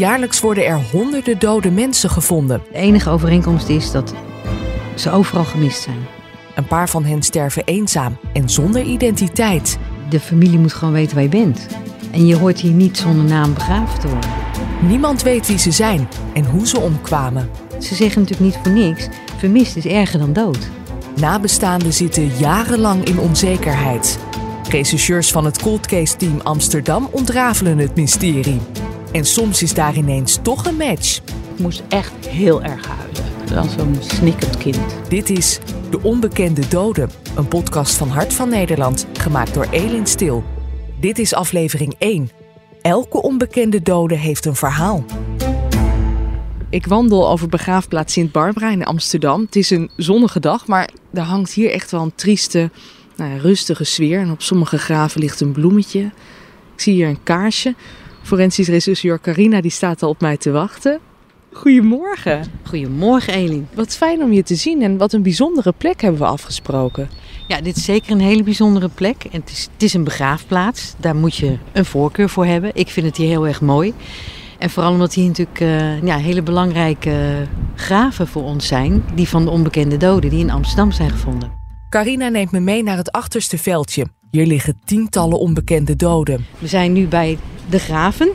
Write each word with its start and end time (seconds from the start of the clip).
Jaarlijks 0.00 0.40
worden 0.40 0.66
er 0.66 0.80
honderden 0.90 1.38
dode 1.38 1.70
mensen 1.70 2.10
gevonden. 2.10 2.62
De 2.72 2.78
enige 2.78 3.10
overeenkomst 3.10 3.68
is 3.68 3.90
dat 3.90 4.14
ze 4.94 5.10
overal 5.10 5.44
gemist 5.44 5.82
zijn. 5.82 6.06
Een 6.54 6.66
paar 6.66 6.88
van 6.88 7.04
hen 7.04 7.22
sterven 7.22 7.64
eenzaam 7.64 8.16
en 8.32 8.48
zonder 8.48 8.82
identiteit. 8.82 9.78
De 10.08 10.20
familie 10.20 10.58
moet 10.58 10.72
gewoon 10.72 10.94
weten 10.94 11.14
waar 11.14 11.22
je 11.22 11.28
bent. 11.28 11.66
En 12.10 12.26
je 12.26 12.36
hoort 12.36 12.60
hier 12.60 12.72
niet 12.72 12.98
zonder 12.98 13.24
naam 13.24 13.54
begraven 13.54 14.00
te 14.00 14.08
worden. 14.08 14.30
Niemand 14.82 15.22
weet 15.22 15.46
wie 15.46 15.58
ze 15.58 15.70
zijn 15.70 16.08
en 16.34 16.44
hoe 16.44 16.66
ze 16.66 16.80
omkwamen. 16.80 17.50
Ze 17.78 17.94
zeggen 17.94 18.20
natuurlijk 18.20 18.54
niet 18.54 18.62
voor 18.62 18.72
niks: 18.72 19.08
vermist 19.36 19.76
is 19.76 19.86
erger 19.86 20.18
dan 20.18 20.32
dood. 20.32 20.68
Nabestaanden 21.16 21.92
zitten 21.92 22.30
jarenlang 22.38 23.04
in 23.04 23.18
onzekerheid. 23.18 24.18
Rechercheurs 24.68 25.30
van 25.30 25.44
het 25.44 25.62
Cold 25.62 25.86
Case 25.86 26.16
Team 26.16 26.40
Amsterdam 26.42 27.08
ontrafelen 27.10 27.78
het 27.78 27.96
mysterie. 27.96 28.60
En 29.12 29.24
soms 29.24 29.62
is 29.62 29.74
daar 29.74 29.96
ineens 29.96 30.38
toch 30.42 30.66
een 30.66 30.76
match. 30.76 31.16
Ik 31.54 31.58
moest 31.58 31.82
echt 31.88 32.28
heel 32.28 32.62
erg 32.62 32.86
huilen. 32.86 33.18
Als 33.56 33.72
zo'n 33.72 33.96
snikkend 34.00 34.56
kind. 34.56 34.78
Dit 35.08 35.30
is 35.30 35.58
De 35.90 36.02
Onbekende 36.02 36.68
Doden, 36.68 37.10
een 37.36 37.48
podcast 37.48 37.94
van 37.94 38.08
Hart 38.08 38.34
van 38.34 38.48
Nederland, 38.48 39.06
gemaakt 39.12 39.54
door 39.54 39.66
Elin 39.70 40.06
Stil. 40.06 40.44
Dit 41.00 41.18
is 41.18 41.34
aflevering 41.34 41.94
1. 41.98 42.30
Elke 42.82 43.22
onbekende 43.22 43.82
dode 43.82 44.14
heeft 44.14 44.44
een 44.44 44.56
verhaal. 44.56 45.04
Ik 46.70 46.86
wandel 46.86 47.28
over 47.28 47.48
begraafplaats 47.48 48.12
Sint 48.12 48.32
Barbara 48.32 48.70
in 48.70 48.84
Amsterdam. 48.84 49.40
Het 49.40 49.56
is 49.56 49.70
een 49.70 49.90
zonnige 49.96 50.40
dag, 50.40 50.66
maar 50.66 50.90
er 51.12 51.22
hangt 51.22 51.52
hier 51.52 51.70
echt 51.70 51.90
wel 51.90 52.02
een 52.02 52.14
trieste, 52.14 52.70
nou 53.16 53.30
ja, 53.30 53.36
rustige 53.36 53.84
sfeer. 53.84 54.20
En 54.20 54.30
op 54.30 54.42
sommige 54.42 54.78
graven 54.78 55.20
ligt 55.20 55.40
een 55.40 55.52
bloemetje. 55.52 56.00
Ik 56.74 56.80
zie 56.80 56.94
hier 56.94 57.08
een 57.08 57.22
kaarsje. 57.22 57.74
Forensisch 58.22 58.68
rechercheur 58.68 59.20
Carina 59.20 59.60
die 59.60 59.70
staat 59.70 60.02
al 60.02 60.08
op 60.08 60.20
mij 60.20 60.36
te 60.36 60.50
wachten. 60.50 61.00
Goedemorgen. 61.52 62.44
Goedemorgen, 62.62 63.34
Elin. 63.34 63.68
Wat 63.74 63.96
fijn 63.96 64.22
om 64.22 64.32
je 64.32 64.42
te 64.42 64.54
zien 64.54 64.82
en 64.82 64.96
wat 64.96 65.12
een 65.12 65.22
bijzondere 65.22 65.72
plek 65.78 66.00
hebben 66.00 66.20
we 66.20 66.26
afgesproken. 66.26 67.08
Ja, 67.46 67.60
dit 67.60 67.76
is 67.76 67.84
zeker 67.84 68.12
een 68.12 68.20
hele 68.20 68.42
bijzondere 68.42 68.88
plek. 68.88 69.24
En 69.24 69.40
het, 69.40 69.50
is, 69.50 69.68
het 69.72 69.82
is 69.82 69.94
een 69.94 70.04
begraafplaats. 70.04 70.94
Daar 70.98 71.16
moet 71.16 71.36
je 71.36 71.58
een 71.72 71.84
voorkeur 71.84 72.28
voor 72.28 72.46
hebben. 72.46 72.70
Ik 72.74 72.88
vind 72.88 73.06
het 73.06 73.16
hier 73.16 73.28
heel 73.28 73.46
erg 73.46 73.60
mooi. 73.60 73.94
En 74.58 74.70
vooral 74.70 74.92
omdat 74.92 75.14
hier 75.14 75.26
natuurlijk 75.26 75.60
uh, 75.60 76.02
ja, 76.02 76.16
hele 76.16 76.42
belangrijke 76.42 77.46
graven 77.74 78.26
voor 78.26 78.42
ons 78.42 78.66
zijn. 78.66 79.04
Die 79.14 79.28
van 79.28 79.44
de 79.44 79.50
onbekende 79.50 79.96
doden 79.96 80.30
die 80.30 80.40
in 80.40 80.50
Amsterdam 80.50 80.92
zijn 80.92 81.10
gevonden. 81.10 81.52
Carina 81.88 82.28
neemt 82.28 82.50
me 82.50 82.60
mee 82.60 82.82
naar 82.82 82.96
het 82.96 83.12
achterste 83.12 83.58
veldje. 83.58 84.06
Hier 84.30 84.46
liggen 84.46 84.80
tientallen 84.84 85.38
onbekende 85.38 85.96
doden. 85.96 86.46
We 86.58 86.66
zijn 86.66 86.92
nu 86.92 87.06
bij 87.06 87.38
de 87.70 87.78
graven. 87.78 88.28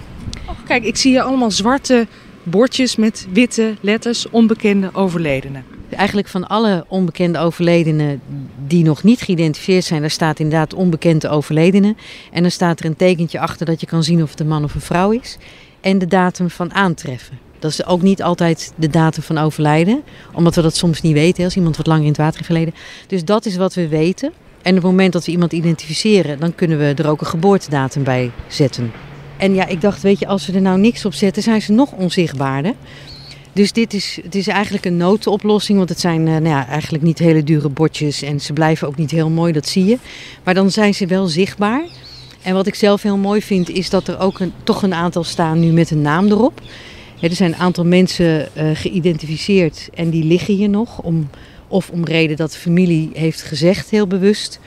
Oh, 0.45 0.55
kijk, 0.65 0.83
ik 0.83 0.97
zie 0.97 1.11
hier 1.11 1.21
allemaal 1.21 1.51
zwarte 1.51 2.07
bordjes 2.43 2.95
met 2.95 3.27
witte 3.31 3.75
letters 3.81 4.29
onbekende 4.29 4.89
overledenen. 4.93 5.63
Eigenlijk 5.89 6.27
van 6.27 6.47
alle 6.47 6.85
onbekende 6.87 7.39
overledenen 7.39 8.21
die 8.67 8.83
nog 8.83 9.03
niet 9.03 9.21
geïdentificeerd 9.21 9.83
zijn, 9.83 10.01
daar 10.01 10.09
staat 10.09 10.39
inderdaad 10.39 10.73
onbekende 10.73 11.29
overledenen. 11.29 11.97
En 12.31 12.41
dan 12.41 12.51
staat 12.51 12.79
er 12.79 12.85
een 12.85 12.95
tekentje 12.95 13.39
achter 13.39 13.65
dat 13.65 13.79
je 13.79 13.85
kan 13.85 14.03
zien 14.03 14.23
of 14.23 14.29
het 14.29 14.39
een 14.39 14.47
man 14.47 14.63
of 14.63 14.75
een 14.75 14.81
vrouw 14.81 15.11
is. 15.11 15.37
En 15.81 15.99
de 15.99 16.07
datum 16.07 16.49
van 16.49 16.73
aantreffen. 16.73 17.39
Dat 17.59 17.71
is 17.71 17.85
ook 17.85 18.01
niet 18.01 18.23
altijd 18.23 18.73
de 18.75 18.87
datum 18.87 19.23
van 19.23 19.37
overlijden, 19.37 20.03
omdat 20.33 20.55
we 20.55 20.61
dat 20.61 20.75
soms 20.75 21.01
niet 21.01 21.13
weten 21.13 21.43
als 21.43 21.55
iemand 21.55 21.77
wat 21.77 21.87
langer 21.87 22.03
in 22.03 22.07
het 22.07 22.17
water 22.17 22.35
heeft 22.35 22.51
geleden. 22.51 22.73
Dus 23.07 23.25
dat 23.25 23.45
is 23.45 23.55
wat 23.55 23.73
we 23.73 23.87
weten. 23.87 24.31
En 24.61 24.71
op 24.71 24.81
het 24.81 24.91
moment 24.91 25.13
dat 25.13 25.25
we 25.25 25.31
iemand 25.31 25.53
identificeren, 25.53 26.39
dan 26.39 26.55
kunnen 26.55 26.77
we 26.77 26.93
er 26.95 27.07
ook 27.07 27.21
een 27.21 27.27
geboortedatum 27.27 28.03
bij 28.03 28.31
zetten. 28.47 28.91
En 29.45 29.53
ja, 29.53 29.67
ik 29.67 29.81
dacht, 29.81 30.01
weet 30.01 30.19
je, 30.19 30.27
als 30.27 30.45
we 30.45 30.53
er 30.53 30.61
nou 30.61 30.79
niks 30.79 31.05
op 31.05 31.13
zetten, 31.13 31.43
zijn 31.43 31.61
ze 31.61 31.71
nog 31.71 31.91
onzichtbaarder. 31.91 32.73
Dus 33.53 33.71
dit 33.71 33.93
is, 33.93 34.19
het 34.23 34.35
is 34.35 34.47
eigenlijk 34.47 34.85
een 34.85 34.97
noodoplossing, 34.97 35.77
want 35.77 35.89
het 35.89 35.99
zijn 35.99 36.19
uh, 36.19 36.27
nou 36.27 36.47
ja, 36.47 36.67
eigenlijk 36.67 37.03
niet 37.03 37.19
hele 37.19 37.43
dure 37.43 37.69
bordjes 37.69 38.21
en 38.21 38.41
ze 38.41 38.53
blijven 38.53 38.87
ook 38.87 38.95
niet 38.95 39.11
heel 39.11 39.29
mooi, 39.29 39.53
dat 39.53 39.67
zie 39.67 39.85
je. 39.85 39.97
Maar 40.43 40.53
dan 40.53 40.71
zijn 40.71 40.93
ze 40.93 41.05
wel 41.05 41.27
zichtbaar. 41.27 41.83
En 42.41 42.53
wat 42.53 42.67
ik 42.67 42.75
zelf 42.75 43.01
heel 43.01 43.17
mooi 43.17 43.41
vind, 43.41 43.69
is 43.69 43.89
dat 43.89 44.07
er 44.07 44.19
ook 44.19 44.39
toch 44.63 44.83
een 44.83 44.93
aantal 44.93 45.23
staan 45.23 45.59
nu 45.59 45.71
met 45.71 45.91
een 45.91 46.01
naam 46.01 46.25
erop. 46.27 46.61
er 47.21 47.35
zijn 47.35 47.53
een 47.53 47.59
aantal 47.59 47.85
mensen 47.85 48.49
uh, 48.57 48.69
geïdentificeerd 48.73 49.89
en 49.93 50.09
die 50.09 50.23
liggen 50.23 50.53
hier 50.55 50.69
nog. 50.69 51.01
Om, 51.01 51.29
of 51.67 51.89
om 51.89 52.05
reden 52.05 52.37
dat 52.37 52.51
de 52.51 52.57
familie 52.57 53.09
heeft 53.13 53.41
gezegd, 53.41 53.89
heel 53.89 54.07
bewust. 54.07 54.59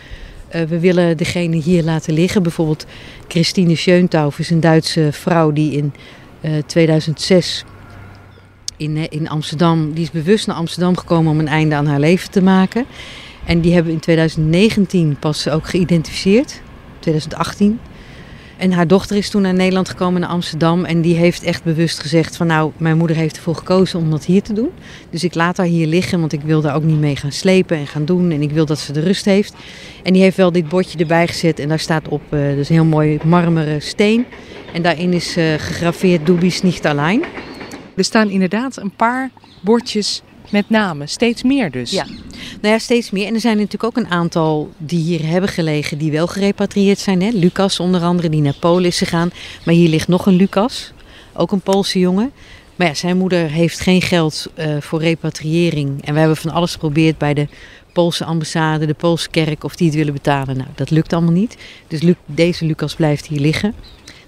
Uh, 0.54 0.62
we 0.62 0.78
willen 0.78 1.16
degene 1.16 1.56
hier 1.56 1.82
laten 1.82 2.14
liggen. 2.14 2.42
Bijvoorbeeld 2.42 2.86
Christine 3.28 3.74
Schöntauf 3.76 4.38
is 4.38 4.50
een 4.50 4.60
Duitse 4.60 5.08
vrouw 5.12 5.52
die 5.52 5.72
in 5.72 5.92
uh, 6.40 6.52
2006 6.66 7.64
in, 8.78 9.10
in 9.10 9.28
Amsterdam, 9.28 9.92
die 9.92 10.02
is 10.02 10.10
bewust 10.10 10.46
naar 10.46 10.56
Amsterdam 10.56 10.96
gekomen 10.96 11.32
om 11.32 11.38
een 11.38 11.48
einde 11.48 11.74
aan 11.74 11.86
haar 11.86 12.00
leven 12.00 12.30
te 12.30 12.42
maken. 12.42 12.86
En 13.44 13.60
die 13.60 13.72
hebben 13.72 13.88
we 13.90 13.96
in 13.96 14.02
2019 14.02 15.16
pas 15.18 15.48
ook 15.48 15.68
geïdentificeerd, 15.68 16.60
2018. 16.98 17.80
En 18.58 18.72
haar 18.72 18.86
dochter 18.86 19.16
is 19.16 19.30
toen 19.30 19.42
naar 19.42 19.54
Nederland 19.54 19.88
gekomen, 19.88 20.20
naar 20.20 20.30
Amsterdam. 20.30 20.84
En 20.84 21.00
die 21.00 21.14
heeft 21.14 21.42
echt 21.42 21.64
bewust 21.64 22.00
gezegd 22.00 22.36
van 22.36 22.46
nou, 22.46 22.72
mijn 22.76 22.96
moeder 22.96 23.16
heeft 23.16 23.36
ervoor 23.36 23.54
gekozen 23.54 23.98
om 23.98 24.10
dat 24.10 24.24
hier 24.24 24.42
te 24.42 24.52
doen. 24.52 24.70
Dus 25.10 25.24
ik 25.24 25.34
laat 25.34 25.56
haar 25.56 25.66
hier 25.66 25.86
liggen, 25.86 26.20
want 26.20 26.32
ik 26.32 26.40
wil 26.40 26.60
daar 26.60 26.74
ook 26.74 26.82
niet 26.82 26.98
mee 26.98 27.16
gaan 27.16 27.32
slepen 27.32 27.76
en 27.76 27.86
gaan 27.86 28.04
doen. 28.04 28.30
En 28.30 28.42
ik 28.42 28.50
wil 28.50 28.66
dat 28.66 28.78
ze 28.78 28.92
de 28.92 29.00
rust 29.00 29.24
heeft. 29.24 29.54
En 30.02 30.12
die 30.12 30.22
heeft 30.22 30.36
wel 30.36 30.52
dit 30.52 30.68
bordje 30.68 30.98
erbij 30.98 31.26
gezet 31.26 31.58
en 31.58 31.68
daar 31.68 31.78
staat 31.78 32.08
op, 32.08 32.22
uh, 32.30 32.40
dus 32.40 32.68
een 32.68 32.74
heel 32.74 32.84
mooi 32.84 33.18
marmeren 33.24 33.82
steen. 33.82 34.26
En 34.72 34.82
daarin 34.82 35.12
is 35.12 35.36
uh, 35.36 35.54
gegraveerd 35.54 36.26
Dubis 36.26 36.62
nicht 36.62 36.84
allein. 36.84 37.24
Er 37.96 38.04
staan 38.04 38.30
inderdaad 38.30 38.76
een 38.76 38.94
paar 38.96 39.30
bordjes 39.60 40.22
met 40.50 40.70
namen, 40.70 41.08
steeds 41.08 41.42
meer 41.42 41.70
dus. 41.70 41.90
Ja, 41.90 42.04
nou 42.60 42.74
ja, 42.74 42.78
steeds 42.78 43.10
meer. 43.10 43.26
En 43.26 43.34
er 43.34 43.40
zijn 43.40 43.56
natuurlijk 43.56 43.84
ook 43.84 43.96
een 43.96 44.10
aantal 44.10 44.70
die 44.76 45.02
hier 45.02 45.26
hebben 45.26 45.50
gelegen 45.50 45.98
die 45.98 46.10
wel 46.10 46.26
gerepatrieerd 46.26 46.98
zijn. 46.98 47.22
Hè? 47.22 47.30
Lucas 47.32 47.80
onder 47.80 48.02
andere, 48.02 48.28
die 48.28 48.40
naar 48.40 48.56
Polen 48.60 48.84
is 48.84 48.98
gegaan. 48.98 49.30
Maar 49.64 49.74
hier 49.74 49.88
ligt 49.88 50.08
nog 50.08 50.26
een 50.26 50.36
Lucas, 50.36 50.92
ook 51.32 51.52
een 51.52 51.60
Poolse 51.60 51.98
jongen. 51.98 52.32
Maar 52.76 52.86
ja, 52.86 52.94
zijn 52.94 53.16
moeder 53.16 53.50
heeft 53.50 53.80
geen 53.80 54.02
geld 54.02 54.46
uh, 54.58 54.76
voor 54.80 55.00
repatriëring. 55.00 56.04
En 56.04 56.12
we 56.12 56.18
hebben 56.18 56.36
van 56.36 56.50
alles 56.50 56.72
geprobeerd 56.72 57.18
bij 57.18 57.34
de 57.34 57.48
Poolse 57.92 58.24
ambassade, 58.24 58.86
de 58.86 58.94
Poolse 58.94 59.30
kerk, 59.30 59.64
of 59.64 59.76
die 59.76 59.86
het 59.86 59.96
willen 59.96 60.12
betalen. 60.12 60.56
Nou, 60.56 60.68
dat 60.74 60.90
lukt 60.90 61.12
allemaal 61.12 61.32
niet. 61.32 61.56
Dus 61.88 62.14
deze 62.26 62.64
Lucas 62.64 62.94
blijft 62.94 63.26
hier 63.26 63.40
liggen. 63.40 63.74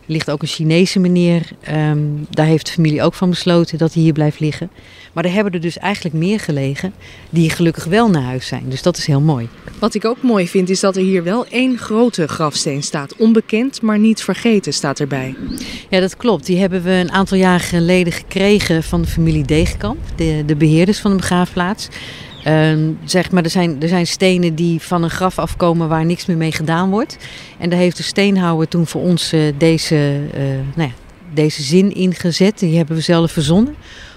Er 0.06 0.16
ligt 0.16 0.30
ook 0.30 0.42
een 0.42 0.48
Chinese 0.48 0.98
meneer. 0.98 1.48
Um, 1.72 2.26
daar 2.30 2.46
heeft 2.46 2.66
de 2.66 2.72
familie 2.72 3.02
ook 3.02 3.14
van 3.14 3.30
besloten 3.30 3.78
dat 3.78 3.94
hij 3.94 4.02
hier 4.02 4.12
blijft 4.12 4.40
liggen. 4.40 4.70
Maar 5.12 5.24
er 5.24 5.32
hebben 5.32 5.52
er 5.52 5.60
dus 5.60 5.78
eigenlijk 5.78 6.14
meer 6.14 6.40
gelegen 6.40 6.92
die 7.30 7.50
gelukkig 7.50 7.84
wel 7.84 8.10
naar 8.10 8.22
huis 8.22 8.46
zijn. 8.46 8.64
Dus 8.68 8.82
dat 8.82 8.96
is 8.96 9.06
heel 9.06 9.20
mooi. 9.20 9.48
Wat 9.78 9.94
ik 9.94 10.04
ook 10.04 10.22
mooi 10.22 10.48
vind 10.48 10.70
is 10.70 10.80
dat 10.80 10.96
er 10.96 11.02
hier 11.02 11.22
wel 11.22 11.46
één 11.46 11.78
grote 11.78 12.28
grafsteen 12.28 12.82
staat. 12.82 13.16
Onbekend, 13.16 13.82
maar 13.82 13.98
niet 13.98 14.22
vergeten 14.22 14.72
staat 14.72 15.00
erbij. 15.00 15.36
Ja, 15.90 16.00
dat 16.00 16.16
klopt. 16.16 16.46
Die 16.46 16.58
hebben 16.58 16.82
we 16.82 16.90
een 16.90 17.12
aantal 17.12 17.36
jaar 17.36 17.60
geleden 17.60 18.12
gekregen 18.12 18.82
van 18.82 19.02
de 19.02 19.08
familie 19.08 19.44
Degenkamp. 19.44 19.98
De, 20.16 20.42
de 20.46 20.56
beheerders 20.56 20.98
van 20.98 21.10
de 21.10 21.16
begraafplaats. 21.16 21.88
Uh, 22.46 22.88
zeg 23.04 23.30
maar, 23.30 23.44
er 23.44 23.50
zijn, 23.50 23.82
er 23.82 23.88
zijn 23.88 24.06
stenen 24.06 24.54
die 24.54 24.80
van 24.80 25.02
een 25.02 25.10
graf 25.10 25.38
afkomen 25.38 25.88
waar 25.88 26.04
niks 26.04 26.26
meer 26.26 26.36
mee 26.36 26.52
gedaan 26.52 26.90
wordt. 26.90 27.16
En 27.58 27.70
daar 27.70 27.78
heeft 27.78 27.96
de 27.96 28.02
steenhouwer 28.02 28.68
toen 28.68 28.86
voor 28.86 29.02
ons 29.02 29.32
uh, 29.32 29.52
deze, 29.58 30.20
uh, 30.34 30.40
nou 30.74 30.88
ja, 30.88 30.94
deze 31.34 31.62
zin 31.62 31.94
ingezet. 31.94 32.58
Die 32.58 32.76
hebben 32.76 32.96
we 32.96 33.02
zelf 33.02 33.32
verzonnen. 33.32 33.74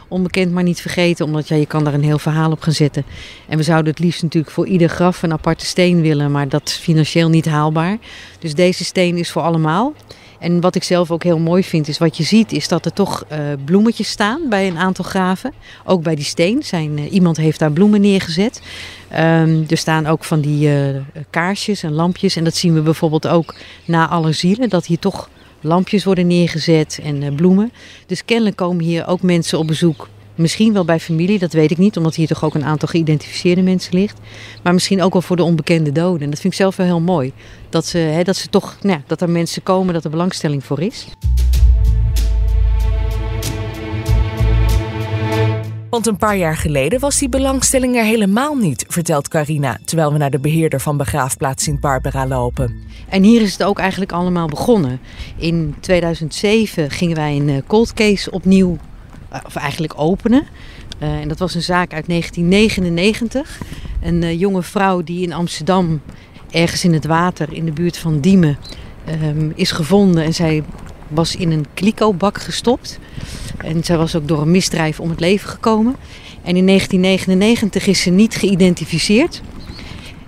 Onbekend 0.08 0.52
maar 0.52 0.64
niet 0.64 0.82
vergeten, 0.82 1.26
omdat 1.26 1.48
ja, 1.48 1.56
je 1.56 1.66
kan 1.66 1.84
daar 1.84 1.94
een 1.94 2.04
heel 2.04 2.20
verhaal 2.20 2.52
op 2.52 2.62
gaan 2.62 2.74
zetten. 2.74 3.04
En 3.48 3.58
we 3.58 3.64
zouden 3.64 3.92
het 3.92 4.00
liefst 4.00 4.22
natuurlijk 4.22 4.54
voor 4.54 4.68
ieder 4.68 4.90
graf 4.90 5.24
een 5.24 5.32
aparte 5.32 5.66
steen 5.66 6.02
willen, 6.02 6.32
maar 6.32 6.50
dat 6.50 6.62
is 6.66 6.74
financieel 6.74 7.30
niet 7.30 7.46
haalbaar. 7.46 7.98
Dus 8.40 8.54
deze 8.54 8.84
steen 8.84 9.18
is 9.18 9.32
voor 9.32 9.42
allemaal. 9.42 9.94
En 10.44 10.62
wat 10.62 10.76
ik 10.76 10.84
zelf 10.84 11.12
ook 11.12 11.24
heel 11.24 11.40
mooi 11.40 11.64
vind, 11.64 11.88
is 11.88 11.98
wat 11.98 12.18
je 12.18 12.24
ziet, 12.24 12.52
is 12.52 12.68
dat 12.68 12.86
er 12.86 12.94
toch 12.94 13.26
uh, 13.32 13.38
bloemetjes 13.66 14.10
staan 14.10 14.42
bij 14.50 14.68
een 14.68 14.78
aantal 14.78 15.06
graven. 15.06 15.54
Ook 15.86 16.04
bij 16.04 16.16
die 16.16 16.26
steen. 16.26 16.64
Zijn, 16.64 16.98
uh, 16.98 17.14
iemand 17.14 17.38
heeft 17.38 17.60
daar 17.60 17.72
bloemen 17.72 18.02
neergezet. 18.02 18.62
Um, 19.12 19.66
er 19.70 19.78
staan 19.78 20.06
ook 20.06 20.24
van 20.24 20.42
die 20.42 20.68
uh, 20.68 21.02
kaarsjes 21.30 21.84
en 21.84 21.92
lampjes. 21.92 22.36
En 22.36 22.44
dat 22.44 22.56
zien 22.56 22.74
we 22.74 22.82
bijvoorbeeld 22.82 23.28
ook 23.28 23.56
na 23.86 24.08
alle 24.08 24.32
zielen. 24.32 24.70
Dat 24.70 24.86
hier 24.86 25.00
toch 25.00 25.30
lampjes 25.62 26.04
worden 26.04 26.28
neergezet 26.28 27.00
en 27.04 27.36
bloemen. 27.36 27.72
Dus 28.06 28.26
kennelijk 28.26 28.56
komen 28.56 28.84
hier 28.84 29.08
ook 29.08 29.22
mensen 29.22 29.60
op 29.60 29.68
bezoek 29.68 30.10
Misschien 30.36 30.74
wel 30.74 30.86
bij 30.86 31.00
familie, 31.00 31.40
dat 31.40 31.54
weet 31.54 31.72
ik 31.72 31.78
niet, 31.78 31.98
omdat 31.98 32.16
hier 32.16 32.28
toch 32.28 32.44
ook 32.44 32.56
een 32.56 32.66
aantal 32.66 32.88
geïdentificeerde 32.88 33.62
mensen 33.62 33.94
ligt. 33.94 34.20
Maar 34.64 34.74
misschien 34.74 35.02
ook 35.02 35.14
wel 35.14 35.22
voor 35.22 35.36
de 35.36 35.44
onbekende 35.44 35.92
doden. 35.92 36.22
En 36.22 36.30
dat 36.30 36.40
vind 36.40 36.54
ik 36.54 36.60
zelf 36.60 36.76
wel 36.76 36.86
heel 36.86 37.02
mooi. 37.02 37.32
Dat, 37.70 37.86
ze, 37.86 37.98
hè, 37.98 38.24
dat, 38.24 38.36
ze 38.36 38.50
toch, 38.50 38.78
nou, 38.82 39.00
dat 39.08 39.22
er 39.22 39.30
mensen 39.30 39.64
komen, 39.64 39.94
dat 39.94 40.04
er 40.04 40.10
belangstelling 40.10 40.64
voor 40.64 40.80
is. 40.82 41.08
Want 45.94 46.08
een 46.08 46.18
paar 46.18 46.38
jaar 46.38 46.58
geleden 46.58 47.00
was 47.00 47.20
die 47.20 47.30
belangstelling 47.30 47.96
er 47.96 48.04
helemaal 48.04 48.56
niet, 48.56 48.86
vertelt 48.88 49.28
Carina, 49.28 49.78
terwijl 49.86 50.12
we 50.12 50.18
naar 50.18 50.30
de 50.30 50.40
beheerder 50.40 50.80
van 50.80 50.98
begraafplaats 50.98 51.64
Sint 51.64 51.80
Barbara 51.80 52.28
lopen. 52.28 52.76
En 53.10 53.24
hier 53.24 53.42
is 53.42 53.52
het 53.52 53.64
ook 53.64 53.80
eigenlijk 53.80 54.12
allemaal 54.12 54.48
begonnen. 54.48 55.00
In 55.38 55.76
2007 55.80 56.92
gingen 56.92 57.16
wij 57.16 57.36
een 57.36 57.50
eh, 57.50 57.58
cold 57.68 57.94
case 57.94 58.32
opnieuw, 58.32 58.78
of 59.46 59.56
eigenlijk 59.56 59.94
openen. 59.96 60.44
Uh, 61.00 61.14
en 61.14 61.28
dat 61.28 61.40
was 61.40 61.56
een 61.56 61.62
zaak 61.62 61.94
uit 61.94 62.08
1999. 62.08 63.62
Een 64.02 64.22
uh, 64.22 64.40
jonge 64.40 64.64
vrouw 64.64 65.02
die 65.02 65.22
in 65.22 65.34
Amsterdam, 65.34 66.02
ergens 66.52 66.84
in 66.84 66.94
het 66.94 67.06
water 67.06 67.54
in 67.54 67.66
de 67.66 67.72
buurt 67.72 67.98
van 67.98 68.20
Diemen, 68.20 68.58
um, 69.24 69.52
is 69.56 69.72
gevonden. 69.72 70.24
En 70.24 70.34
zij 70.34 70.64
was 71.08 71.36
in 71.36 71.52
een 71.52 71.66
kliko-bak 71.74 72.42
gestopt. 72.42 73.00
En 73.58 73.84
zij 73.84 73.98
was 73.98 74.16
ook 74.16 74.28
door 74.28 74.42
een 74.42 74.52
misdrijf 74.52 75.00
om 75.00 75.10
het 75.10 75.20
leven 75.20 75.50
gekomen. 75.50 75.96
En 76.44 76.56
in 76.56 76.66
1999 76.66 77.88
is 77.88 78.02
ze 78.02 78.10
niet 78.10 78.36
geïdentificeerd. 78.36 79.42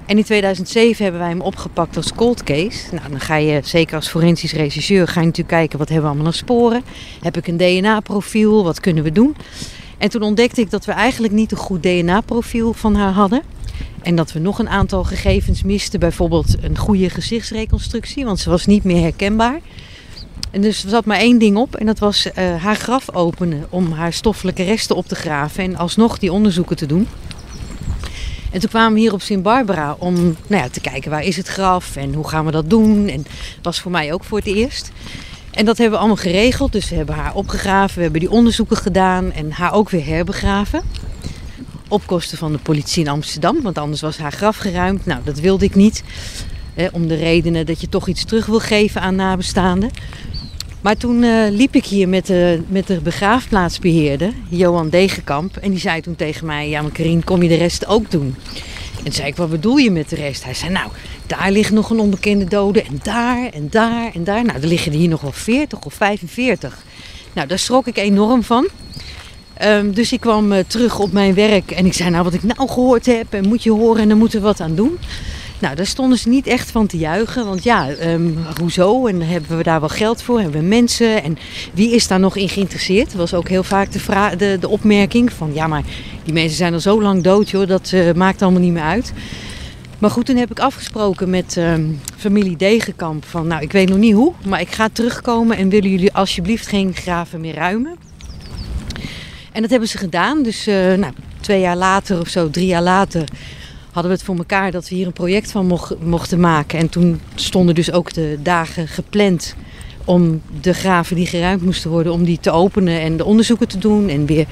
En 0.05 0.17
in 0.17 0.23
2007 0.23 1.03
hebben 1.03 1.21
wij 1.21 1.29
hem 1.29 1.41
opgepakt 1.41 1.97
als 1.97 2.13
cold 2.13 2.43
case. 2.43 2.95
Nou, 2.95 3.09
dan 3.09 3.19
ga 3.19 3.35
je, 3.35 3.59
zeker 3.63 3.95
als 3.95 4.07
forensisch 4.07 4.53
regisseur, 4.53 5.07
ga 5.07 5.19
je 5.19 5.25
natuurlijk 5.25 5.55
kijken 5.55 5.77
wat 5.77 5.89
hebben 5.89 6.05
we 6.05 6.11
allemaal 6.11 6.31
aan 6.31 6.37
sporen. 6.37 6.83
Heb 7.21 7.37
ik 7.37 7.47
een 7.47 7.57
DNA-profiel? 7.57 8.63
Wat 8.63 8.79
kunnen 8.79 9.03
we 9.03 9.11
doen? 9.11 9.35
En 9.97 10.09
toen 10.09 10.21
ontdekte 10.21 10.61
ik 10.61 10.69
dat 10.69 10.85
we 10.85 10.91
eigenlijk 10.91 11.33
niet 11.33 11.51
een 11.51 11.57
goed 11.57 11.83
DNA-profiel 11.83 12.73
van 12.73 12.95
haar 12.95 13.11
hadden. 13.11 13.41
En 14.01 14.15
dat 14.15 14.31
we 14.31 14.39
nog 14.39 14.59
een 14.59 14.69
aantal 14.69 15.03
gegevens 15.03 15.63
misten. 15.63 15.99
Bijvoorbeeld 15.99 16.55
een 16.61 16.77
goede 16.77 17.09
gezichtsreconstructie, 17.09 18.25
want 18.25 18.39
ze 18.39 18.49
was 18.49 18.65
niet 18.65 18.83
meer 18.83 19.01
herkenbaar. 19.01 19.59
En 20.51 20.61
dus 20.61 20.83
er 20.83 20.89
zat 20.89 21.05
maar 21.05 21.17
één 21.17 21.37
ding 21.37 21.57
op 21.57 21.75
en 21.75 21.85
dat 21.85 21.99
was 21.99 22.25
uh, 22.25 22.63
haar 22.63 22.75
graf 22.75 23.15
openen 23.15 23.65
om 23.69 23.91
haar 23.91 24.13
stoffelijke 24.13 24.63
resten 24.63 24.95
op 24.95 25.07
te 25.07 25.15
graven 25.15 25.63
en 25.63 25.75
alsnog 25.75 26.19
die 26.19 26.31
onderzoeken 26.31 26.75
te 26.75 26.85
doen. 26.85 27.07
En 28.55 28.61
toen 28.61 28.69
kwamen 28.69 28.93
we 28.93 28.99
hier 28.99 29.13
op 29.13 29.21
Sint 29.21 29.43
Barbara 29.43 29.95
om 29.99 30.15
nou 30.47 30.63
ja, 30.63 30.69
te 30.69 30.79
kijken 30.79 31.11
waar 31.11 31.23
is 31.23 31.37
het 31.37 31.47
graf 31.47 31.95
en 31.95 32.13
hoe 32.13 32.27
gaan 32.27 32.45
we 32.45 32.51
dat 32.51 32.69
doen. 32.69 33.07
En 33.07 33.23
dat 33.23 33.61
was 33.61 33.79
voor 33.79 33.91
mij 33.91 34.13
ook 34.13 34.23
voor 34.23 34.37
het 34.37 34.47
eerst. 34.47 34.91
En 35.51 35.65
dat 35.65 35.77
hebben 35.77 35.93
we 35.93 35.99
allemaal 35.99 36.23
geregeld. 36.23 36.71
Dus 36.71 36.89
we 36.89 36.95
hebben 36.95 37.15
haar 37.15 37.33
opgegraven, 37.33 37.95
we 37.95 38.01
hebben 38.01 38.19
die 38.19 38.31
onderzoeken 38.31 38.77
gedaan 38.77 39.31
en 39.31 39.51
haar 39.51 39.73
ook 39.73 39.89
weer 39.89 40.05
herbegraven. 40.05 40.81
Op 41.87 42.07
kosten 42.07 42.37
van 42.37 42.51
de 42.51 42.57
politie 42.57 43.03
in 43.03 43.09
Amsterdam, 43.09 43.61
want 43.61 43.77
anders 43.77 44.01
was 44.01 44.17
haar 44.17 44.31
graf 44.31 44.57
geruimd. 44.57 45.05
Nou, 45.05 45.21
dat 45.23 45.39
wilde 45.39 45.65
ik 45.65 45.75
niet. 45.75 46.03
Om 46.91 47.07
de 47.07 47.15
redenen 47.15 47.65
dat 47.65 47.81
je 47.81 47.89
toch 47.89 48.07
iets 48.07 48.25
terug 48.25 48.45
wil 48.45 48.59
geven 48.59 49.01
aan 49.01 49.15
nabestaanden. 49.15 49.91
Maar 50.85 50.97
toen 50.97 51.23
uh, 51.23 51.45
liep 51.49 51.75
ik 51.75 51.85
hier 51.85 52.09
met 52.09 52.25
de, 52.25 52.61
met 52.67 52.87
de 52.87 52.99
begraafplaatsbeheerder, 52.99 54.33
Johan 54.49 54.89
Degenkamp. 54.89 55.57
En 55.57 55.69
die 55.69 55.79
zei 55.79 56.01
toen 56.01 56.15
tegen 56.15 56.45
mij, 56.45 56.69
ja 56.69 56.81
maar 56.81 56.91
Karin, 56.91 57.23
kom 57.23 57.43
je 57.43 57.49
de 57.49 57.55
rest 57.55 57.85
ook 57.85 58.11
doen? 58.11 58.35
En 58.97 59.03
toen 59.03 59.13
zei 59.13 59.27
ik, 59.27 59.35
wat 59.35 59.49
bedoel 59.49 59.77
je 59.77 59.91
met 59.91 60.09
de 60.09 60.15
rest? 60.15 60.43
Hij 60.43 60.53
zei, 60.53 60.71
nou, 60.71 60.89
daar 61.25 61.51
ligt 61.51 61.71
nog 61.71 61.89
een 61.89 61.99
onbekende 61.99 62.45
dode 62.45 62.81
en 62.81 62.99
daar 63.03 63.49
en 63.49 63.67
daar 63.69 64.11
en 64.13 64.23
daar. 64.23 64.45
Nou, 64.45 64.61
er 64.61 64.67
liggen 64.67 64.91
er 64.91 64.97
hier 64.97 65.09
nog 65.09 65.21
wel 65.21 65.31
40 65.31 65.85
of 65.85 65.93
45. 65.93 66.83
Nou, 67.33 67.47
daar 67.47 67.59
schrok 67.59 67.87
ik 67.87 67.97
enorm 67.97 68.43
van. 68.43 68.67
Um, 69.63 69.93
dus 69.93 70.11
ik 70.11 70.19
kwam 70.19 70.51
uh, 70.51 70.59
terug 70.67 70.99
op 70.99 71.11
mijn 71.11 71.33
werk 71.33 71.71
en 71.71 71.85
ik 71.85 71.93
zei, 71.93 72.09
nou, 72.09 72.23
wat 72.23 72.33
ik 72.33 72.43
nou 72.43 72.69
gehoord 72.69 73.05
heb 73.05 73.33
en 73.33 73.47
moet 73.47 73.63
je 73.63 73.71
horen 73.71 74.01
en 74.01 74.07
daar 74.07 74.17
moeten 74.17 74.39
we 74.39 74.45
wat 74.45 74.59
aan 74.59 74.75
doen. 74.75 74.97
Nou, 75.59 75.75
daar 75.75 75.85
stonden 75.85 76.17
ze 76.17 76.29
niet 76.29 76.47
echt 76.47 76.71
van 76.71 76.87
te 76.87 76.97
juichen. 76.97 77.45
Want 77.45 77.63
ja, 77.63 77.89
um, 77.89 78.37
hoezo? 78.59 79.07
En 79.07 79.21
hebben 79.21 79.57
we 79.57 79.63
daar 79.63 79.79
wel 79.79 79.89
geld 79.89 80.21
voor? 80.21 80.39
Hebben 80.39 80.61
we 80.61 80.67
mensen? 80.67 81.23
En 81.23 81.37
wie 81.73 81.91
is 81.91 82.07
daar 82.07 82.19
nog 82.19 82.35
in 82.35 82.49
geïnteresseerd? 82.49 83.05
Dat 83.05 83.15
was 83.15 83.33
ook 83.33 83.49
heel 83.49 83.63
vaak 83.63 83.91
de, 83.91 84.57
de, 84.59 84.67
opmerking 84.67 85.33
van... 85.33 85.53
ja, 85.53 85.67
maar 85.67 85.83
die 86.23 86.33
mensen 86.33 86.57
zijn 86.57 86.73
al 86.73 86.79
zo 86.79 87.01
lang 87.01 87.23
dood, 87.23 87.49
joh. 87.49 87.67
Dat 87.67 87.91
uh, 87.93 88.13
maakt 88.13 88.41
allemaal 88.41 88.61
niet 88.61 88.73
meer 88.73 88.83
uit. 88.83 89.13
Maar 89.99 90.09
goed, 90.09 90.25
toen 90.25 90.35
heb 90.35 90.51
ik 90.51 90.59
afgesproken 90.59 91.29
met 91.29 91.55
um, 91.57 91.99
familie 92.17 92.57
Degenkamp 92.57 93.25
van... 93.25 93.47
nou, 93.47 93.61
ik 93.61 93.71
weet 93.71 93.89
nog 93.89 93.97
niet 93.97 94.13
hoe, 94.13 94.33
maar 94.45 94.61
ik 94.61 94.71
ga 94.71 94.89
terugkomen... 94.91 95.57
en 95.57 95.69
willen 95.69 95.89
jullie 95.89 96.13
alsjeblieft 96.13 96.67
geen 96.67 96.93
graven 96.93 97.41
meer 97.41 97.55
ruimen? 97.55 97.95
En 99.51 99.61
dat 99.61 99.69
hebben 99.69 99.89
ze 99.89 99.97
gedaan. 99.97 100.43
Dus 100.43 100.67
uh, 100.67 100.93
nou, 100.93 101.13
twee 101.39 101.59
jaar 101.59 101.77
later 101.77 102.19
of 102.19 102.27
zo, 102.27 102.49
drie 102.49 102.67
jaar 102.67 102.81
later 102.81 103.23
hadden 103.95 104.11
we 104.13 104.17
het 104.17 104.27
voor 104.27 104.37
elkaar 104.37 104.71
dat 104.71 104.89
we 104.89 104.95
hier 104.95 105.05
een 105.05 105.13
project 105.13 105.51
van 105.51 105.65
mocht, 105.65 106.03
mochten 106.03 106.39
maken. 106.39 106.79
En 106.79 106.89
toen 106.89 107.21
stonden 107.35 107.75
dus 107.75 107.91
ook 107.91 108.13
de 108.13 108.37
dagen 108.41 108.87
gepland 108.87 109.55
om 110.05 110.41
de 110.61 110.73
graven 110.73 111.15
die 111.15 111.25
geruimd 111.25 111.61
moesten 111.61 111.89
worden, 111.89 112.13
om 112.13 112.23
die 112.23 112.39
te 112.39 112.51
openen 112.51 112.99
en 112.99 113.17
de 113.17 113.25
onderzoeken 113.25 113.67
te 113.67 113.77
doen 113.77 114.09
en 114.09 114.25
weer 114.25 114.45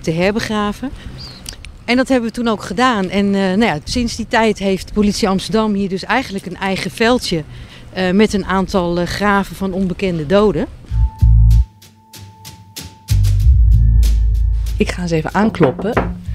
te 0.00 0.10
herbegraven. 0.10 0.90
En 1.84 1.96
dat 1.96 2.08
hebben 2.08 2.28
we 2.28 2.34
toen 2.34 2.48
ook 2.48 2.62
gedaan. 2.62 3.08
En 3.08 3.26
uh, 3.26 3.32
nou 3.32 3.64
ja, 3.64 3.78
sinds 3.84 4.16
die 4.16 4.26
tijd 4.28 4.58
heeft 4.58 4.92
politie 4.92 5.28
Amsterdam 5.28 5.74
hier 5.74 5.88
dus 5.88 6.04
eigenlijk 6.04 6.46
een 6.46 6.56
eigen 6.56 6.90
veldje 6.90 7.42
uh, 7.96 8.10
met 8.10 8.32
een 8.32 8.44
aantal 8.44 9.00
uh, 9.00 9.06
graven 9.06 9.56
van 9.56 9.72
onbekende 9.72 10.26
doden. 10.26 10.66
Ik 14.76 14.90
ga 14.90 15.02
eens 15.02 15.10
even 15.10 15.34
aankloppen. 15.34 16.26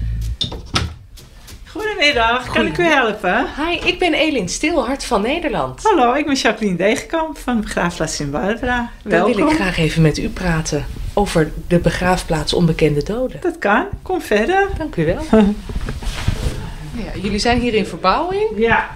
Goedemiddag, 2.04 2.48
kan 2.52 2.66
ik 2.66 2.78
u 2.78 2.82
helpen? 2.82 3.46
Hi, 3.56 3.88
ik 3.88 3.98
ben 3.98 4.14
Elin 4.14 4.48
Stil, 4.48 4.86
Hart 4.86 5.04
van 5.04 5.22
Nederland. 5.22 5.82
Hallo, 5.82 6.14
ik 6.14 6.26
ben 6.26 6.34
Jacqueline 6.34 6.76
Degenkamp 6.76 7.38
van 7.38 7.60
begraafplaats 7.60 8.20
in 8.20 8.30
Barbara. 8.30 8.90
Dan 9.02 9.24
wil 9.24 9.48
ik 9.48 9.54
graag 9.54 9.78
even 9.78 10.02
met 10.02 10.18
u 10.18 10.28
praten 10.28 10.86
over 11.14 11.52
de 11.68 11.78
begraafplaats 11.78 12.52
Onbekende 12.52 13.02
Doden. 13.02 13.40
Dat 13.40 13.58
kan, 13.58 13.86
kom 14.02 14.20
verder. 14.20 14.68
Dank 14.78 14.96
u 14.96 15.04
wel. 15.04 15.24
ja, 17.04 17.20
jullie 17.22 17.38
zijn 17.38 17.60
hier 17.60 17.74
in 17.74 17.86
verbouwing? 17.86 18.48
Ja. 18.56 18.90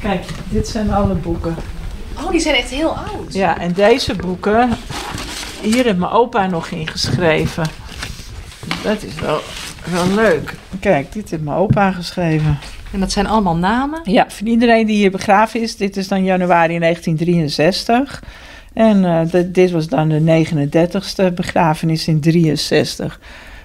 Kijk, 0.00 0.24
dit 0.48 0.68
zijn 0.68 0.90
alle 0.90 1.14
boeken. 1.14 1.56
Oh, 2.16 2.30
die 2.30 2.40
zijn 2.40 2.54
echt 2.54 2.70
heel 2.70 2.96
oud. 2.96 3.32
Ja, 3.34 3.58
en 3.58 3.72
deze 3.72 4.14
boeken, 4.14 4.70
hier 5.60 5.84
heeft 5.84 5.98
mijn 5.98 6.12
opa 6.12 6.46
nog 6.46 6.68
ingeschreven. 6.68 7.66
Dat 8.82 9.02
is 9.02 9.14
wel 9.14 9.40
wel 9.84 10.14
leuk. 10.14 10.54
Kijk, 10.80 11.12
dit 11.12 11.30
heeft 11.30 11.42
mijn 11.42 11.56
opa 11.56 11.92
geschreven. 11.92 12.58
En 12.92 13.00
dat 13.00 13.12
zijn 13.12 13.26
allemaal 13.26 13.56
namen? 13.56 14.00
Ja, 14.04 14.24
van 14.28 14.46
iedereen 14.46 14.86
die 14.86 14.96
hier 14.96 15.10
begraven 15.10 15.60
is. 15.60 15.76
Dit 15.76 15.96
is 15.96 16.08
dan 16.08 16.24
januari 16.24 16.78
1963. 16.78 18.22
En 18.72 19.04
uh, 19.04 19.20
dit 19.52 19.70
was 19.70 19.88
dan 19.88 20.08
de 20.08 20.46
39ste 20.46 21.34
begrafenis 21.34 22.08
in 22.08 22.20
63. 22.20 23.20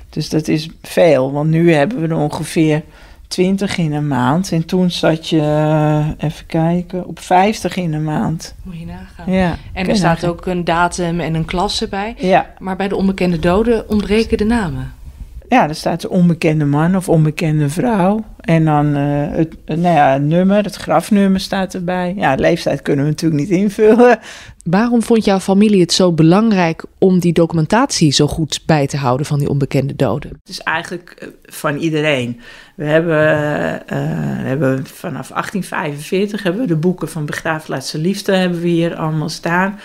Dus 0.10 0.30
dat 0.30 0.48
is 0.48 0.70
veel, 0.82 1.32
want 1.32 1.50
nu 1.50 1.74
hebben 1.74 2.02
we 2.02 2.08
er 2.08 2.16
ongeveer 2.16 2.82
20 3.28 3.78
in 3.78 3.94
een 3.94 4.08
maand. 4.08 4.52
En 4.52 4.66
toen 4.66 4.92
zat 4.92 5.30
je, 5.30 5.38
uh, 5.38 6.08
even 6.18 6.46
kijken, 6.46 7.08
op 7.08 7.20
50 7.20 7.76
in 7.76 7.94
een 7.94 8.04
maand. 8.04 8.56
Moet 8.64 8.80
je 8.80 8.86
nagaan. 8.86 9.34
Ja, 9.34 9.58
en 9.74 9.90
er 9.90 9.96
staat 9.96 10.26
ook 10.26 10.46
een 10.46 10.64
datum 10.64 11.20
en 11.20 11.34
een 11.34 11.46
klasse 11.46 11.88
bij. 11.88 12.16
Ja. 12.18 12.54
Maar 12.60 12.76
bij 12.76 12.88
de 12.88 12.96
onbekende 12.96 13.40
doden 13.40 13.90
ontbreken 13.90 14.38
de 14.38 14.46
namen 14.46 14.94
ja, 15.54 15.68
er 15.68 15.76
staat 15.76 16.02
de 16.02 16.10
onbekende 16.10 16.66
man 16.66 16.96
of 16.96 17.10
onbekende 17.10 17.70
vrouw. 17.70 18.24
En 18.44 18.66
dan 18.66 18.98
uh, 18.98 19.32
het, 19.32 19.56
nou 19.66 19.82
ja, 19.82 20.14
het 20.14 20.22
nummer, 20.22 20.64
het 20.64 20.76
grafnummer 20.76 21.40
staat 21.40 21.74
erbij. 21.74 22.14
Ja, 22.18 22.36
leeftijd 22.36 22.82
kunnen 22.82 23.06
we 23.06 23.12
natuurlijk 23.12 23.42
niet 23.42 23.60
invullen. 23.60 24.20
Waarom 24.64 25.04
vond 25.04 25.26
jouw 25.26 25.40
familie 25.40 25.82
het 25.82 25.94
zo 25.94 26.12
belangrijk 26.12 26.86
om 26.98 27.20
die 27.20 27.34
documentatie 27.34 28.12
zo 28.12 28.28
goed 28.28 28.62
bij 28.66 28.88
te 28.88 28.98
houden 28.98 29.26
van 29.26 29.40
die 29.40 29.50
onbekende 29.50 29.96
doden? 29.96 30.30
Het 30.30 30.50
is 30.50 30.60
eigenlijk 30.60 31.10
eh, 31.10 31.28
van 31.44 31.78
iedereen. 31.78 32.40
We 32.76 32.86
hebben, 32.86 33.36
uh, 33.94 34.00
hebben 34.46 34.86
vanaf 34.86 35.28
1845 35.28 36.44
hebben 36.44 36.62
we 36.62 36.68
de 36.68 36.76
boeken 36.76 37.10
van 37.10 37.26
Begraafplaatsen 37.26 38.00
Liefde 38.00 38.36
hebben 38.36 38.62
we 38.62 38.68
hier 38.68 38.96
allemaal 38.96 39.30
staan. 39.30 39.80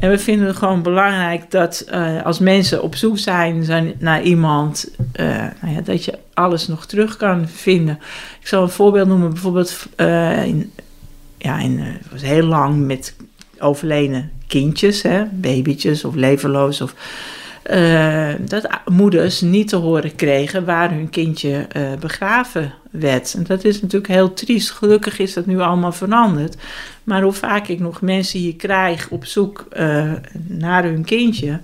En 0.00 0.10
we 0.10 0.18
vinden 0.18 0.46
het 0.46 0.56
gewoon 0.56 0.82
belangrijk 0.82 1.50
dat 1.50 1.84
uh, 1.92 2.22
als 2.22 2.38
mensen 2.38 2.82
op 2.82 2.94
zoek 2.94 3.18
zijn, 3.18 3.64
zijn 3.64 3.94
naar 3.98 4.22
iemand, 4.22 4.90
uh, 5.20 5.26
nou 5.60 5.74
ja, 5.74 5.80
dat 5.80 6.04
je 6.04 6.18
alles 6.34 6.68
nog 6.68 6.86
terug 6.86 7.16
kan 7.16 7.48
vinden. 7.48 7.98
Ik 8.40 8.46
zal 8.46 8.62
een 8.62 8.68
voorbeeld 8.68 9.08
noemen, 9.08 9.30
bijvoorbeeld 9.30 9.86
uh, 9.96 10.44
in, 10.46 10.72
ja, 11.38 11.58
in, 11.58 11.78
het 11.78 12.10
was 12.10 12.22
heel 12.22 12.46
lang 12.46 12.86
met 12.86 13.16
overleden 13.58 14.30
kindjes, 14.46 15.02
hè, 15.02 15.24
babytjes 15.24 16.04
of 16.04 16.14
leverloos 16.14 16.80
of 16.80 16.94
uh, 17.70 18.28
dat 18.40 18.68
moeders 18.84 19.40
niet 19.40 19.68
te 19.68 19.76
horen 19.76 20.16
kregen 20.16 20.64
waar 20.64 20.90
hun 20.90 21.10
kindje 21.10 21.66
begraven 22.00 22.74
werd. 22.90 23.34
En 23.34 23.44
dat 23.44 23.64
is 23.64 23.80
natuurlijk 23.80 24.12
heel 24.12 24.32
triest. 24.32 24.70
Gelukkig 24.70 25.18
is 25.18 25.34
dat 25.34 25.46
nu 25.46 25.60
allemaal 25.60 25.92
veranderd. 25.92 26.56
Maar 27.04 27.22
hoe 27.22 27.32
vaak 27.32 27.68
ik 27.68 27.80
nog 27.80 28.00
mensen 28.00 28.38
hier 28.38 28.56
krijg 28.56 29.08
op 29.10 29.24
zoek 29.24 29.66
naar 30.46 30.82
hun 30.82 31.04
kindje, 31.04 31.60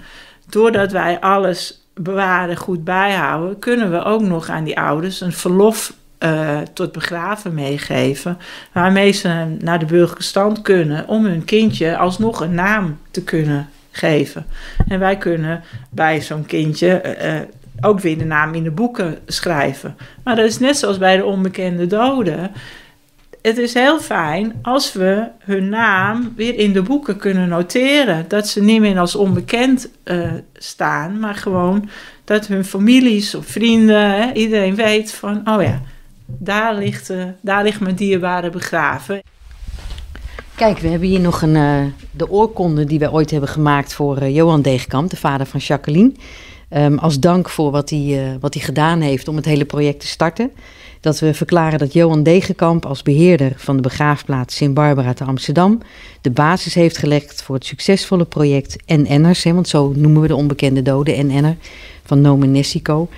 doordat 0.48 0.92
wij 0.92 1.20
alles 1.20 1.78
bewaren, 1.98 2.56
goed 2.56 2.84
bijhouden, 2.84 3.58
kunnen 3.58 3.90
we 3.90 4.04
ook 4.04 4.22
nog 4.22 4.48
aan 4.48 4.64
die 4.64 4.80
ouders 4.80 5.20
een 5.20 5.32
verlof 5.32 5.92
uh, 6.18 6.58
tot 6.72 6.92
begraven 6.92 7.54
meegeven. 7.54 8.38
Waarmee 8.72 9.12
ze 9.12 9.56
naar 9.58 9.78
de 9.78 9.86
burgerlijke 9.86 10.22
stand 10.22 10.62
kunnen 10.62 11.08
om 11.08 11.24
hun 11.24 11.44
kindje 11.44 11.96
alsnog 11.96 12.40
een 12.40 12.54
naam 12.54 12.98
te 13.10 13.24
kunnen 13.24 13.68
geven. 13.90 14.46
En 14.88 14.98
wij 14.98 15.16
kunnen 15.16 15.62
bij 15.90 16.20
zo'n 16.20 16.46
kindje 16.46 17.02
uh, 17.22 17.88
ook 17.88 18.00
weer 18.00 18.18
de 18.18 18.24
naam 18.24 18.54
in 18.54 18.62
de 18.62 18.70
boeken 18.70 19.18
schrijven. 19.26 19.96
Maar 20.24 20.36
dat 20.36 20.44
is 20.44 20.58
net 20.58 20.76
zoals 20.76 20.98
bij 20.98 21.16
de 21.16 21.24
onbekende 21.24 21.86
doden. 21.86 22.50
Het 23.42 23.58
is 23.58 23.74
heel 23.74 24.00
fijn 24.00 24.52
als 24.62 24.92
we 24.92 25.26
hun 25.38 25.68
naam 25.68 26.32
weer 26.36 26.54
in 26.58 26.72
de 26.72 26.82
boeken 26.82 27.16
kunnen 27.16 27.48
noteren. 27.48 28.24
Dat 28.28 28.48
ze 28.48 28.62
niet 28.62 28.80
meer 28.80 28.98
als 28.98 29.14
onbekend 29.14 29.90
staan, 30.54 31.18
maar 31.18 31.34
gewoon 31.34 31.88
dat 32.24 32.46
hun 32.46 32.64
families 32.64 33.34
of 33.34 33.46
vrienden, 33.46 34.10
hè, 34.10 34.32
iedereen 34.32 34.74
weet 34.74 35.12
van, 35.12 35.48
oh 35.48 35.62
ja, 35.62 35.80
daar 36.38 36.74
ligt, 36.74 37.10
uh, 37.10 37.24
daar 37.40 37.62
ligt 37.62 37.80
mijn 37.80 37.94
dierbare 37.94 38.50
begraven. 38.50 39.22
Kijk, 40.54 40.78
we 40.78 40.88
hebben 40.88 41.08
hier 41.08 41.20
nog 41.20 41.42
een, 41.42 41.54
uh, 41.54 41.84
de 42.10 42.30
oorkonde 42.30 42.84
die 42.84 42.98
we 42.98 43.12
ooit 43.12 43.30
hebben 43.30 43.48
gemaakt 43.48 43.92
voor 43.94 44.22
uh, 44.22 44.34
Johan 44.34 44.62
Degenkamp, 44.62 45.10
de 45.10 45.16
vader 45.16 45.46
van 45.46 45.60
Jacqueline. 45.60 46.12
Um, 46.70 46.98
als 46.98 47.20
dank 47.20 47.48
voor 47.48 47.70
wat 47.70 47.90
hij, 47.90 48.36
wat 48.40 48.54
hij 48.54 48.62
gedaan 48.62 49.00
heeft 49.00 49.28
om 49.28 49.36
het 49.36 49.44
hele 49.44 49.64
project 49.64 50.00
te 50.00 50.06
starten. 50.06 50.50
Dat 51.00 51.18
we 51.18 51.34
verklaren 51.34 51.78
dat 51.78 51.92
Johan 51.92 52.22
Degenkamp 52.22 52.86
als 52.86 53.02
beheerder 53.02 53.52
van 53.56 53.76
de 53.76 53.82
begraafplaats 53.82 54.56
Sint 54.56 54.74
Barbara 54.74 55.12
te 55.12 55.24
Amsterdam 55.24 55.80
de 56.20 56.30
basis 56.30 56.74
heeft 56.74 56.98
gelegd 56.98 57.42
voor 57.42 57.54
het 57.54 57.64
succesvolle 57.64 58.24
project 58.24 58.76
NN'ers, 58.86 59.44
want 59.44 59.68
zo 59.68 59.92
noemen 59.96 60.22
we 60.22 60.28
de 60.28 60.36
onbekende 60.36 60.82
doden, 60.82 61.26
NN'er, 61.26 61.56
van 62.04 62.20
Nomen 62.20 62.50
Nessico. 62.50 63.08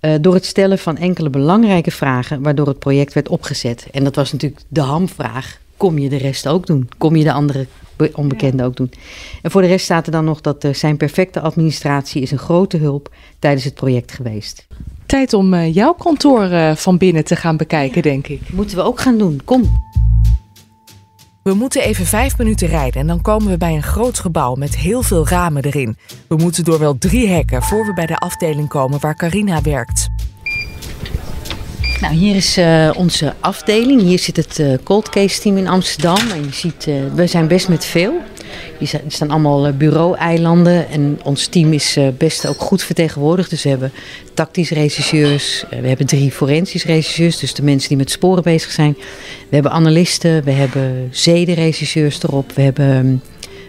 Uh, 0.00 0.14
door 0.20 0.34
het 0.34 0.44
stellen 0.44 0.78
van 0.78 0.96
enkele 0.96 1.30
belangrijke 1.30 1.90
vragen 1.90 2.42
waardoor 2.42 2.66
het 2.66 2.78
project 2.78 3.12
werd 3.12 3.28
opgezet. 3.28 3.86
En 3.92 4.04
dat 4.04 4.14
was 4.14 4.32
natuurlijk 4.32 4.62
de 4.68 4.80
hamvraag 4.80 5.58
kom 5.76 5.98
je 5.98 6.08
de 6.08 6.16
rest 6.16 6.48
ook 6.48 6.66
doen? 6.66 6.88
Kom 6.98 7.16
je 7.16 7.24
de 7.24 7.32
andere 7.32 7.66
onbekenden 8.12 8.66
ook 8.66 8.76
doen? 8.76 8.92
En 9.42 9.50
voor 9.50 9.60
de 9.60 9.66
rest 9.66 9.84
staat 9.84 10.06
er 10.06 10.12
dan 10.12 10.24
nog 10.24 10.40
dat 10.40 10.64
uh, 10.64 10.74
zijn 10.74 10.96
perfecte 10.96 11.40
administratie 11.40 12.22
is 12.22 12.30
een 12.30 12.38
grote 12.38 12.76
hulp 12.76 13.14
tijdens 13.38 13.64
het 13.64 13.74
project 13.74 14.12
geweest. 14.12 14.66
Tijd 15.06 15.32
om 15.32 15.54
uh, 15.54 15.74
jouw 15.74 15.92
kantoor 15.92 16.76
van 16.76 16.98
binnen 16.98 17.24
te 17.24 17.36
gaan 17.36 17.56
bekijken, 17.56 18.02
denk 18.02 18.26
ik. 18.26 18.40
Moeten 18.52 18.76
we 18.76 18.82
ook 18.82 19.00
gaan 19.00 19.18
doen. 19.18 19.40
Kom. 19.44 19.62
We 21.46 21.54
moeten 21.54 21.82
even 21.82 22.06
vijf 22.06 22.38
minuten 22.38 22.68
rijden 22.68 23.00
en 23.00 23.06
dan 23.06 23.22
komen 23.22 23.48
we 23.48 23.56
bij 23.56 23.74
een 23.74 23.82
groot 23.82 24.18
gebouw 24.18 24.54
met 24.54 24.76
heel 24.76 25.02
veel 25.02 25.28
ramen 25.28 25.64
erin. 25.64 25.96
We 26.28 26.36
moeten 26.36 26.64
door 26.64 26.78
wel 26.78 26.98
drie 26.98 27.28
hekken 27.28 27.62
voor 27.62 27.86
we 27.86 27.92
bij 27.92 28.06
de 28.06 28.16
afdeling 28.16 28.68
komen 28.68 29.00
waar 29.00 29.16
Carina 29.16 29.62
werkt. 29.62 30.08
Nou, 32.00 32.14
hier 32.14 32.36
is 32.36 32.58
uh, 32.58 32.90
onze 32.96 33.34
afdeling. 33.40 34.00
Hier 34.00 34.18
zit 34.18 34.36
het 34.36 34.58
uh, 34.58 34.74
cold 34.82 35.08
case 35.08 35.40
team 35.40 35.56
in 35.56 35.68
Amsterdam. 35.68 36.30
En 36.30 36.44
je 36.44 36.52
ziet, 36.52 36.86
uh, 36.86 36.94
we 37.14 37.26
zijn 37.26 37.48
best 37.48 37.68
met 37.68 37.84
veel. 37.84 38.12
Hier 38.78 39.00
staan 39.08 39.30
allemaal 39.30 39.72
bureau-eilanden. 39.72 40.88
En 40.88 41.18
ons 41.22 41.46
team 41.46 41.72
is 41.72 41.98
best 42.18 42.46
ook 42.46 42.60
goed 42.60 42.82
vertegenwoordigd. 42.82 43.50
Dus 43.50 43.62
we 43.62 43.68
hebben 43.68 43.92
tactisch 44.34 44.70
regisseurs. 44.70 45.64
we 45.70 45.88
hebben 45.88 46.06
drie 46.06 46.30
forensisch 46.30 46.84
regisseurs. 46.84 47.38
Dus 47.38 47.54
de 47.54 47.62
mensen 47.62 47.88
die 47.88 47.96
met 47.96 48.10
sporen 48.10 48.42
bezig 48.42 48.70
zijn. 48.70 48.96
We 49.48 49.54
hebben 49.54 49.72
analisten. 49.72 50.44
We 50.44 50.50
hebben 50.50 51.08
zedenregisseurs 51.10 52.22
erop. 52.22 52.52
We 52.52 52.62
hebben 52.62 53.22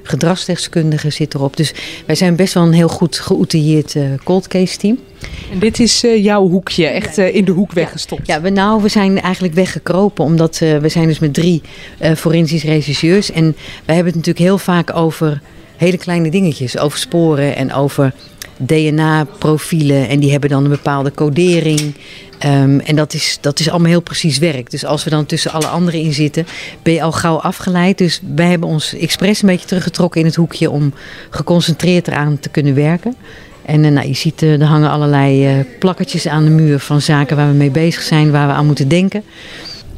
gedragsdeskundigen 0.07 1.13
zit 1.13 1.33
erop. 1.33 1.57
Dus 1.57 1.73
wij 2.05 2.15
zijn 2.15 2.35
best 2.35 2.53
wel 2.53 2.63
een 2.63 2.73
heel 2.73 2.87
goed 2.87 3.19
geoutilleerd 3.19 3.95
uh, 3.95 4.03
cold 4.23 4.47
case 4.47 4.77
team. 4.77 4.99
En 5.51 5.59
dit 5.59 5.79
is 5.79 6.03
uh, 6.03 6.23
jouw 6.23 6.49
hoekje, 6.49 6.85
echt 6.85 7.17
uh, 7.17 7.35
in 7.35 7.45
de 7.45 7.51
hoek 7.51 7.71
weggestopt. 7.71 8.27
Ja, 8.27 8.41
we, 8.41 8.49
nou, 8.49 8.81
we 8.81 8.87
zijn 8.87 9.21
eigenlijk 9.21 9.53
weggekropen, 9.53 10.25
omdat 10.25 10.57
we 10.57 10.89
zijn 10.89 11.07
dus 11.07 11.19
met 11.19 11.33
drie 11.33 11.61
forensisch 12.15 12.63
regisseurs. 12.63 13.31
En 13.31 13.55
wij 13.85 13.95
hebben 13.95 14.13
het 14.13 14.25
natuurlijk 14.25 14.45
heel 14.45 14.57
vaak 14.57 14.95
over 14.95 15.41
hele 15.77 15.97
kleine 15.97 16.29
dingetjes, 16.29 16.77
over 16.77 16.99
sporen 16.99 17.55
en 17.55 17.73
over 17.73 18.13
DNA-profielen. 18.57 20.07
En 20.07 20.19
die 20.19 20.31
hebben 20.31 20.49
dan 20.49 20.63
een 20.63 20.69
bepaalde 20.69 21.11
codering. 21.11 21.95
Um, 22.45 22.79
en 22.79 22.95
dat 22.95 23.13
is, 23.13 23.37
dat 23.41 23.59
is 23.59 23.69
allemaal 23.69 23.89
heel 23.89 24.01
precies 24.01 24.37
werk. 24.37 24.71
Dus 24.71 24.85
als 24.85 25.03
we 25.03 25.09
dan 25.09 25.25
tussen 25.25 25.51
alle 25.51 25.67
anderen 25.67 25.99
in 25.99 26.13
zitten, 26.13 26.47
ben 26.83 26.93
je 26.93 27.01
al 27.01 27.11
gauw 27.11 27.37
afgeleid. 27.37 27.97
Dus 27.97 28.21
wij 28.35 28.49
hebben 28.49 28.69
ons 28.69 28.93
expres 28.93 29.41
een 29.41 29.47
beetje 29.47 29.67
teruggetrokken 29.67 30.19
in 30.19 30.25
het 30.25 30.35
hoekje 30.35 30.69
om 30.69 30.93
geconcentreerd 31.29 32.07
eraan 32.07 32.39
te 32.39 32.49
kunnen 32.49 32.75
werken. 32.75 33.15
En 33.65 33.83
uh, 33.83 33.91
nou, 33.91 34.07
je 34.07 34.13
ziet, 34.13 34.41
uh, 34.41 34.61
er 34.61 34.67
hangen 34.67 34.89
allerlei 34.89 35.57
uh, 35.57 35.63
plakkertjes 35.79 36.27
aan 36.27 36.43
de 36.43 36.49
muur 36.49 36.79
van 36.79 37.01
zaken 37.01 37.35
waar 37.35 37.47
we 37.47 37.53
mee 37.53 37.71
bezig 37.71 38.01
zijn, 38.01 38.31
waar 38.31 38.47
we 38.47 38.53
aan 38.53 38.65
moeten 38.65 38.87
denken. 38.87 39.23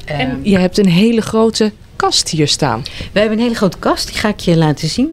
En 0.05 0.39
je 0.43 0.57
hebt 0.57 0.77
een 0.77 0.89
hele 0.89 1.21
grote 1.21 1.71
kast 1.95 2.29
hier 2.29 2.47
staan. 2.47 2.83
We 3.13 3.19
hebben 3.19 3.37
een 3.37 3.43
hele 3.43 3.55
grote 3.55 3.77
kast, 3.77 4.07
die 4.07 4.17
ga 4.17 4.27
ik 4.27 4.39
je 4.39 4.57
laten 4.57 4.87
zien. 4.87 5.09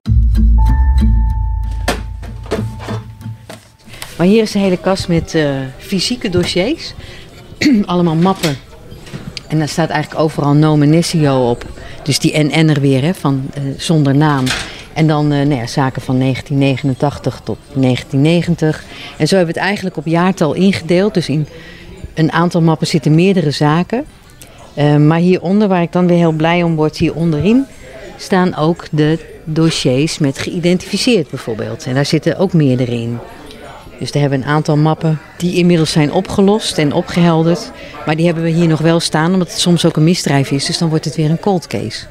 Maar 4.16 4.26
hier 4.26 4.42
is 4.42 4.54
een 4.54 4.60
hele 4.60 4.76
kast 4.76 5.08
met 5.08 5.34
uh, 5.34 5.50
fysieke 5.78 6.28
dossiers. 6.28 6.94
Allemaal 7.84 8.14
mappen. 8.14 8.56
En 9.48 9.58
daar 9.58 9.68
staat 9.68 9.88
eigenlijk 9.88 10.22
overal 10.22 10.52
nomenessio 10.52 11.50
op. 11.50 11.64
Dus 12.02 12.18
die 12.18 12.38
NN 12.38 12.68
er 12.68 12.80
weer, 12.80 13.02
hè, 13.02 13.14
van, 13.14 13.50
uh, 13.58 13.74
zonder 13.76 14.14
naam. 14.14 14.44
En 14.92 15.06
dan 15.06 15.32
uh, 15.32 15.38
nou 15.38 15.54
ja, 15.54 15.66
zaken 15.66 16.02
van 16.02 16.18
1989 16.18 17.40
tot 17.44 17.58
1990. 17.74 18.84
En 19.16 19.28
zo 19.28 19.36
hebben 19.36 19.54
we 19.54 19.60
het 19.60 19.68
eigenlijk 19.68 19.96
op 19.96 20.06
jaartal 20.06 20.54
ingedeeld. 20.54 21.14
Dus 21.14 21.28
in 21.28 21.46
een 22.14 22.32
aantal 22.32 22.62
mappen 22.62 22.86
zitten 22.86 23.14
meerdere 23.14 23.50
zaken. 23.50 24.04
Maar 25.06 25.18
hieronder, 25.18 25.68
waar 25.68 25.82
ik 25.82 25.92
dan 25.92 26.06
weer 26.06 26.16
heel 26.16 26.32
blij 26.32 26.62
om 26.62 26.74
word, 26.74 26.96
hier 26.96 27.14
onderin 27.14 27.66
staan 28.16 28.56
ook 28.56 28.86
de 28.90 29.18
dossiers 29.44 30.18
met 30.18 30.38
geïdentificeerd 30.38 31.30
bijvoorbeeld. 31.30 31.84
En 31.86 31.94
daar 31.94 32.06
zitten 32.06 32.38
ook 32.38 32.52
meerdere 32.52 32.92
in. 32.92 33.18
Dus 33.98 34.12
daar 34.12 34.20
hebben 34.20 34.40
we 34.40 34.44
een 34.44 34.50
aantal 34.50 34.76
mappen 34.76 35.18
die 35.36 35.54
inmiddels 35.54 35.92
zijn 35.92 36.12
opgelost 36.12 36.78
en 36.78 36.92
opgehelderd. 36.92 37.70
Maar 38.06 38.16
die 38.16 38.26
hebben 38.26 38.44
we 38.44 38.50
hier 38.50 38.68
nog 38.68 38.80
wel 38.80 39.00
staan, 39.00 39.32
omdat 39.32 39.48
het 39.48 39.60
soms 39.60 39.84
ook 39.84 39.96
een 39.96 40.04
misdrijf 40.04 40.50
is. 40.50 40.64
Dus 40.64 40.78
dan 40.78 40.88
wordt 40.88 41.04
het 41.04 41.16
weer 41.16 41.30
een 41.30 41.40
cold 41.40 41.66
case. 41.66 42.06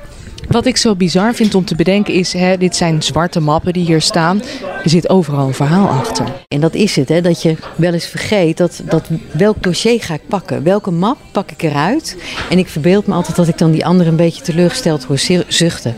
Wat 0.50 0.66
ik 0.66 0.78
zo 0.78 0.96
bizar 0.96 1.34
vind 1.34 1.56
om 1.56 1.66
te 1.66 1.76
bedenken 1.76 2.14
is, 2.14 2.34
hè, 2.34 2.58
dit 2.58 2.76
zijn 2.76 3.04
zwarte 3.04 3.40
mappen 3.40 3.74
die 3.74 3.86
hier 3.86 4.02
staan. 4.02 4.42
Er 4.84 4.90
zit 4.90 5.10
overal 5.10 5.48
een 5.48 5.54
verhaal 5.54 5.88
achter. 5.88 6.26
En 6.48 6.62
dat 6.62 6.74
is 6.74 6.96
het, 6.96 7.10
hè, 7.10 7.22
dat 7.22 7.42
je 7.42 7.56
wel 7.76 7.94
eens 7.94 8.06
vergeet 8.06 8.58
dat, 8.58 8.82
dat 8.90 9.10
welk 9.32 9.64
dossier 9.64 10.02
ga 10.02 10.14
ik 10.14 10.28
pakken? 10.28 10.64
Welke 10.64 10.92
map 10.92 11.18
pak 11.32 11.52
ik 11.52 11.62
eruit? 11.62 12.18
En 12.50 12.58
ik 12.58 12.68
verbeeld 12.68 13.08
me 13.08 13.14
altijd 13.14 13.36
dat 13.36 13.48
ik 13.48 13.58
dan 13.58 13.72
die 13.72 13.86
andere 13.86 14.10
een 14.10 14.16
beetje 14.16 14.44
teleurgesteld 14.44 15.04
hoor 15.04 15.20
zuchten. 15.48 15.96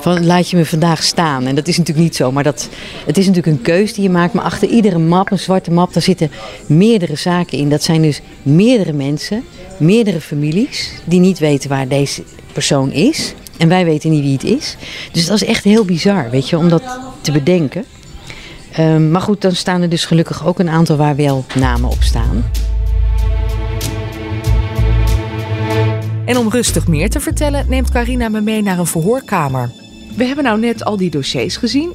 Van 0.00 0.26
laat 0.26 0.50
je 0.50 0.56
me 0.56 0.64
vandaag 0.64 1.02
staan. 1.02 1.46
En 1.46 1.54
dat 1.54 1.68
is 1.68 1.78
natuurlijk 1.78 2.06
niet 2.06 2.16
zo, 2.16 2.32
maar 2.32 2.44
dat, 2.44 2.68
het 3.06 3.18
is 3.18 3.26
natuurlijk 3.26 3.56
een 3.56 3.62
keus 3.62 3.92
die 3.92 4.02
je 4.02 4.10
maakt. 4.10 4.32
Maar 4.32 4.44
achter 4.44 4.68
iedere 4.68 4.98
map, 4.98 5.30
een 5.30 5.38
zwarte 5.38 5.70
map, 5.70 5.92
daar 5.92 6.02
zitten 6.02 6.30
meerdere 6.66 7.16
zaken 7.16 7.58
in. 7.58 7.68
Dat 7.68 7.82
zijn 7.82 8.02
dus 8.02 8.20
meerdere 8.42 8.92
mensen, 8.92 9.44
meerdere 9.76 10.20
families 10.20 10.92
die 11.04 11.20
niet 11.20 11.38
weten 11.38 11.68
waar 11.68 11.88
deze 11.88 12.22
persoon 12.52 12.92
is. 12.92 13.34
En 13.58 13.68
wij 13.68 13.84
weten 13.84 14.10
niet 14.10 14.22
wie 14.22 14.32
het 14.32 14.44
is. 14.44 14.76
Dus 15.12 15.26
dat 15.26 15.42
is 15.42 15.48
echt 15.48 15.64
heel 15.64 15.84
bizar, 15.84 16.30
weet 16.30 16.48
je, 16.48 16.58
om 16.58 16.68
dat 16.68 16.82
te 17.20 17.32
bedenken. 17.32 17.84
Um, 18.78 19.10
maar 19.10 19.20
goed, 19.20 19.40
dan 19.40 19.54
staan 19.54 19.82
er 19.82 19.88
dus 19.88 20.04
gelukkig 20.04 20.46
ook 20.46 20.58
een 20.58 20.68
aantal 20.68 20.96
waar 20.96 21.16
wel 21.16 21.44
namen 21.54 21.90
op 21.90 22.02
staan. 22.02 22.50
En 26.24 26.36
om 26.36 26.50
rustig 26.50 26.86
meer 26.86 27.10
te 27.10 27.20
vertellen, 27.20 27.66
neemt 27.68 27.90
Carina 27.90 28.28
me 28.28 28.40
mee 28.40 28.62
naar 28.62 28.78
een 28.78 28.86
verhoorkamer. 28.86 29.70
We 30.16 30.24
hebben 30.24 30.44
nou 30.44 30.58
net 30.60 30.84
al 30.84 30.96
die 30.96 31.10
dossiers 31.10 31.56
gezien. 31.56 31.90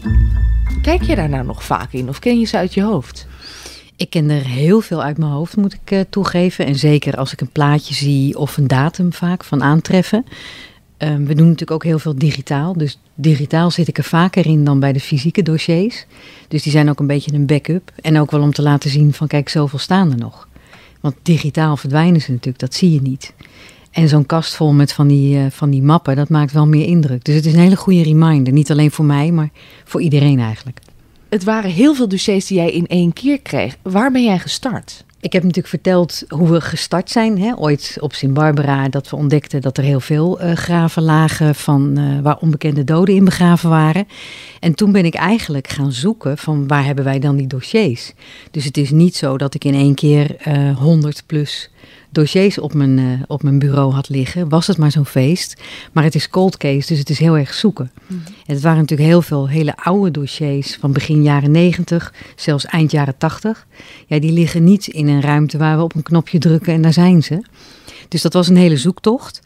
Kijk 0.82 1.02
je 1.02 1.16
daar 1.16 1.30
nou 1.30 1.46
nog 1.46 1.64
vaak 1.64 1.94
in 1.94 2.10
of 2.10 2.20
ken 2.20 2.40
je 2.40 2.46
ze 2.46 2.58
uit 2.58 2.74
je 2.74 2.84
hoofd? 2.84 3.28
Ik 3.96 4.10
ken 4.10 4.30
er 4.30 4.46
heel 4.46 4.82
veel 4.82 5.04
uit 5.04 5.18
mijn 5.18 5.32
hoofd, 5.32 5.56
moet 5.56 5.74
ik 5.74 5.92
uh, 5.92 6.00
toegeven. 6.10 6.66
En 6.66 6.76
zeker 6.76 7.18
als 7.18 7.34
ik 7.34 7.42
een 7.42 7.52
plaatje 7.52 7.94
zie 7.94 8.38
of 8.38 8.58
een 8.58 8.68
datum 8.68 9.14
vaak 9.14 9.44
van 9.44 9.64
aantreffen. 9.64 10.26
Um, 11.04 11.26
we 11.26 11.36
doen 11.36 11.46
natuurlijk 11.46 11.72
ook 11.72 11.84
heel 11.84 12.00
veel 12.00 12.16
digitaal. 12.16 12.74
Dus 12.74 13.00
digitaal 13.16 13.72
zit 13.72 13.88
ik 13.88 13.98
er 13.98 14.04
vaker 14.04 14.46
in 14.46 14.64
dan 14.64 14.80
bij 14.80 14.94
de 14.94 15.00
fysieke 15.00 15.42
dossiers. 15.42 16.06
Dus 16.48 16.64
die 16.64 16.72
zijn 16.72 16.90
ook 16.90 17.00
een 17.00 17.08
beetje 17.08 17.34
een 17.34 17.46
backup. 17.46 17.92
En 18.02 18.20
ook 18.20 18.32
wel 18.32 18.42
om 18.42 18.54
te 18.54 18.62
laten 18.62 18.90
zien 18.90 19.14
van 19.14 19.28
kijk, 19.28 19.50
zoveel 19.50 19.80
staan 19.80 20.12
er 20.12 20.18
nog. 20.18 20.48
Want 21.00 21.16
digitaal 21.22 21.78
verdwijnen 21.78 22.22
ze 22.22 22.32
natuurlijk, 22.32 22.60
dat 22.60 22.74
zie 22.74 22.92
je 22.92 23.02
niet. 23.02 23.34
En 23.92 24.08
zo'n 24.08 24.26
kast 24.26 24.56
vol 24.56 24.74
met 24.74 24.94
van 24.94 25.08
die, 25.08 25.38
uh, 25.38 25.46
van 25.50 25.70
die 25.70 25.82
mappen, 25.82 26.16
dat 26.16 26.30
maakt 26.30 26.52
wel 26.52 26.68
meer 26.68 26.86
indruk. 26.86 27.24
Dus 27.24 27.36
het 27.36 27.46
is 27.46 27.54
een 27.54 27.60
hele 27.60 27.76
goede 27.76 28.04
reminder. 28.04 28.54
Niet 28.54 28.72
alleen 28.72 28.92
voor 28.92 29.06
mij, 29.06 29.32
maar 29.32 29.50
voor 29.84 30.02
iedereen 30.02 30.40
eigenlijk. 30.40 30.80
Het 31.30 31.44
waren 31.44 31.72
heel 31.72 31.96
veel 31.96 32.08
dossiers 32.08 32.46
die 32.46 32.58
jij 32.58 32.72
in 32.72 32.88
één 32.88 33.14
keer 33.14 33.42
kreeg. 33.42 33.78
Waar 33.82 34.12
ben 34.12 34.24
jij 34.24 34.40
gestart? 34.40 35.06
Ik 35.22 35.34
heb 35.34 35.42
natuurlijk 35.42 35.68
verteld 35.68 36.24
hoe 36.28 36.52
we 36.52 36.62
gestart 36.62 37.10
zijn. 37.10 37.40
Hè? 37.40 37.58
Ooit 37.58 37.98
op 38.00 38.14
Sint 38.14 38.34
Barbara 38.34 38.90
dat 38.90 39.10
we 39.10 39.16
ontdekten 39.16 39.62
dat 39.62 39.78
er 39.78 39.84
heel 39.84 40.00
veel 40.00 40.42
uh, 40.42 40.52
graven 40.56 41.04
lagen 41.04 41.56
van, 41.56 42.00
uh, 42.00 42.20
waar 42.20 42.38
onbekende 42.38 42.84
doden 42.84 43.16
in 43.16 43.26
begraven 43.26 43.70
waren. 43.70 44.08
En 44.60 44.76
toen 44.76 44.92
ben 44.92 45.06
ik 45.06 45.16
eigenlijk 45.16 45.68
gaan 45.68 45.92
zoeken 45.92 46.38
van 46.38 46.68
waar 46.68 46.86
hebben 46.86 47.04
wij 47.04 47.20
dan 47.20 47.36
die 47.36 47.48
dossiers. 47.48 48.14
Dus 48.52 48.66
het 48.66 48.78
is 48.78 48.90
niet 48.90 49.16
zo 49.16 49.38
dat 49.38 49.54
ik 49.54 49.64
in 49.64 49.74
één 49.74 49.96
keer 49.96 50.36
uh, 50.48 50.78
100 50.78 51.24
plus 51.26 51.70
dossiers 52.12 52.60
op 52.60 52.74
mijn, 52.74 52.98
uh, 52.98 53.06
op 53.28 53.44
mijn 53.44 53.60
bureau 53.60 53.94
had 53.94 54.10
liggen, 54.10 54.50
was 54.50 54.68
het 54.68 54.78
maar 54.78 54.92
zo'n 54.92 55.06
feest. 55.06 55.62
Maar 55.92 56.04
het 56.04 56.16
is 56.16 56.30
cold 56.30 56.58
case, 56.58 56.88
dus 56.88 57.00
het 57.00 57.10
is 57.10 57.20
heel 57.20 57.38
erg 57.38 57.54
zoeken. 57.54 57.92
Mm. 58.08 58.22
Het 58.46 58.62
waren 58.62 58.80
natuurlijk 58.80 59.10
heel 59.10 59.22
veel 59.22 59.50
hele 59.50 59.76
oude 59.76 60.12
dossiers 60.12 60.78
van 60.80 60.92
begin 60.92 61.24
jaren 61.24 61.52
90, 61.52 62.14
zelfs 62.36 62.66
eind 62.66 62.92
jaren 62.92 63.18
80. 63.18 63.68
Ja, 64.08 64.20
die 64.20 64.32
liggen 64.32 64.64
niet 64.64 64.88
in 64.88 65.08
een 65.08 65.22
ruimte 65.22 65.58
waar 65.58 65.78
we 65.78 65.84
op 65.84 65.96
een 65.96 66.04
knopje 66.04 66.40
drukken 66.40 66.74
en 66.74 66.82
daar 66.82 66.94
zijn 66.94 67.24
ze. 67.24 67.44
Dus 68.08 68.22
dat 68.22 68.34
was 68.34 68.48
een 68.48 68.58
hele 68.58 68.78
zoektocht. 68.78 69.42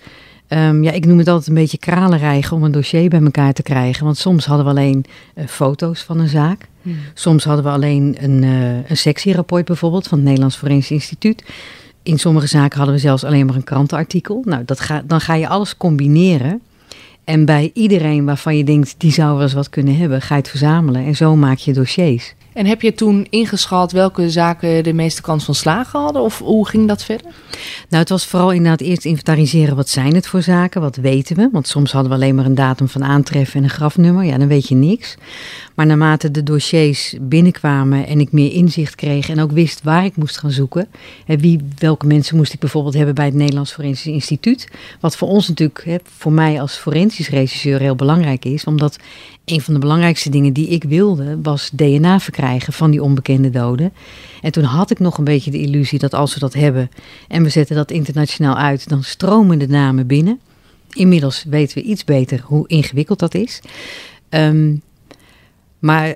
Um, 0.50 0.84
ja, 0.84 0.92
ik 0.92 1.06
noem 1.06 1.18
het 1.18 1.28
altijd 1.28 1.48
een 1.48 1.54
beetje 1.54 1.78
kralenrijgen 1.78 2.58
om 2.58 2.64
een 2.64 2.72
dossier 2.72 3.10
bij 3.10 3.22
elkaar 3.22 3.54
te 3.54 3.64
krijgen. 3.64 4.06
Want 4.06 4.18
soms 4.18 4.46
hadden 4.46 4.66
we 4.66 4.72
alleen 4.72 5.06
uh, 5.36 5.48
foto's 5.48 6.02
van 6.02 6.20
een 6.20 6.28
zaak. 6.28 6.68
Hmm. 6.82 6.98
Soms 7.14 7.44
hadden 7.44 7.66
we 7.66 7.72
alleen 7.72 8.16
een, 8.20 8.44
uh, 8.44 8.90
een 8.90 8.98
sectierapport 8.98 9.66
bijvoorbeeld 9.66 10.08
van 10.08 10.18
het 10.18 10.28
Nederlands 10.28 10.56
Forensisch 10.56 10.92
Instituut. 10.92 11.44
In 12.06 12.20
sommige 12.20 12.48
zaken 12.48 12.78
hadden 12.78 12.96
we 12.96 13.02
zelfs 13.02 13.24
alleen 13.24 13.46
maar 13.46 13.56
een 13.56 13.64
krantenartikel. 13.64 14.42
Nou, 14.46 14.66
dat 14.66 14.80
ga, 14.80 15.02
dan 15.06 15.22
ga 15.22 15.34
je 15.34 15.48
alles 15.48 15.78
combineren. 15.78 16.62
En 17.26 17.46
bij 17.46 17.72
iedereen 17.74 18.26
waarvan 18.26 18.58
je 18.58 18.64
denkt, 18.64 18.96
die 18.98 19.12
zou 19.12 19.34
wel 19.34 19.42
eens 19.42 19.54
wat 19.54 19.70
kunnen 19.70 19.98
hebben, 19.98 20.22
ga 20.22 20.36
je 20.36 20.42
het 20.42 20.50
verzamelen. 20.50 21.06
En 21.06 21.16
zo 21.16 21.36
maak 21.36 21.58
je 21.58 21.74
dossiers. 21.74 22.34
En 22.56 22.66
heb 22.66 22.82
je 22.82 22.94
toen 22.94 23.28
ingeschat 23.30 23.92
welke 23.92 24.30
zaken 24.30 24.84
de 24.84 24.94
meeste 24.94 25.22
kans 25.22 25.46
van 25.46 25.56
slagen 25.56 26.00
hadden? 26.00 26.22
Of 26.22 26.40
hoe 26.40 26.68
ging 26.68 26.88
dat 26.88 27.04
verder? 27.04 27.32
Nou, 27.90 28.02
het 28.02 28.10
was 28.10 28.26
vooral 28.26 28.52
inderdaad 28.52 28.82
eerst 28.82 29.06
inventariseren. 29.06 29.76
Wat 29.76 29.90
zijn 29.90 30.16
het 30.16 30.28
voor 30.28 30.42
zaken? 30.42 30.82
Wat 30.82 30.96
weten 30.96 31.36
we? 31.36 31.50
Want 31.52 31.68
soms 31.68 31.92
hadden 31.92 32.12
we 32.12 32.18
alleen 32.18 32.36
maar 32.36 32.46
een 32.46 32.56
datum 32.56 32.90
van 32.90 33.04
aantreffen 33.04 33.58
en 33.58 33.64
een 33.64 33.70
grafnummer. 33.70 34.24
Ja, 34.24 34.38
dan 34.38 34.48
weet 34.48 34.68
je 34.68 34.76
niks. 34.76 35.16
Maar 35.74 35.86
naarmate 35.86 36.32
de 36.32 36.44
dossiers 36.44 37.16
binnenkwamen 37.22 38.08
en 38.08 38.20
ik 38.20 38.32
meer 38.32 38.52
inzicht 38.52 38.96
kreeg 38.96 39.30
en 39.30 39.40
ook 39.40 39.52
wist 39.52 39.84
waar 39.84 40.06
ik 40.06 40.16
moest 40.16 40.38
gaan 40.38 40.52
zoeken. 40.52 40.88
En 41.26 41.40
wie, 41.40 41.60
welke 41.78 42.08
mensen 42.08 42.38
moest 42.38 42.54
ik 42.54 42.60
bijvoorbeeld 42.60 42.96
hebben 42.96 43.16
bij 43.16 43.26
het 43.26 43.34
Nederlands 43.34 43.74
Forensisch 43.74 44.14
Instituut. 44.14 44.68
Wat 45.00 45.18
voor 45.18 45.28
ons 45.28 45.48
natuurlijk, 45.48 46.02
voor 46.18 46.32
mij 46.32 46.62
als 46.62 46.76
forensisch 46.76 47.15
regisseur 47.18 47.80
heel 47.80 47.96
belangrijk 47.96 48.46
is. 48.46 48.64
Omdat 48.64 48.98
een 49.46 49.62
van 49.62 49.74
de 49.74 49.80
belangrijkste 49.80 50.30
dingen 50.30 50.54
die 50.54 50.68
ik 50.68 50.84
wilde 50.84 51.42
was 51.42 51.70
DNA 51.74 52.20
verkrijgen 52.20 52.74
van 52.74 52.92
die 52.92 53.04
onbekende 53.04 53.50
doden. 53.50 53.94
En 54.42 54.52
toen 54.52 54.64
had 54.64 54.92
ik 54.92 55.00
nog 55.00 55.18
een 55.18 55.24
beetje 55.24 55.52
de 55.52 55.62
illusie 55.62 56.00
dat 56.00 56.14
als 56.14 56.34
we 56.34 56.40
dat 56.40 56.54
hebben 56.54 56.90
en 57.28 57.44
we 57.44 57.50
zetten 57.50 57.76
dat 57.76 57.92
internationaal 57.92 58.56
uit, 58.56 58.90
dan 58.90 59.04
stromen 59.04 59.60
de 59.60 59.68
namen 59.68 60.08
binnen. 60.08 60.40
Inmiddels 60.90 61.46
weten 61.50 61.78
we 61.78 61.84
iets 61.84 62.04
beter 62.04 62.42
hoe 62.44 62.68
ingewikkeld 62.68 63.20
dat 63.20 63.34
is. 63.34 63.62
Um, 64.30 64.82
maar 65.80 66.16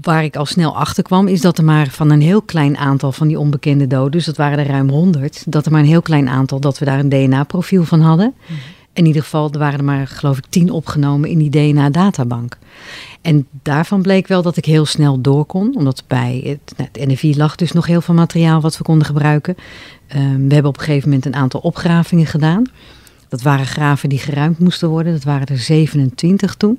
waar 0.00 0.24
ik 0.24 0.36
al 0.36 0.46
snel 0.46 0.76
achter 0.76 1.02
kwam, 1.02 1.28
is 1.28 1.40
dat 1.40 1.58
er 1.58 1.64
maar 1.64 1.88
van 1.88 2.10
een 2.10 2.20
heel 2.20 2.42
klein 2.42 2.76
aantal 2.76 3.12
van 3.12 3.28
die 3.28 3.38
onbekende 3.38 3.86
doden, 3.86 4.10
dus 4.10 4.24
dat 4.24 4.36
waren 4.36 4.58
er 4.58 4.66
ruim 4.66 4.88
100, 4.88 5.44
dat 5.46 5.66
er 5.66 5.72
maar 5.72 5.80
een 5.80 5.86
heel 5.86 6.02
klein 6.02 6.28
aantal, 6.28 6.60
dat 6.60 6.78
we 6.78 6.84
daar 6.84 6.98
een 6.98 7.08
DNA-profiel 7.08 7.84
van 7.84 8.00
hadden. 8.00 8.34
Mhm. 8.46 8.58
In 8.96 9.06
ieder 9.06 9.22
geval, 9.22 9.50
er 9.52 9.58
waren 9.58 9.78
er 9.78 9.84
maar, 9.84 10.06
geloof 10.06 10.38
ik, 10.38 10.44
tien 10.48 10.70
opgenomen 10.70 11.28
in 11.28 11.38
die 11.38 11.50
DNA-databank. 11.50 12.58
En 13.20 13.46
daarvan 13.62 14.02
bleek 14.02 14.26
wel 14.26 14.42
dat 14.42 14.56
ik 14.56 14.64
heel 14.64 14.86
snel 14.86 15.20
door 15.20 15.44
kon, 15.44 15.76
omdat 15.76 16.04
bij 16.06 16.58
het, 16.76 16.90
nou, 16.94 17.34
lag 17.36 17.56
dus 17.56 17.72
nog 17.72 17.86
heel 17.86 18.00
veel 18.00 18.14
materiaal 18.14 18.60
wat 18.60 18.78
we 18.78 18.84
konden 18.84 19.06
gebruiken. 19.06 19.56
Ehm, 20.06 20.46
we 20.46 20.54
hebben 20.54 20.70
op 20.70 20.78
een 20.78 20.84
gegeven 20.84 21.08
moment 21.08 21.26
een 21.26 21.34
aantal 21.34 21.60
opgravingen 21.60 22.26
gedaan. 22.26 22.64
Dat 23.28 23.42
waren 23.42 23.66
graven 23.66 24.08
die 24.08 24.18
geruimd 24.18 24.58
moesten 24.58 24.88
worden. 24.88 25.12
Dat 25.12 25.24
waren 25.24 25.46
er 25.46 25.58
27 25.58 26.54
toen. 26.54 26.78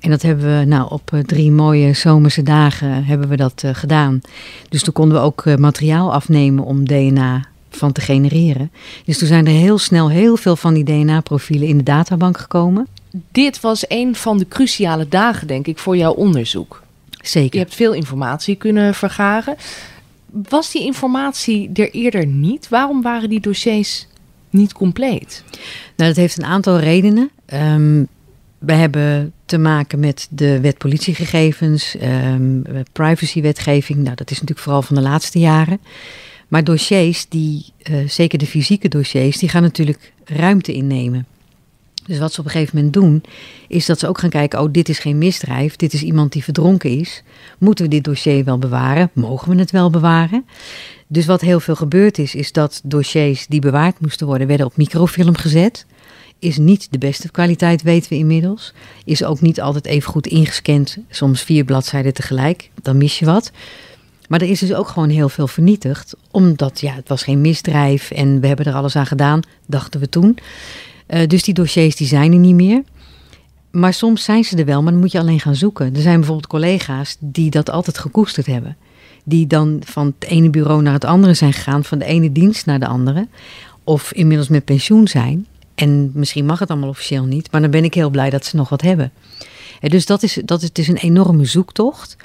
En 0.00 0.10
dat 0.10 0.22
hebben 0.22 0.58
we 0.58 0.64
nou 0.64 0.90
op 0.90 1.12
eh, 1.12 1.20
drie 1.20 1.50
mooie 1.50 1.92
zomerse 1.92 2.42
dagen 2.42 3.04
hebben 3.04 3.28
we 3.28 3.36
dat 3.36 3.62
uh, 3.64 3.74
gedaan. 3.74 4.20
Dus 4.68 4.82
toen 4.82 4.92
konden 4.92 5.18
we 5.18 5.24
ook 5.24 5.44
uh, 5.44 5.56
materiaal 5.56 6.12
afnemen 6.12 6.64
om 6.64 6.84
DNA 6.84 7.46
van 7.76 7.92
te 7.92 8.00
genereren. 8.00 8.70
Dus 9.04 9.18
toen 9.18 9.28
zijn 9.28 9.46
er 9.46 9.52
heel 9.52 9.78
snel 9.78 10.10
heel 10.10 10.36
veel 10.36 10.56
van 10.56 10.74
die 10.74 10.84
DNA-profielen 10.84 11.68
in 11.68 11.76
de 11.76 11.82
databank 11.82 12.38
gekomen. 12.38 12.86
Dit 13.32 13.60
was 13.60 13.84
een 13.88 14.14
van 14.14 14.38
de 14.38 14.48
cruciale 14.48 15.08
dagen, 15.08 15.46
denk 15.46 15.66
ik, 15.66 15.78
voor 15.78 15.96
jouw 15.96 16.12
onderzoek. 16.12 16.82
Zeker. 17.10 17.58
Je 17.58 17.64
hebt 17.64 17.74
veel 17.74 17.92
informatie 17.92 18.56
kunnen 18.56 18.94
vergaren. 18.94 19.56
Was 20.30 20.72
die 20.72 20.84
informatie 20.84 21.70
er 21.74 21.90
eerder 21.90 22.26
niet? 22.26 22.68
Waarom 22.68 23.02
waren 23.02 23.28
die 23.28 23.40
dossiers 23.40 24.06
niet 24.50 24.72
compleet? 24.72 25.44
Nou, 25.96 26.08
dat 26.10 26.16
heeft 26.16 26.38
een 26.38 26.44
aantal 26.44 26.78
redenen. 26.78 27.30
Um, 27.52 28.08
we 28.58 28.72
hebben 28.72 29.32
te 29.44 29.58
maken 29.58 30.00
met 30.00 30.26
de 30.30 30.60
wet 30.60 30.78
politiegegevens, 30.78 31.96
um, 32.02 32.62
privacywetgeving. 32.92 33.98
Nou, 33.98 34.16
dat 34.16 34.30
is 34.30 34.40
natuurlijk 34.40 34.60
vooral 34.60 34.82
van 34.82 34.96
de 34.96 35.02
laatste 35.02 35.38
jaren. 35.38 35.80
Maar 36.48 36.64
dossiers, 36.64 37.26
die, 37.28 37.64
uh, 37.90 38.08
zeker 38.08 38.38
de 38.38 38.46
fysieke 38.46 38.88
dossiers, 38.88 39.38
die 39.38 39.48
gaan 39.48 39.62
natuurlijk 39.62 40.12
ruimte 40.24 40.72
innemen. 40.72 41.26
Dus 42.06 42.18
wat 42.18 42.32
ze 42.32 42.40
op 42.40 42.46
een 42.46 42.52
gegeven 42.52 42.76
moment 42.76 42.94
doen, 42.94 43.22
is 43.68 43.86
dat 43.86 43.98
ze 43.98 44.08
ook 44.08 44.18
gaan 44.18 44.30
kijken: 44.30 44.60
oh, 44.60 44.72
dit 44.72 44.88
is 44.88 44.98
geen 44.98 45.18
misdrijf, 45.18 45.76
dit 45.76 45.92
is 45.92 46.02
iemand 46.02 46.32
die 46.32 46.44
verdronken 46.44 46.98
is. 46.98 47.22
Moeten 47.58 47.84
we 47.84 47.90
dit 47.90 48.04
dossier 48.04 48.44
wel 48.44 48.58
bewaren? 48.58 49.10
Mogen 49.12 49.50
we 49.50 49.58
het 49.58 49.70
wel 49.70 49.90
bewaren? 49.90 50.46
Dus 51.06 51.26
wat 51.26 51.40
heel 51.40 51.60
veel 51.60 51.76
gebeurd 51.76 52.18
is, 52.18 52.34
is 52.34 52.52
dat 52.52 52.80
dossiers 52.84 53.46
die 53.46 53.60
bewaard 53.60 54.00
moesten 54.00 54.26
worden, 54.26 54.46
werden 54.46 54.66
op 54.66 54.76
microfilm 54.76 55.36
gezet 55.36 55.86
is 56.38 56.56
niet 56.58 56.88
de 56.90 56.98
beste 56.98 57.30
kwaliteit, 57.30 57.82
weten 57.82 58.10
we 58.10 58.16
inmiddels. 58.16 58.72
Is 59.04 59.24
ook 59.24 59.40
niet 59.40 59.60
altijd 59.60 59.86
even 59.86 60.10
goed 60.10 60.26
ingescand, 60.26 60.96
soms 61.10 61.42
vier 61.42 61.64
bladzijden 61.64 62.14
tegelijk. 62.14 62.70
Dan 62.82 62.96
mis 62.96 63.18
je 63.18 63.24
wat. 63.24 63.52
Maar 64.28 64.40
er 64.40 64.50
is 64.50 64.60
dus 64.60 64.74
ook 64.74 64.88
gewoon 64.88 65.08
heel 65.08 65.28
veel 65.28 65.46
vernietigd, 65.46 66.14
omdat 66.30 66.80
ja, 66.80 66.94
het 66.94 67.08
was 67.08 67.22
geen 67.22 67.40
misdrijf 67.40 68.10
en 68.10 68.40
we 68.40 68.46
hebben 68.46 68.66
er 68.66 68.74
alles 68.74 68.96
aan 68.96 69.06
gedaan, 69.06 69.40
dachten 69.66 70.00
we 70.00 70.08
toen. 70.08 70.38
Uh, 71.08 71.26
dus 71.26 71.42
die 71.42 71.54
dossiers 71.54 71.96
die 71.96 72.06
zijn 72.06 72.32
er 72.32 72.38
niet 72.38 72.54
meer. 72.54 72.82
Maar 73.70 73.94
soms 73.94 74.24
zijn 74.24 74.44
ze 74.44 74.56
er 74.56 74.64
wel, 74.64 74.82
maar 74.82 74.92
dan 74.92 75.00
moet 75.00 75.12
je 75.12 75.18
alleen 75.18 75.40
gaan 75.40 75.54
zoeken. 75.54 75.94
Er 75.94 76.00
zijn 76.00 76.16
bijvoorbeeld 76.16 76.46
collega's 76.46 77.16
die 77.18 77.50
dat 77.50 77.70
altijd 77.70 77.98
gekoesterd 77.98 78.46
hebben. 78.46 78.76
Die 79.24 79.46
dan 79.46 79.80
van 79.84 80.14
het 80.18 80.28
ene 80.28 80.50
bureau 80.50 80.82
naar 80.82 80.92
het 80.92 81.04
andere 81.04 81.34
zijn 81.34 81.52
gegaan, 81.52 81.84
van 81.84 81.98
de 81.98 82.04
ene 82.04 82.32
dienst 82.32 82.66
naar 82.66 82.80
de 82.80 82.86
andere. 82.86 83.28
Of 83.84 84.12
inmiddels 84.12 84.48
met 84.48 84.64
pensioen 84.64 85.08
zijn. 85.08 85.46
En 85.74 86.10
misschien 86.14 86.46
mag 86.46 86.58
het 86.58 86.70
allemaal 86.70 86.88
officieel 86.88 87.24
niet, 87.24 87.50
maar 87.50 87.60
dan 87.60 87.70
ben 87.70 87.84
ik 87.84 87.94
heel 87.94 88.10
blij 88.10 88.30
dat 88.30 88.44
ze 88.44 88.56
nog 88.56 88.68
wat 88.68 88.80
hebben. 88.80 89.12
dus 89.80 90.06
dat 90.06 90.22
is, 90.22 90.38
dat 90.44 90.62
het 90.62 90.78
is 90.78 90.88
een 90.88 90.96
enorme 90.96 91.44
zoektocht. 91.44 92.16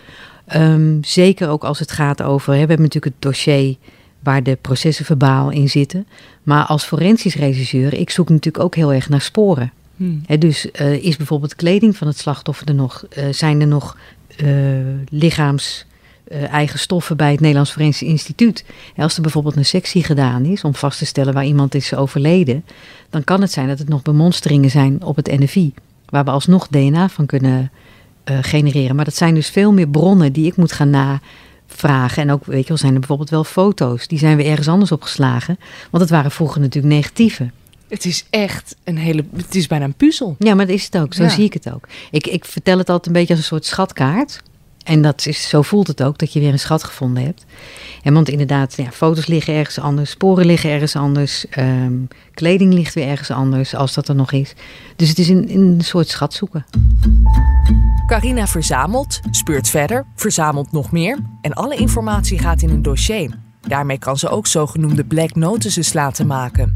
Um, 0.56 1.04
zeker 1.04 1.50
ook 1.50 1.64
als 1.64 1.80
het 1.80 1.92
gaat 1.92 2.22
over. 2.22 2.48
Hè, 2.48 2.54
we 2.54 2.68
hebben 2.68 2.86
natuurlijk 2.86 3.14
het 3.14 3.24
dossier 3.24 3.76
waar 4.20 4.44
de 4.44 4.58
processen 4.62 5.06
verbaal 5.06 5.50
in 5.50 5.70
zitten. 5.70 6.08
Maar 6.44 6.66
als 6.66 6.84
forensisch 6.84 7.36
regisseur, 7.36 7.94
ik 7.94 8.10
zoek 8.10 8.30
natuurlijk 8.30 8.64
ook 8.64 8.76
heel 8.76 8.94
erg 8.94 9.10
naar 9.10 9.22
sporen. 9.22 9.72
Hmm. 9.96 10.24
dus 10.40 10.68
uh, 10.82 11.04
is 11.04 11.18
bijvoorbeeld 11.18 11.56
kleding 11.56 11.98
van 11.98 12.08
het 12.08 12.18
slachtoffer 12.18 12.68
er 12.68 12.76
nog? 12.76 13.06
Uh, 13.18 13.24
zijn 13.32 13.62
er 13.62 13.68
nog 13.68 13.98
uh, 14.44 14.50
lichaams 15.10 15.86
uh, 16.32 16.54
eigen 16.54 16.80
stoffen 16.80 17.18
bij 17.18 17.32
het 17.32 17.40
Nederlands 17.40 17.72
Forensisch 17.72 18.08
Instituut. 18.08 18.66
als 18.98 19.16
er 19.16 19.22
bijvoorbeeld 19.22 19.56
een 19.56 19.66
sectie 19.66 20.04
gedaan 20.04 20.46
is 20.46 20.64
om 20.64 20.76
vast 20.76 20.98
te 20.98 21.06
stellen 21.06 21.34
waar 21.34 21.46
iemand 21.46 21.76
is 21.76 21.94
overleden, 21.94 22.66
dan 23.10 23.24
kan 23.24 23.42
het 23.42 23.52
zijn 23.52 23.68
dat 23.68 23.80
het 23.80 23.90
nog 23.90 24.02
bemonsteringen 24.02 24.70
zijn 24.70 25.04
op 25.04 25.16
het 25.16 25.40
NFI, 25.40 25.74
waar 26.06 26.24
we 26.24 26.32
alsnog 26.32 26.68
DNA 26.68 27.10
van 27.10 27.26
kunnen 27.26 27.72
uh, 28.26 28.38
genereren. 28.42 28.96
Maar 28.96 29.06
dat 29.06 29.16
zijn 29.16 29.36
dus 29.36 29.50
veel 29.50 29.74
meer 29.74 29.88
bronnen 29.88 30.34
die 30.34 30.46
ik 30.46 30.56
moet 30.56 30.72
gaan 30.72 30.90
navragen. 30.90 32.24
En 32.24 32.32
ook, 32.32 32.46
weet 32.46 32.62
je 32.62 32.68
wel, 32.68 32.78
zijn 32.78 32.94
er 32.94 33.00
bijvoorbeeld 33.00 33.30
wel 33.30 33.44
foto's, 33.44 34.08
die 34.08 34.20
zijn 34.20 34.38
we 34.38 34.44
ergens 34.44 34.68
anders 34.68 34.92
opgeslagen, 34.92 35.60
want 35.90 36.04
het 36.04 36.12
waren 36.12 36.32
vroeger 36.32 36.62
natuurlijk 36.62 36.94
negatieve. 36.94 37.50
Het 37.88 38.06
is 38.06 38.26
echt 38.30 38.76
een 38.84 38.98
hele. 38.98 39.26
Het 39.36 39.56
is 39.56 39.68
bijna 39.68 39.86
een 39.86 39.94
puzzel. 39.94 40.36
Ja, 40.40 40.56
maar 40.56 40.66
dat 40.66 40.76
is 40.76 40.86
het 40.86 40.98
ook. 40.98 41.14
Zo 41.14 41.28
zie 41.28 41.44
ik 41.44 41.54
het 41.54 41.72
ook. 41.74 41.88
Ik, 42.12 42.28
ik 42.28 42.46
vertel 42.46 42.78
het 42.78 42.90
altijd 42.90 43.08
een 43.08 43.14
beetje 43.14 43.34
als 43.34 43.40
een 43.40 43.48
soort 43.48 43.66
schatkaart. 43.66 44.42
En 44.84 45.02
dat 45.02 45.26
is, 45.26 45.50
zo 45.50 45.62
voelt 45.62 45.88
het 45.88 46.04
ook, 46.04 46.18
dat 46.18 46.34
je 46.34 46.40
weer 46.40 46.52
een 46.52 46.60
schat 46.60 46.84
gevonden 46.84 47.24
hebt. 47.24 47.46
En 48.04 48.14
want 48.14 48.30
inderdaad, 48.30 48.74
ja, 48.78 48.92
foto's 48.92 49.26
liggen 49.28 49.54
ergens 49.54 49.80
anders, 49.80 50.10
sporen 50.10 50.46
liggen 50.46 50.70
ergens 50.70 50.96
anders, 50.96 51.48
ehm, 51.50 51.94
kleding 52.34 52.74
ligt 52.74 52.94
weer 52.94 53.08
ergens 53.08 53.32
anders, 53.32 53.76
als 53.76 53.94
dat 53.94 54.08
er 54.08 54.16
nog 54.16 54.32
is. 54.32 54.54
Dus 54.96 55.10
het 55.10 55.20
is 55.20 55.30
een, 55.30 55.56
een 55.56 55.82
soort 55.82 56.08
schat 56.08 56.34
zoeken. 56.34 56.66
Carina 58.08 58.48
verzamelt, 58.48 59.20
speurt 59.32 59.70
verder, 59.70 60.06
verzamelt 60.16 60.72
nog 60.72 60.92
meer 60.92 61.20
en 61.42 61.54
alle 61.54 61.76
informatie 61.76 62.40
gaat 62.40 62.62
in 62.62 62.70
een 62.70 62.82
dossier. 62.82 63.32
Daarmee 63.68 63.98
kan 63.98 64.18
ze 64.18 64.30
ook 64.30 64.48
zogenoemde 64.48 65.04
black 65.04 65.36
notices 65.36 65.94
laten 65.94 66.28
maken. 66.28 66.76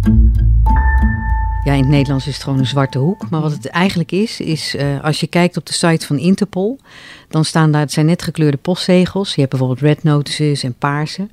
Ja, 1.65 1.73
in 1.73 1.79
het 1.79 1.89
Nederlands 1.89 2.27
is 2.27 2.33
het 2.33 2.43
gewoon 2.43 2.59
een 2.59 2.65
zwarte 2.65 2.97
hoek. 2.97 3.29
Maar 3.29 3.41
wat 3.41 3.51
het 3.51 3.67
eigenlijk 3.67 4.11
is, 4.11 4.39
is 4.39 4.75
uh, 4.75 5.03
als 5.03 5.19
je 5.19 5.27
kijkt 5.27 5.57
op 5.57 5.65
de 5.65 5.73
site 5.73 6.05
van 6.05 6.17
Interpol, 6.17 6.79
dan 7.29 7.45
staan 7.45 7.71
daar, 7.71 7.81
het 7.81 7.91
zijn 7.91 8.05
net 8.05 8.21
gekleurde 8.21 8.57
postzegels. 8.57 9.33
Je 9.33 9.39
hebt 9.39 9.49
bijvoorbeeld 9.49 9.81
red 9.81 10.03
notices 10.03 10.63
en 10.63 10.73
paarse. 10.73 11.27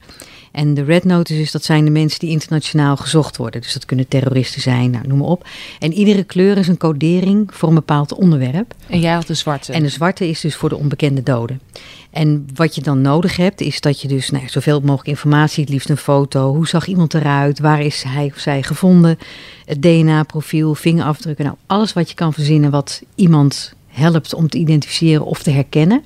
En 0.53 0.75
de 0.75 0.85
red 0.85 1.05
notices, 1.05 1.51
dat 1.51 1.65
zijn 1.65 1.85
de 1.85 1.91
mensen 1.91 2.21
die 2.21 2.31
internationaal 2.31 2.97
gezocht 2.97 3.37
worden. 3.37 3.61
Dus 3.61 3.73
dat 3.73 3.85
kunnen 3.85 4.09
terroristen 4.09 4.61
zijn, 4.61 4.91
nou, 4.91 5.07
noem 5.07 5.19
maar 5.19 5.29
op. 5.29 5.49
En 5.79 5.93
iedere 5.93 6.25
kleur 6.25 6.57
is 6.57 6.69
een 6.69 6.77
codering 6.77 7.55
voor 7.55 7.69
een 7.69 7.75
bepaald 7.75 8.15
onderwerp. 8.15 8.75
En 8.87 9.01
jij 9.01 9.13
had 9.13 9.27
de 9.27 9.35
zwarte. 9.35 9.73
En 9.73 9.83
de 9.83 9.89
zwarte 9.89 10.29
is 10.29 10.41
dus 10.41 10.57
voor 10.57 10.69
de 10.69 10.77
onbekende 10.77 11.23
doden. 11.23 11.61
En 12.11 12.47
wat 12.55 12.75
je 12.75 12.81
dan 12.81 13.01
nodig 13.01 13.37
hebt, 13.37 13.61
is 13.61 13.81
dat 13.81 14.01
je 14.01 14.09
dus 14.09 14.31
nou, 14.31 14.49
zoveel 14.49 14.81
mogelijk 14.81 15.09
informatie, 15.09 15.63
het 15.63 15.73
liefst 15.73 15.91
een 15.91 15.97
foto. 15.97 16.55
Hoe 16.55 16.69
zag 16.69 16.87
iemand 16.87 17.15
eruit? 17.15 17.59
Waar 17.59 17.81
is 17.81 18.03
hij 18.03 18.31
of 18.35 18.39
zij 18.39 18.63
gevonden? 18.63 19.19
Het 19.65 19.83
DNA-profiel, 19.83 20.75
vingerafdrukken. 20.75 21.45
Nou, 21.45 21.57
alles 21.67 21.93
wat 21.93 22.09
je 22.09 22.15
kan 22.15 22.33
verzinnen 22.33 22.71
wat 22.71 23.03
iemand 23.15 23.75
helpt 23.87 24.35
om 24.35 24.49
te 24.49 24.59
identificeren 24.59 25.25
of 25.25 25.43
te 25.43 25.51
herkennen. 25.51 26.03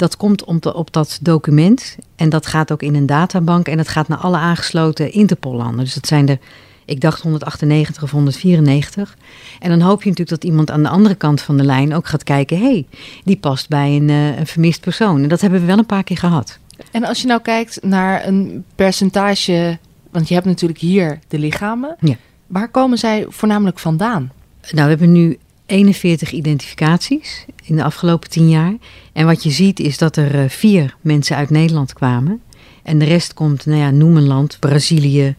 Dat 0.00 0.16
komt 0.16 0.44
op, 0.44 0.62
de, 0.62 0.74
op 0.74 0.92
dat 0.92 1.18
document 1.22 1.96
en 2.16 2.28
dat 2.28 2.46
gaat 2.46 2.72
ook 2.72 2.82
in 2.82 2.94
een 2.94 3.06
databank 3.06 3.68
en 3.68 3.76
dat 3.76 3.88
gaat 3.88 4.08
naar 4.08 4.18
alle 4.18 4.36
aangesloten 4.36 5.12
Interpol-landen. 5.12 5.84
Dus 5.84 5.94
dat 5.94 6.06
zijn 6.06 6.28
er, 6.28 6.38
ik 6.84 7.00
dacht 7.00 7.22
198 7.22 8.02
of 8.02 8.10
194. 8.10 9.16
En 9.58 9.70
dan 9.70 9.80
hoop 9.80 10.02
je 10.02 10.08
natuurlijk 10.08 10.40
dat 10.40 10.50
iemand 10.50 10.70
aan 10.70 10.82
de 10.82 10.88
andere 10.88 11.14
kant 11.14 11.40
van 11.40 11.56
de 11.56 11.64
lijn 11.64 11.94
ook 11.94 12.06
gaat 12.06 12.24
kijken: 12.24 12.58
hé, 12.58 12.64
hey, 12.64 12.86
die 13.24 13.36
past 13.36 13.68
bij 13.68 13.96
een, 13.96 14.08
uh, 14.08 14.38
een 14.38 14.46
vermist 14.46 14.80
persoon. 14.80 15.22
En 15.22 15.28
dat 15.28 15.40
hebben 15.40 15.60
we 15.60 15.66
wel 15.66 15.78
een 15.78 15.86
paar 15.86 16.04
keer 16.04 16.18
gehad. 16.18 16.58
En 16.90 17.04
als 17.04 17.20
je 17.20 17.26
nou 17.26 17.40
kijkt 17.40 17.78
naar 17.82 18.26
een 18.26 18.64
percentage, 18.74 19.78
want 20.10 20.28
je 20.28 20.34
hebt 20.34 20.46
natuurlijk 20.46 20.80
hier 20.80 21.18
de 21.28 21.38
lichamen. 21.38 21.96
Ja. 22.00 22.16
Waar 22.46 22.68
komen 22.68 22.98
zij 22.98 23.26
voornamelijk 23.28 23.78
vandaan? 23.78 24.32
Nou, 24.70 24.82
we 24.84 24.90
hebben 24.90 25.12
nu 25.12 25.38
41 25.70 26.32
identificaties 26.32 27.44
in 27.64 27.76
de 27.76 27.84
afgelopen 27.84 28.30
10 28.30 28.48
jaar. 28.48 28.74
En 29.12 29.26
wat 29.26 29.42
je 29.42 29.50
ziet 29.50 29.80
is 29.80 29.98
dat 29.98 30.16
er 30.16 30.34
uh, 30.34 30.48
vier 30.48 30.96
mensen 31.00 31.36
uit 31.36 31.50
Nederland 31.50 31.92
kwamen. 31.92 32.42
En 32.82 32.98
de 32.98 33.04
rest 33.04 33.34
komt, 33.34 33.66
nou 33.66 33.78
ja, 33.78 33.90
noem 33.90 34.16
een 34.16 34.26
land, 34.26 34.56
Brazilië, 34.60 35.34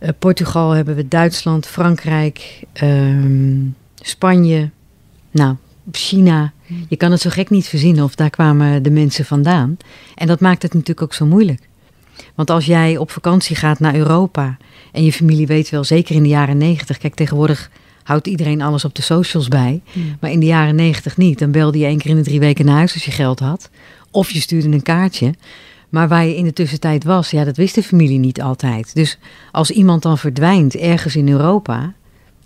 uh, 0.00 0.08
Portugal 0.18 0.70
hebben 0.70 0.94
we, 0.94 1.08
Duitsland, 1.08 1.66
Frankrijk, 1.66 2.62
uh, 2.82 3.64
Spanje, 3.94 4.70
nou, 5.30 5.56
China. 5.92 6.52
Je 6.88 6.96
kan 6.96 7.10
het 7.10 7.20
zo 7.20 7.30
gek 7.30 7.50
niet 7.50 7.68
verzinnen 7.68 8.04
of 8.04 8.14
daar 8.14 8.30
kwamen 8.30 8.82
de 8.82 8.90
mensen 8.90 9.24
vandaan. 9.24 9.76
En 10.14 10.26
dat 10.26 10.40
maakt 10.40 10.62
het 10.62 10.72
natuurlijk 10.72 11.02
ook 11.02 11.14
zo 11.14 11.26
moeilijk. 11.26 11.68
Want 12.34 12.50
als 12.50 12.66
jij 12.66 12.96
op 12.96 13.10
vakantie 13.10 13.56
gaat 13.56 13.80
naar 13.80 13.94
Europa 13.94 14.56
en 14.92 15.04
je 15.04 15.12
familie 15.12 15.46
weet 15.46 15.70
wel, 15.70 15.84
zeker 15.84 16.14
in 16.14 16.22
de 16.22 16.28
jaren 16.28 16.58
negentig, 16.58 16.98
kijk 16.98 17.14
tegenwoordig 17.14 17.70
houdt 18.02 18.26
iedereen 18.26 18.62
alles 18.62 18.84
op 18.84 18.94
de 18.94 19.02
socials 19.02 19.48
bij. 19.48 19.82
Maar 20.20 20.30
in 20.30 20.40
de 20.40 20.46
jaren 20.46 20.74
negentig 20.74 21.16
niet. 21.16 21.38
Dan 21.38 21.50
belde 21.50 21.78
je 21.78 21.84
één 21.84 21.98
keer 21.98 22.10
in 22.10 22.16
de 22.16 22.22
drie 22.22 22.40
weken 22.40 22.64
naar 22.64 22.76
huis 22.76 22.94
als 22.94 23.04
je 23.04 23.10
geld 23.10 23.38
had. 23.38 23.70
Of 24.10 24.30
je 24.30 24.40
stuurde 24.40 24.68
een 24.68 24.82
kaartje. 24.82 25.34
Maar 25.88 26.08
waar 26.08 26.24
je 26.24 26.36
in 26.36 26.44
de 26.44 26.52
tussentijd 26.52 27.04
was, 27.04 27.30
ja, 27.30 27.44
dat 27.44 27.56
wist 27.56 27.74
de 27.74 27.82
familie 27.82 28.18
niet 28.18 28.42
altijd. 28.42 28.94
Dus 28.94 29.18
als 29.50 29.70
iemand 29.70 30.02
dan 30.02 30.18
verdwijnt 30.18 30.76
ergens 30.76 31.16
in 31.16 31.28
Europa, 31.28 31.92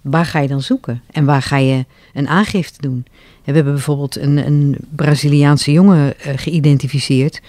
waar 0.01 0.27
ga 0.27 0.41
je 0.41 0.49
dan 0.49 0.63
zoeken? 0.63 1.03
En 1.11 1.25
waar 1.25 1.43
ga 1.43 1.57
je 1.57 1.85
een 2.13 2.29
aangifte 2.29 2.81
doen? 2.81 3.05
En 3.45 3.53
we 3.53 3.53
hebben 3.53 3.73
bijvoorbeeld 3.73 4.17
een, 4.17 4.47
een 4.47 4.77
Braziliaanse 4.91 5.73
jongen 5.73 6.15
uh, 6.27 6.33
geïdentificeerd. 6.37 7.41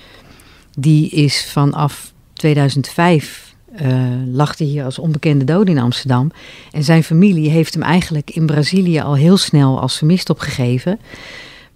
Die 0.76 1.10
is 1.10 1.46
vanaf 1.52 2.14
2005 2.34 3.47
uh, 3.82 3.98
lag 4.32 4.58
hij 4.58 4.68
hier 4.68 4.84
als 4.84 5.00
onbekende 5.00 5.46
dood 5.46 5.68
in 5.68 5.80
Amsterdam. 5.80 6.32
En 6.72 6.84
zijn 6.84 7.04
familie 7.04 7.50
heeft 7.50 7.74
hem 7.74 7.84
eigenlijk 7.84 8.30
in 8.30 8.46
Brazilië 8.46 9.00
al 9.00 9.16
heel 9.16 9.38
snel 9.38 9.80
als 9.82 9.98
vermist 9.98 10.30
opgegeven. 10.30 11.00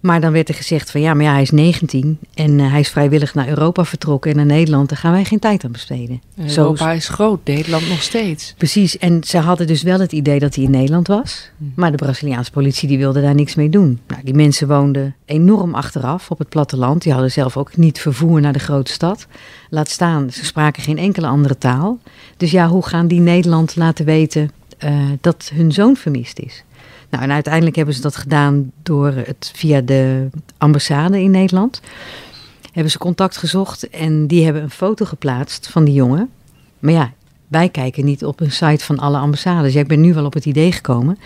Maar 0.02 0.20
dan 0.20 0.32
werd 0.32 0.48
er 0.48 0.54
gezegd 0.54 0.90
van 0.90 1.00
ja, 1.00 1.14
maar 1.14 1.24
ja, 1.24 1.32
hij 1.32 1.42
is 1.42 1.50
19 1.50 2.18
en 2.34 2.58
uh, 2.58 2.70
hij 2.70 2.80
is 2.80 2.88
vrijwillig 2.88 3.34
naar 3.34 3.48
Europa 3.48 3.84
vertrokken 3.84 4.30
en 4.30 4.36
naar 4.36 4.46
Nederland. 4.46 4.88
Daar 4.88 4.98
gaan 4.98 5.12
wij 5.12 5.24
geen 5.24 5.38
tijd 5.38 5.64
aan 5.64 5.72
besteden. 5.72 6.22
Europa 6.36 6.84
Zo, 6.84 6.90
is 6.90 7.08
groot, 7.08 7.40
Nederland 7.44 7.88
nog 7.88 8.02
steeds. 8.02 8.54
Precies, 8.56 8.98
en 8.98 9.24
ze 9.24 9.38
hadden 9.38 9.66
dus 9.66 9.82
wel 9.82 10.00
het 10.00 10.12
idee 10.12 10.38
dat 10.38 10.54
hij 10.54 10.64
in 10.64 10.70
Nederland 10.70 11.06
was. 11.06 11.50
Maar 11.74 11.90
de 11.90 11.96
Braziliaanse 11.96 12.50
politie 12.50 12.88
die 12.88 12.98
wilde 12.98 13.22
daar 13.22 13.34
niks 13.34 13.54
mee 13.54 13.68
doen. 13.68 14.00
Nou, 14.06 14.22
die 14.24 14.34
mensen 14.34 14.68
woonden 14.68 15.14
enorm 15.24 15.74
achteraf 15.74 16.30
op 16.30 16.38
het 16.38 16.48
platteland. 16.48 17.02
Die 17.02 17.12
hadden 17.12 17.30
zelf 17.30 17.56
ook 17.56 17.76
niet 17.76 18.00
vervoer 18.00 18.40
naar 18.40 18.52
de 18.52 18.58
grote 18.58 18.92
stad. 18.92 19.26
Laat 19.70 19.88
staan, 19.88 20.30
ze 20.30 20.44
spraken 20.44 20.82
geen 20.82 20.98
enkele 20.98 21.26
andere 21.26 21.58
taal. 21.58 21.98
Dus 22.36 22.50
ja, 22.50 22.68
hoe 22.68 22.86
gaan 22.86 23.06
die 23.06 23.20
Nederland 23.20 23.76
laten 23.76 24.04
weten 24.04 24.50
uh, 24.84 25.10
dat 25.20 25.50
hun 25.54 25.72
zoon 25.72 25.96
vermist 25.96 26.38
is? 26.38 26.64
Nou, 27.12 27.24
en 27.24 27.32
uiteindelijk 27.32 27.76
hebben 27.76 27.94
ze 27.94 28.00
dat 28.00 28.16
gedaan 28.16 28.70
door 28.82 29.12
het 29.12 29.52
via 29.54 29.80
de 29.80 30.28
ambassade 30.58 31.20
in 31.20 31.30
Nederland. 31.30 31.80
Hebben 32.72 32.92
ze 32.92 32.98
contact 32.98 33.36
gezocht 33.36 33.88
en 33.90 34.26
die 34.26 34.44
hebben 34.44 34.62
een 34.62 34.70
foto 34.70 35.04
geplaatst 35.04 35.68
van 35.68 35.84
die 35.84 35.94
jongen. 35.94 36.30
Maar 36.78 36.92
ja, 36.92 37.12
wij 37.48 37.68
kijken 37.68 38.04
niet 38.04 38.24
op 38.24 38.40
een 38.40 38.52
site 38.52 38.84
van 38.84 38.98
alle 38.98 39.18
ambassades. 39.18 39.72
Ja, 39.72 39.80
ik 39.80 39.86
ben 39.86 40.00
nu 40.00 40.14
wel 40.14 40.24
op 40.24 40.34
het 40.34 40.46
idee 40.46 40.72
gekomen. 40.72 41.18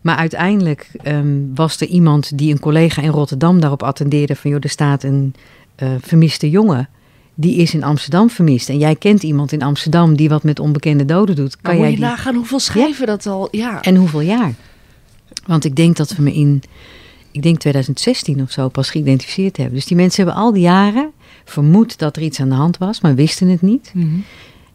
Maar 0.00 0.16
uiteindelijk 0.16 0.90
um, 1.04 1.50
was 1.54 1.80
er 1.80 1.86
iemand 1.86 2.38
die 2.38 2.52
een 2.52 2.60
collega 2.60 3.02
in 3.02 3.10
Rotterdam 3.10 3.60
daarop 3.60 3.82
attendeerde 3.82 4.36
van... 4.36 4.50
joh, 4.50 4.60
er 4.62 4.68
staat 4.68 5.02
een 5.02 5.34
uh, 5.82 5.88
vermiste 6.00 6.50
jongen 6.50 6.88
die 7.34 7.56
is 7.56 7.74
in 7.74 7.84
Amsterdam 7.84 8.30
vermist. 8.30 8.68
En 8.68 8.78
jij 8.78 8.96
kent 8.96 9.22
iemand 9.22 9.52
in 9.52 9.62
Amsterdam 9.62 10.16
die 10.16 10.28
wat 10.28 10.42
met 10.42 10.60
onbekende 10.60 11.04
doden 11.04 11.36
doet. 11.36 11.50
Kan 11.50 11.60
maar 11.62 11.72
moet 11.72 11.82
jij 11.82 11.90
je 11.90 11.96
die... 11.96 12.04
nagaan 12.04 12.34
hoeveel 12.34 12.58
schrijven 12.58 13.06
ja. 13.06 13.06
dat 13.06 13.26
al... 13.26 13.48
Ja. 13.50 13.80
En 13.80 13.96
hoeveel 13.96 14.20
jaar? 14.20 14.54
Want 15.50 15.64
ik 15.64 15.76
denk 15.76 15.96
dat 15.96 16.10
we 16.10 16.22
me 16.22 16.32
in, 16.32 16.62
ik 17.30 17.42
denk 17.42 17.58
2016 17.58 18.42
of 18.42 18.50
zo 18.50 18.68
pas 18.68 18.90
geïdentificeerd 18.90 19.56
hebben. 19.56 19.74
Dus 19.74 19.86
die 19.86 19.96
mensen 19.96 20.24
hebben 20.24 20.42
al 20.42 20.52
die 20.52 20.62
jaren 20.62 21.10
vermoed 21.44 21.98
dat 21.98 22.16
er 22.16 22.22
iets 22.22 22.40
aan 22.40 22.48
de 22.48 22.54
hand 22.54 22.78
was, 22.78 23.00
maar 23.00 23.14
wisten 23.14 23.48
het 23.48 23.62
niet. 23.62 23.90
Mm 23.94 24.02
-hmm. 24.02 24.24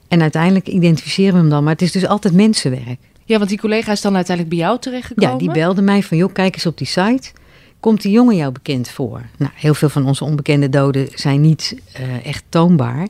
En 0.08 0.22
uiteindelijk 0.22 0.68
identificeren 0.68 1.34
we 1.34 1.40
hem 1.40 1.50
dan. 1.50 1.64
Maar 1.64 1.74
het 1.74 1.82
is 1.82 1.92
dus 1.92 2.08
altijd 2.08 2.34
mensenwerk. 2.34 3.00
Ja, 3.26 3.38
want 3.38 3.50
die 3.50 3.60
collega 3.60 3.92
is 3.92 4.02
dan 4.02 4.16
uiteindelijk 4.16 4.56
bij 4.56 4.66
jou 4.66 4.80
terechtgekomen? 4.80 5.32
Ja, 5.32 5.38
die 5.38 5.52
belde 5.52 5.82
mij 5.82 6.04
van, 6.04 6.18
joh, 6.18 6.34
kijk 6.34 6.54
eens 6.56 6.66
op 6.66 6.78
die 6.78 6.88
site. 6.88 7.32
Komt 7.80 8.02
die 8.02 8.12
jongen 8.12 8.36
jou 8.36 8.52
bekend 8.52 8.90
voor? 8.90 9.22
Nou, 9.38 9.52
heel 9.56 9.74
veel 9.74 9.90
van 9.90 10.06
onze 10.06 10.24
onbekende 10.24 10.70
doden 10.70 11.08
zijn 11.14 11.42
niet 11.42 11.76
uh, 12.00 12.26
echt 12.26 12.44
toonbaar. 12.50 13.08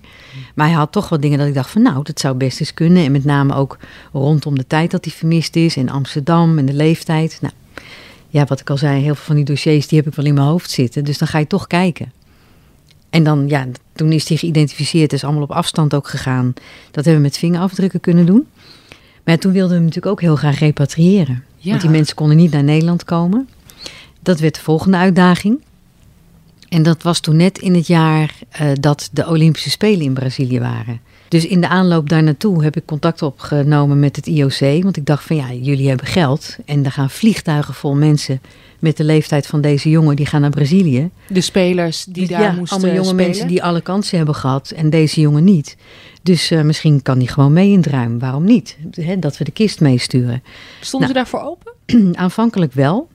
Maar 0.54 0.68
hij 0.68 0.76
had 0.76 0.92
toch 0.92 1.10
wel 1.10 1.20
dingen 1.20 1.38
dat 1.38 1.48
ik 1.48 1.54
dacht 1.54 1.70
van, 1.70 1.82
nou, 1.82 2.04
dat 2.04 2.20
zou 2.20 2.36
best 2.36 2.60
eens 2.60 2.74
kunnen. 2.74 3.06
En 3.06 3.12
met 3.12 3.26
name 3.26 3.56
ook 3.56 3.78
rondom 4.14 4.58
de 4.58 4.68
tijd 4.68 4.92
dat 4.92 5.06
hij 5.06 5.14
vermist 5.14 5.56
is. 5.56 5.78
In 5.78 5.90
Amsterdam 5.90 6.58
en 6.58 6.66
de 6.66 6.74
leeftijd. 6.74 7.38
Nou, 7.42 7.54
ja, 8.30 8.46
wat 8.46 8.60
ik 8.60 8.70
al 8.70 8.78
zei, 8.78 9.02
heel 9.02 9.16
veel 9.16 9.26
van 9.26 9.36
die 9.36 9.46
dossiers, 9.46 9.88
die 9.88 9.98
heb 9.98 10.08
ik 10.08 10.16
wel 10.16 10.26
in 10.26 10.34
mijn 10.34 10.48
hoofd 10.48 10.72
zitten. 10.72 11.04
Dus 11.04 11.18
dan 11.18 11.28
ga 11.28 11.40
je 11.40 11.48
toch 11.48 11.68
kijken. 11.68 12.12
En 13.10 13.24
dan, 13.24 13.48
ja, 13.48 13.68
toen 13.94 14.12
is 14.12 14.28
hij 14.28 14.38
geïdentificeerd, 14.38 15.14
is 15.14 15.24
allemaal 15.24 15.44
op 15.44 15.52
afstand 15.52 15.94
ook 15.94 16.08
gegaan. 16.08 16.54
Dat 16.92 17.06
hebben 17.06 17.16
we 17.16 17.28
met 17.28 17.38
vingerafdrukken 17.38 18.00
kunnen 18.00 18.26
doen. 18.26 18.48
Maar 19.24 19.38
toen 19.38 19.52
wilden 19.52 19.70
we 19.70 19.76
hem 19.76 19.86
natuurlijk 19.86 20.12
ook 20.12 20.22
heel 20.22 20.36
graag 20.36 20.60
repatriëren. 20.60 21.44
Ja. 21.58 21.70
Want 21.70 21.82
die 21.82 21.90
mensen 21.90 22.16
konden 22.16 22.38
niet 22.38 22.52
naar 22.52 22.64
Nederland 22.64 23.04
komen. 23.04 23.50
Dat 24.26 24.40
werd 24.40 24.56
de 24.56 24.62
volgende 24.62 24.98
uitdaging. 24.98 25.62
En 26.70 26.84
dat 26.84 27.04
was 27.04 27.20
toen 27.20 27.36
net 27.36 27.58
in 27.58 27.76
het 27.76 27.88
jaar 27.88 28.34
uh, 28.62 28.72
dat 28.80 29.10
de 29.12 29.28
Olympische 29.28 29.70
Spelen 29.70 30.06
in 30.06 30.14
Brazilië 30.14 30.60
waren. 30.60 31.00
Dus 31.28 31.46
in 31.46 31.62
de 31.62 31.68
aanloop 31.68 32.10
daar 32.10 32.24
naartoe 32.24 32.64
heb 32.64 32.76
ik 32.76 32.86
contact 32.86 33.22
opgenomen 33.22 34.00
met 34.00 34.16
het 34.16 34.28
IOC. 34.28 34.84
Want 34.84 34.98
ik 34.98 35.06
dacht 35.06 35.24
van 35.24 35.36
ja, 35.36 35.54
jullie 35.54 35.88
hebben 35.88 36.06
geld. 36.06 36.58
En 36.66 36.86
er 36.86 36.92
gaan 36.92 37.10
vliegtuigen 37.10 37.74
vol 37.74 37.96
mensen 37.96 38.42
met 38.80 38.98
de 38.98 39.04
leeftijd 39.04 39.48
van 39.48 39.62
deze 39.62 39.90
jongen. 39.90 40.16
Die 40.16 40.26
gaan 40.26 40.42
naar 40.42 40.50
Brazilië. 40.50 41.10
De 41.28 41.42
spelers 41.42 42.06
die 42.06 42.28
daar 42.28 42.42
ja, 42.42 42.52
moesten 42.52 42.78
allemaal 42.78 42.96
jonge 42.96 43.08
spelen. 43.08 43.28
mensen 43.28 43.48
die 43.48 43.64
alle 43.64 43.82
kansen 43.82 44.18
hebben 44.18 44.36
gehad. 44.36 44.72
En 44.72 44.90
deze 44.90 45.22
jongen 45.22 45.44
niet. 45.44 45.78
Dus 46.24 46.52
uh, 46.52 46.62
misschien 46.62 47.02
kan 47.02 47.18
hij 47.18 47.28
gewoon 47.28 47.54
mee 47.54 47.72
in 47.72 47.78
het 47.78 47.88
ruim. 47.88 48.20
Waarom 48.20 48.44
niet? 48.44 48.78
He, 48.92 49.20
dat 49.20 49.38
we 49.38 49.44
de 49.44 49.52
kist 49.52 49.80
meesturen. 49.80 50.44
Stonden 50.82 51.14
nou, 51.14 51.26
ze 51.26 51.32
daarvoor 51.32 51.50
open? 51.50 52.16
Aanvankelijk 52.24 52.74
wel. 52.74 53.08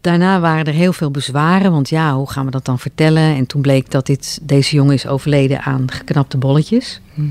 Daarna 0.00 0.40
waren 0.40 0.64
er 0.64 0.72
heel 0.72 0.92
veel 0.92 1.10
bezwaren, 1.10 1.72
want 1.72 1.88
ja, 1.88 2.14
hoe 2.14 2.30
gaan 2.30 2.44
we 2.44 2.50
dat 2.50 2.64
dan 2.64 2.78
vertellen? 2.78 3.36
En 3.36 3.46
toen 3.46 3.62
bleek 3.62 3.90
dat 3.90 4.06
dit, 4.06 4.38
deze 4.42 4.76
jongen 4.76 4.94
is 4.94 5.06
overleden 5.06 5.62
aan 5.62 5.90
geknapte 5.90 6.38
bolletjes. 6.38 7.00
Hmm. 7.14 7.30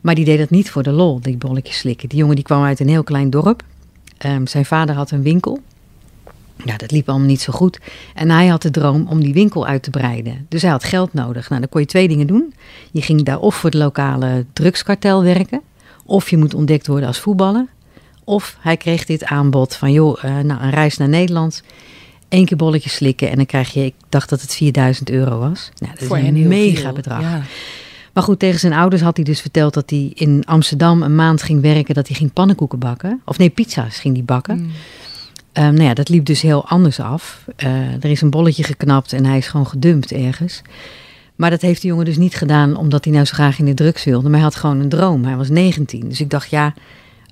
Maar 0.00 0.14
die 0.14 0.24
deed 0.24 0.38
dat 0.38 0.50
niet 0.50 0.70
voor 0.70 0.82
de 0.82 0.90
lol, 0.90 1.20
die 1.20 1.36
bolletjes 1.36 1.78
slikken. 1.78 2.08
Die 2.08 2.18
jongen 2.18 2.34
die 2.34 2.44
kwam 2.44 2.62
uit 2.62 2.80
een 2.80 2.88
heel 2.88 3.02
klein 3.02 3.30
dorp. 3.30 3.62
Um, 4.26 4.46
zijn 4.46 4.64
vader 4.64 4.94
had 4.94 5.10
een 5.10 5.22
winkel. 5.22 5.60
Ja, 6.64 6.76
dat 6.76 6.90
liep 6.90 7.08
allemaal 7.08 7.26
niet 7.26 7.40
zo 7.40 7.52
goed. 7.52 7.80
En 8.14 8.30
hij 8.30 8.46
had 8.46 8.62
de 8.62 8.70
droom 8.70 9.06
om 9.08 9.20
die 9.20 9.32
winkel 9.32 9.66
uit 9.66 9.82
te 9.82 9.90
breiden. 9.90 10.46
Dus 10.48 10.62
hij 10.62 10.70
had 10.70 10.84
geld 10.84 11.12
nodig. 11.12 11.48
Nou, 11.48 11.60
dan 11.60 11.70
kon 11.70 11.80
je 11.80 11.86
twee 11.86 12.08
dingen 12.08 12.26
doen. 12.26 12.54
Je 12.90 13.02
ging 13.02 13.22
daar 13.22 13.38
of 13.38 13.54
voor 13.54 13.70
het 13.70 13.78
lokale 13.78 14.44
drugskartel 14.52 15.22
werken, 15.22 15.60
of 16.04 16.30
je 16.30 16.36
moet 16.36 16.54
ontdekt 16.54 16.86
worden 16.86 17.08
als 17.08 17.18
voetballer. 17.18 17.66
Of 18.24 18.56
hij 18.60 18.76
kreeg 18.76 19.04
dit 19.04 19.24
aanbod 19.24 19.74
van, 19.74 19.92
joh, 19.92 20.24
uh, 20.24 20.38
nou, 20.38 20.62
een 20.62 20.70
reis 20.70 20.96
naar 20.96 21.08
Nederland. 21.08 21.62
Eén 22.28 22.44
keer 22.44 22.56
bolletjes 22.56 22.94
slikken 22.94 23.30
en 23.30 23.36
dan 23.36 23.46
krijg 23.46 23.72
je, 23.72 23.84
ik 23.84 23.94
dacht 24.08 24.28
dat 24.28 24.40
het 24.40 24.54
4000 24.54 25.10
euro 25.10 25.38
was. 25.38 25.70
Nou, 25.78 25.92
dat 25.98 26.08
Voor 26.08 26.18
is 26.18 26.24
een 26.24 26.48
mega 26.48 26.80
veel. 26.80 26.92
bedrag. 26.92 27.20
Ja. 27.20 27.42
Maar 28.12 28.22
goed, 28.22 28.38
tegen 28.38 28.60
zijn 28.60 28.72
ouders 28.72 29.02
had 29.02 29.16
hij 29.16 29.24
dus 29.24 29.40
verteld 29.40 29.74
dat 29.74 29.90
hij 29.90 30.10
in 30.14 30.42
Amsterdam 30.44 31.02
een 31.02 31.14
maand 31.14 31.42
ging 31.42 31.60
werken. 31.60 31.94
Dat 31.94 32.06
hij 32.08 32.16
ging 32.16 32.32
pannenkoeken 32.32 32.78
bakken. 32.78 33.20
Of 33.24 33.38
nee, 33.38 33.50
pizza's 33.50 33.98
ging 33.98 34.14
hij 34.14 34.24
bakken. 34.24 34.58
Mm. 34.58 34.70
Nou 35.52 35.82
ja, 35.82 35.94
dat 35.94 36.08
liep 36.08 36.24
dus 36.24 36.40
heel 36.40 36.66
anders 36.68 37.00
af. 37.00 37.44
Eh, 37.56 37.94
er 37.94 38.10
is 38.10 38.20
een 38.20 38.30
bolletje 38.30 38.64
geknapt 38.64 39.12
en 39.12 39.24
hij 39.24 39.38
is 39.38 39.46
gewoon 39.48 39.66
gedumpt 39.66 40.12
ergens. 40.12 40.62
Maar 41.36 41.50
dat 41.50 41.60
heeft 41.60 41.80
die 41.80 41.90
jongen 41.90 42.04
dus 42.04 42.16
niet 42.16 42.34
gedaan 42.34 42.76
omdat 42.76 43.04
hij 43.04 43.12
nou 43.12 43.24
zo 43.26 43.34
graag 43.34 43.58
in 43.58 43.64
de 43.64 43.74
drugs 43.74 44.04
wilde. 44.04 44.28
Maar 44.28 44.38
hij 44.38 44.48
had 44.48 44.54
gewoon 44.54 44.80
een 44.80 44.88
droom. 44.88 45.24
Hij 45.24 45.36
was 45.36 45.48
19. 45.48 46.08
Dus 46.08 46.20
ik 46.20 46.30
dacht, 46.30 46.50
ja, 46.50 46.74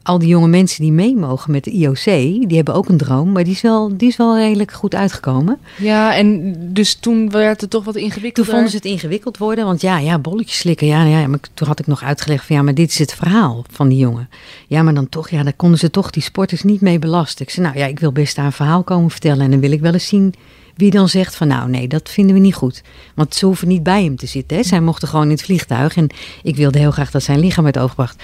al 0.09 0.19
die 0.19 0.29
jonge 0.29 0.49
mensen 0.49 0.83
die 0.83 0.93
mee 0.93 1.17
mogen 1.17 1.51
met 1.51 1.65
de 1.65 1.71
IOC, 1.71 2.05
die 2.49 2.57
hebben 2.57 2.75
ook 2.75 2.89
een 2.89 2.97
droom. 2.97 3.33
Maar 3.33 3.45
die 3.45 3.53
is 3.53 3.61
wel, 3.61 3.97
die 3.97 4.09
is 4.09 4.17
wel 4.17 4.37
redelijk 4.37 4.73
goed 4.73 4.95
uitgekomen. 4.95 5.59
Ja, 5.77 6.15
en 6.17 6.55
dus 6.73 6.95
toen 6.95 7.31
werd 7.31 7.61
het 7.61 7.71
toch 7.71 7.85
wat 7.85 7.95
Toen 7.95 8.03
ingewikkelder. 8.03 8.53
vonden 8.53 8.71
ze 8.71 8.77
het 8.77 8.85
ingewikkeld 8.85 9.39
worden. 9.39 9.65
Want 9.65 9.81
ja, 9.81 9.99
ja, 9.99 10.19
bolletjes 10.19 10.59
slikken. 10.59 10.87
Ja, 10.87 11.05
ja, 11.05 11.27
maar 11.27 11.39
toen 11.55 11.67
had 11.67 11.79
ik 11.79 11.87
nog 11.87 12.03
uitgelegd 12.03 12.47
van 12.47 12.57
ja, 12.57 12.63
maar 12.63 12.75
dit 12.75 12.91
is 12.91 12.99
het 12.99 13.15
verhaal 13.15 13.65
van 13.71 13.89
die 13.89 13.99
jongen. 13.99 14.29
Ja, 14.67 14.83
maar 14.83 14.95
dan 14.95 15.09
toch, 15.09 15.31
ja, 15.31 15.43
daar 15.43 15.53
konden 15.53 15.79
ze 15.79 15.91
toch 15.91 16.11
die 16.11 16.23
sporters 16.23 16.63
niet 16.63 16.81
mee 16.81 16.99
belasten. 16.99 17.45
Ik 17.45 17.51
zei, 17.51 17.67
nou 17.67 17.79
ja, 17.79 17.87
ik 17.87 17.99
wil 17.99 18.13
best 18.13 18.37
daar 18.37 18.45
een 18.45 18.53
verhaal 18.53 18.83
komen 18.83 19.11
vertellen. 19.11 19.45
En 19.45 19.51
dan 19.51 19.61
wil 19.61 19.73
ik 19.73 19.81
wel 19.81 19.93
eens 19.93 20.09
zien 20.09 20.35
wie 20.77 20.91
dan 20.91 21.09
zegt 21.09 21.37
van 21.37 21.49
nou 21.49 21.71
nee, 21.71 21.89
dat 21.89 22.09
vinden 22.09 22.35
we 22.35 22.41
niet 22.41 22.55
goed. 22.55 22.83
Want 23.15 23.35
ze 23.35 23.47
hoeven 23.47 23.69
niet 23.69 23.83
bij 23.83 24.05
hem 24.05 24.17
te 24.17 24.27
zitten. 24.27 24.57
Hè. 24.57 24.63
Zij 24.63 24.81
mochten 24.81 25.09
gewoon 25.09 25.25
in 25.25 25.31
het 25.31 25.43
vliegtuig. 25.43 25.97
En 25.97 26.09
ik 26.43 26.57
wilde 26.57 26.79
heel 26.79 26.91
graag 26.91 27.11
dat 27.11 27.23
zijn 27.23 27.39
lichaam 27.39 27.65
werd 27.65 27.79
overgebracht. 27.79 28.23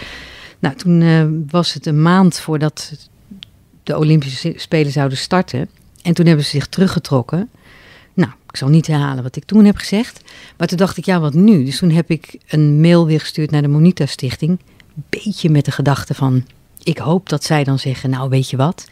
Nou, 0.65 0.77
toen 0.77 1.03
eh, 1.03 1.25
was 1.51 1.73
het 1.73 1.87
een 1.87 2.03
maand 2.03 2.39
voordat 2.39 3.09
de 3.83 3.99
Olympische 3.99 4.53
Spelen 4.57 4.93
zouden 4.93 5.19
starten. 5.19 5.69
En 6.03 6.15
toen 6.15 6.27
hebben 6.27 6.45
ze 6.45 6.51
zich 6.51 6.67
teruggetrokken. 6.67 7.51
Nou, 8.15 8.31
ik 8.49 8.57
zal 8.57 8.69
niet 8.69 8.87
herhalen 8.87 9.23
wat 9.23 9.37
ik 9.37 9.45
toen 9.45 9.65
heb 9.65 9.77
gezegd. 9.77 10.21
Maar 10.57 10.67
toen 10.67 10.79
dacht 10.79 10.97
ik, 10.97 11.05
ja, 11.05 11.21
wat 11.21 11.35
nu? 11.35 11.65
Dus 11.65 11.79
toen 11.79 11.91
heb 11.91 12.11
ik 12.11 12.39
een 12.49 12.81
mail 12.81 13.07
weer 13.07 13.21
gestuurd 13.21 13.51
naar 13.51 13.63
de 13.63 13.69
Monita 13.69 14.07
Stichting. 14.07 14.59
Beetje 14.95 15.51
met 15.51 15.65
de 15.65 15.71
gedachte 15.71 16.15
van, 16.15 16.47
ik 16.83 16.99
hoop 16.99 17.29
dat 17.29 17.45
zij 17.45 17.65
dan 17.65 17.79
zeggen, 17.79 18.11
nou 18.11 18.29
weet 18.29 18.51
je 18.51 18.57
wat. 18.57 18.89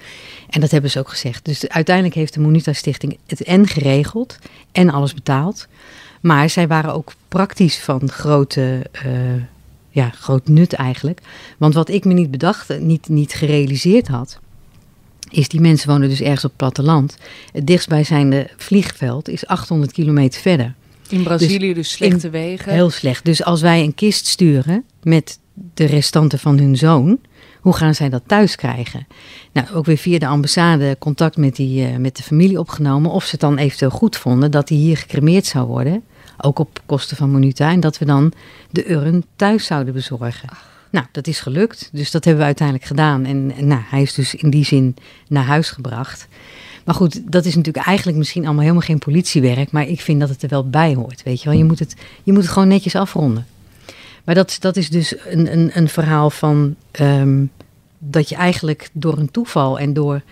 En 0.48 0.60
dat 0.60 0.70
hebben 0.70 0.90
ze 0.90 0.98
ook 0.98 1.10
gezegd. 1.10 1.44
Dus 1.44 1.68
uiteindelijk 1.68 2.14
heeft 2.14 2.34
de 2.34 2.40
Monita 2.40 2.72
Stichting 2.72 3.18
het 3.26 3.42
en 3.42 3.66
geregeld 3.66 4.38
en 4.72 4.90
alles 4.90 5.14
betaald. 5.14 5.66
Maar 6.20 6.50
zij 6.50 6.68
waren 6.68 6.94
ook 6.94 7.12
praktisch 7.28 7.78
van 7.78 8.10
grote, 8.10 8.86
eh, 8.92 9.04
ja, 9.92 10.10
groot 10.10 10.48
nut 10.48 10.72
eigenlijk. 10.72 11.20
Want 11.58 11.74
wat 11.74 11.88
ik 11.88 12.04
me 12.04 12.12
niet 12.12 12.30
bedacht, 12.30 12.80
niet, 12.80 13.08
niet 13.08 13.32
gerealiseerd 13.32 14.08
had, 14.08 14.40
is 15.30 15.48
die 15.48 15.60
mensen 15.60 15.88
wonen 15.88 16.08
dus 16.08 16.20
ergens 16.20 16.44
op 16.44 16.50
het 16.50 16.58
platteland. 16.58 17.16
Het 17.52 17.66
dichtstbijzijnde 17.66 18.50
vliegveld 18.56 19.28
is 19.28 19.46
800 19.46 19.92
kilometer 19.92 20.40
verder. 20.40 20.74
In 21.08 21.22
Brazilië 21.22 21.74
dus, 21.74 21.90
slechte 21.90 22.30
wegen. 22.30 22.72
Heel 22.72 22.90
slecht. 22.90 23.24
Dus 23.24 23.44
als 23.44 23.60
wij 23.60 23.82
een 23.82 23.94
kist 23.94 24.26
sturen 24.26 24.84
met 25.02 25.38
de 25.74 25.84
restanten 25.84 26.38
van 26.38 26.58
hun 26.58 26.76
zoon, 26.76 27.18
hoe 27.60 27.72
gaan 27.72 27.94
zij 27.94 28.08
dat 28.08 28.22
thuis 28.26 28.56
krijgen? 28.56 29.06
Nou, 29.52 29.66
ook 29.74 29.86
weer 29.86 29.96
via 29.96 30.18
de 30.18 30.26
ambassade 30.26 30.96
contact 30.98 31.36
met, 31.36 31.56
die, 31.56 31.86
eh, 31.86 31.96
met 31.96 32.16
de 32.16 32.22
familie 32.22 32.58
opgenomen. 32.58 33.10
Of 33.10 33.24
ze 33.24 33.30
het 33.30 33.40
dan 33.40 33.58
eventueel 33.58 33.90
goed 33.90 34.16
vonden 34.16 34.50
dat 34.50 34.68
hij 34.68 34.78
hier 34.78 34.96
gecremeerd 34.96 35.46
zou 35.46 35.66
worden. 35.66 36.02
Ook 36.44 36.58
op 36.58 36.80
kosten 36.86 37.16
van 37.16 37.30
Monuta. 37.30 37.70
En 37.70 37.80
dat 37.80 37.98
we 37.98 38.04
dan 38.04 38.32
de 38.70 38.90
urn 38.90 39.24
thuis 39.36 39.66
zouden 39.66 39.94
bezorgen. 39.94 40.48
Nou, 40.90 41.06
dat 41.12 41.26
is 41.26 41.40
gelukt. 41.40 41.90
Dus 41.92 42.10
dat 42.10 42.24
hebben 42.24 42.42
we 42.42 42.46
uiteindelijk 42.46 42.86
gedaan. 42.86 43.24
En, 43.24 43.52
en 43.56 43.66
nou, 43.66 43.80
hij 43.84 44.02
is 44.02 44.14
dus 44.14 44.34
in 44.34 44.50
die 44.50 44.64
zin 44.64 44.96
naar 45.28 45.44
huis 45.44 45.70
gebracht. 45.70 46.28
Maar 46.84 46.94
goed, 46.94 47.32
dat 47.32 47.44
is 47.44 47.56
natuurlijk 47.56 47.86
eigenlijk 47.86 48.18
misschien 48.18 48.44
allemaal 48.44 48.62
helemaal 48.62 48.86
geen 48.86 48.98
politiewerk. 48.98 49.70
Maar 49.70 49.86
ik 49.86 50.00
vind 50.00 50.20
dat 50.20 50.28
het 50.28 50.42
er 50.42 50.48
wel 50.48 50.68
bij 50.68 50.94
hoort. 50.94 51.22
Weet 51.22 51.42
je 51.42 51.48
wel, 51.48 51.58
je 51.58 51.64
moet 51.64 51.78
het, 51.78 51.96
je 52.22 52.32
moet 52.32 52.42
het 52.42 52.52
gewoon 52.52 52.68
netjes 52.68 52.94
afronden. 52.94 53.46
Maar 54.24 54.34
dat, 54.34 54.56
dat 54.60 54.76
is 54.76 54.90
dus 54.90 55.14
een, 55.26 55.52
een, 55.52 55.70
een 55.74 55.88
verhaal 55.88 56.30
van 56.30 56.74
ehm, 56.90 57.44
dat 57.98 58.28
je 58.28 58.34
eigenlijk 58.34 58.88
door 58.92 59.18
een 59.18 59.30
toeval 59.30 59.78
en 59.78 59.92
door 59.92 60.22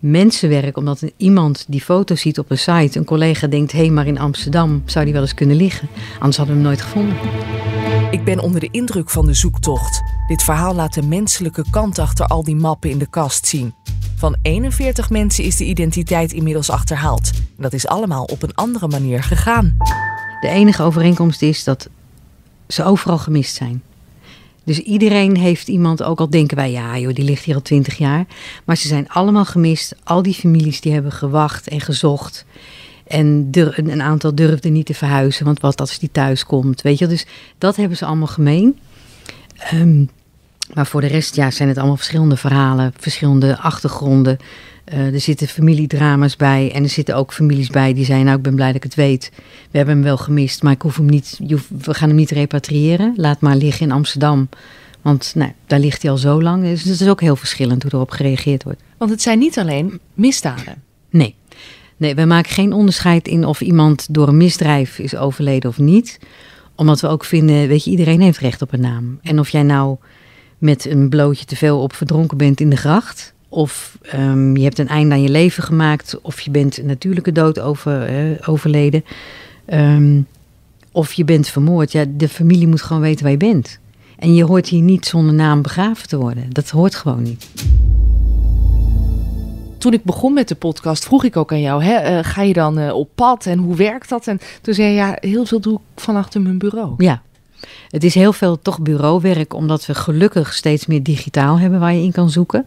mensenwerk, 0.00 0.76
omdat 0.76 1.02
iemand 1.16 1.64
die 1.68 1.80
foto 1.80 2.14
ziet 2.14 2.38
op 2.38 2.50
een 2.50 2.58
site, 2.58 2.98
een 2.98 3.04
collega 3.04 3.46
denkt, 3.46 3.72
hé, 3.72 3.78
hey, 3.78 3.90
maar 3.90 4.06
in 4.06 4.18
Amsterdam 4.18 4.82
zou 4.84 5.04
die 5.04 5.12
wel 5.14 5.22
eens 5.22 5.34
kunnen 5.34 5.56
liggen. 5.56 5.88
Anders 6.18 6.36
hadden 6.36 6.56
we 6.56 6.60
hem 6.60 6.70
nooit 6.70 6.82
gevonden. 6.82 7.16
Ik 8.10 8.24
ben 8.24 8.38
onder 8.38 8.60
de 8.60 8.68
indruk 8.70 9.10
van 9.10 9.26
de 9.26 9.34
zoektocht. 9.34 10.02
Dit 10.26 10.42
verhaal 10.42 10.74
laat 10.74 10.94
de 10.94 11.02
menselijke 11.02 11.64
kant 11.70 11.98
achter 11.98 12.26
al 12.26 12.44
die 12.44 12.56
mappen 12.56 12.90
in 12.90 12.98
de 12.98 13.06
kast 13.10 13.46
zien. 13.46 13.74
Van 14.16 14.36
41 14.42 15.10
mensen 15.10 15.44
is 15.44 15.56
de 15.56 15.64
identiteit 15.64 16.32
inmiddels 16.32 16.70
achterhaald. 16.70 17.30
En 17.56 17.62
dat 17.62 17.72
is 17.72 17.86
allemaal 17.86 18.24
op 18.24 18.42
een 18.42 18.54
andere 18.54 18.88
manier 18.88 19.22
gegaan. 19.22 19.76
De 20.40 20.48
enige 20.48 20.82
overeenkomst 20.82 21.42
is 21.42 21.64
dat 21.64 21.88
ze 22.68 22.84
overal 22.84 23.18
gemist 23.18 23.54
zijn. 23.54 23.82
Dus 24.64 24.78
iedereen 24.78 25.36
heeft 25.36 25.68
iemand, 25.68 26.02
ook 26.02 26.20
al 26.20 26.30
denken 26.30 26.56
wij, 26.56 26.70
ja 26.70 26.98
joh, 26.98 27.14
die 27.14 27.24
ligt 27.24 27.44
hier 27.44 27.54
al 27.54 27.62
twintig 27.62 27.98
jaar. 27.98 28.24
Maar 28.64 28.76
ze 28.76 28.88
zijn 28.88 29.08
allemaal 29.08 29.44
gemist. 29.44 29.94
Al 30.04 30.22
die 30.22 30.34
families 30.34 30.80
die 30.80 30.92
hebben 30.92 31.12
gewacht 31.12 31.68
en 31.68 31.80
gezocht. 31.80 32.44
En 33.06 33.48
een 33.74 34.02
aantal 34.02 34.34
durfden 34.34 34.72
niet 34.72 34.86
te 34.86 34.94
verhuizen, 34.94 35.44
want 35.44 35.60
wat 35.60 35.80
als 35.80 35.98
die 35.98 36.10
thuis 36.12 36.44
komt, 36.44 36.82
weet 36.82 36.98
je. 36.98 37.06
Dus 37.06 37.26
dat 37.58 37.76
hebben 37.76 37.96
ze 37.96 38.04
allemaal 38.04 38.26
gemeen. 38.26 38.78
Ehm, 39.56 40.04
maar 40.74 40.86
voor 40.86 41.00
de 41.00 41.06
rest 41.06 41.36
ja, 41.36 41.50
zijn 41.50 41.68
het 41.68 41.78
allemaal 41.78 41.96
verschillende 41.96 42.36
verhalen, 42.36 42.92
verschillende 42.98 43.58
achtergronden. 43.58 44.38
Eh, 44.90 45.14
er 45.14 45.20
zitten 45.20 45.48
familiedrama's 45.48 46.36
bij 46.36 46.72
en 46.72 46.82
er 46.82 46.88
zitten 46.88 47.16
ook 47.16 47.32
families 47.32 47.68
bij 47.68 47.94
die 47.94 48.04
zeiden, 48.04 48.26
nou 48.26 48.38
ik 48.38 48.44
ben 48.44 48.54
blij 48.54 48.66
dat 48.66 48.76
ik 48.76 48.82
het 48.82 48.94
weet. 48.94 49.30
We 49.70 49.76
hebben 49.76 49.94
hem 49.94 50.04
wel 50.04 50.16
gemist, 50.16 50.62
maar 50.62 50.72
ik 50.72 50.82
hoef 50.82 50.96
hem 50.96 51.06
niet, 51.06 51.38
we 51.68 51.94
gaan 51.94 52.08
hem 52.08 52.16
niet 52.16 52.30
repatriëren. 52.30 53.12
Laat 53.16 53.40
maar 53.40 53.56
liggen 53.56 53.86
in 53.86 53.92
Amsterdam, 53.92 54.48
want 55.02 55.32
nou, 55.34 55.52
daar 55.66 55.78
ligt 55.78 56.02
hij 56.02 56.10
al 56.10 56.16
zo 56.16 56.42
lang. 56.42 56.62
Dus 56.62 56.84
het 56.84 57.00
is 57.00 57.08
ook 57.08 57.20
heel 57.20 57.36
verschillend 57.36 57.82
hoe 57.82 57.92
erop 57.92 58.10
gereageerd 58.10 58.62
wordt. 58.62 58.80
Want 58.96 59.10
het 59.10 59.22
zijn 59.22 59.38
niet 59.38 59.58
alleen 59.58 60.00
misdaden. 60.14 60.82
Nee. 61.10 61.34
Nee, 61.96 62.14
wij 62.14 62.26
maken 62.26 62.50
geen 62.50 62.72
onderscheid 62.72 63.28
in 63.28 63.44
of 63.44 63.60
iemand 63.60 64.06
door 64.14 64.28
een 64.28 64.36
misdrijf 64.36 64.98
is 64.98 65.16
overleden 65.16 65.70
of 65.70 65.78
niet. 65.78 66.18
Omdat 66.74 67.00
we 67.00 67.08
ook 67.08 67.24
vinden, 67.24 67.68
weet 67.68 67.84
je, 67.84 67.90
iedereen 67.90 68.20
heeft 68.20 68.38
recht 68.38 68.62
op 68.62 68.72
een 68.72 68.80
naam. 68.80 69.18
En 69.22 69.38
of 69.38 69.48
jij 69.48 69.62
nou 69.62 69.96
met 70.58 70.84
een 70.84 71.08
blootje 71.08 71.44
te 71.44 71.56
veel 71.56 71.80
op 71.80 71.92
verdronken 71.94 72.36
bent 72.36 72.60
in 72.60 72.70
de 72.70 72.76
gracht. 72.76 73.34
Of 73.52 73.98
ehm, 74.02 74.56
je 74.56 74.62
hebt 74.62 74.78
een 74.78 74.88
einde 74.88 75.14
aan 75.14 75.22
je 75.22 75.28
leven 75.28 75.62
gemaakt. 75.62 76.18
Of 76.22 76.40
je 76.40 76.50
bent 76.50 76.78
een 76.78 76.86
natuurlijke 76.86 77.32
dood 77.32 77.60
over, 77.60 78.08
overleden. 78.46 79.04
Ehm, 79.64 80.20
of 80.92 81.12
je 81.12 81.24
bent 81.24 81.48
vermoord. 81.48 81.92
Ja, 81.92 82.04
de 82.08 82.28
familie 82.28 82.66
moet 82.66 82.82
gewoon 82.82 83.02
weten 83.02 83.22
waar 83.22 83.32
je 83.32 83.36
bent. 83.36 83.78
En 84.18 84.34
je 84.34 84.44
hoort 84.44 84.68
hier 84.68 84.82
niet 84.82 85.06
zonder 85.06 85.34
naam 85.34 85.62
begraven 85.62 86.08
te 86.08 86.16
worden. 86.16 86.44
Dat 86.48 86.70
hoort 86.70 86.94
gewoon 86.94 87.22
niet. 87.22 87.48
Toen 89.78 89.92
ik 89.92 90.04
begon 90.04 90.32
met 90.32 90.48
de 90.48 90.54
podcast 90.54 91.04
vroeg 91.04 91.24
ik 91.24 91.36
ook 91.36 91.52
aan 91.52 91.60
jou, 91.60 91.82
hè, 91.82 91.94
eh, 91.94 92.18
ga 92.22 92.42
je 92.42 92.52
dan 92.52 92.78
eh, 92.78 92.94
op 92.94 93.08
pad 93.14 93.46
en 93.46 93.58
hoe 93.58 93.76
werkt 93.76 94.08
dat? 94.08 94.26
En 94.26 94.38
toen 94.62 94.74
zei 94.74 94.88
je, 94.88 94.94
ja, 94.94 95.16
heel 95.20 95.44
veel 95.44 95.60
doe 95.60 95.74
ik 95.74 96.02
van 96.02 96.16
achter 96.16 96.40
mijn 96.40 96.58
bureau. 96.58 96.94
Ja, 96.96 97.22
het 97.88 98.04
is 98.04 98.14
heel 98.14 98.32
veel 98.32 98.58
toch 98.62 98.80
bureauwerk, 98.80 99.54
omdat 99.54 99.86
we 99.86 99.94
gelukkig 99.94 100.54
steeds 100.54 100.86
meer 100.86 101.02
digitaal 101.02 101.58
hebben 101.58 101.80
waar 101.80 101.94
je 101.94 102.02
in 102.02 102.12
kan 102.12 102.30
zoeken. 102.30 102.66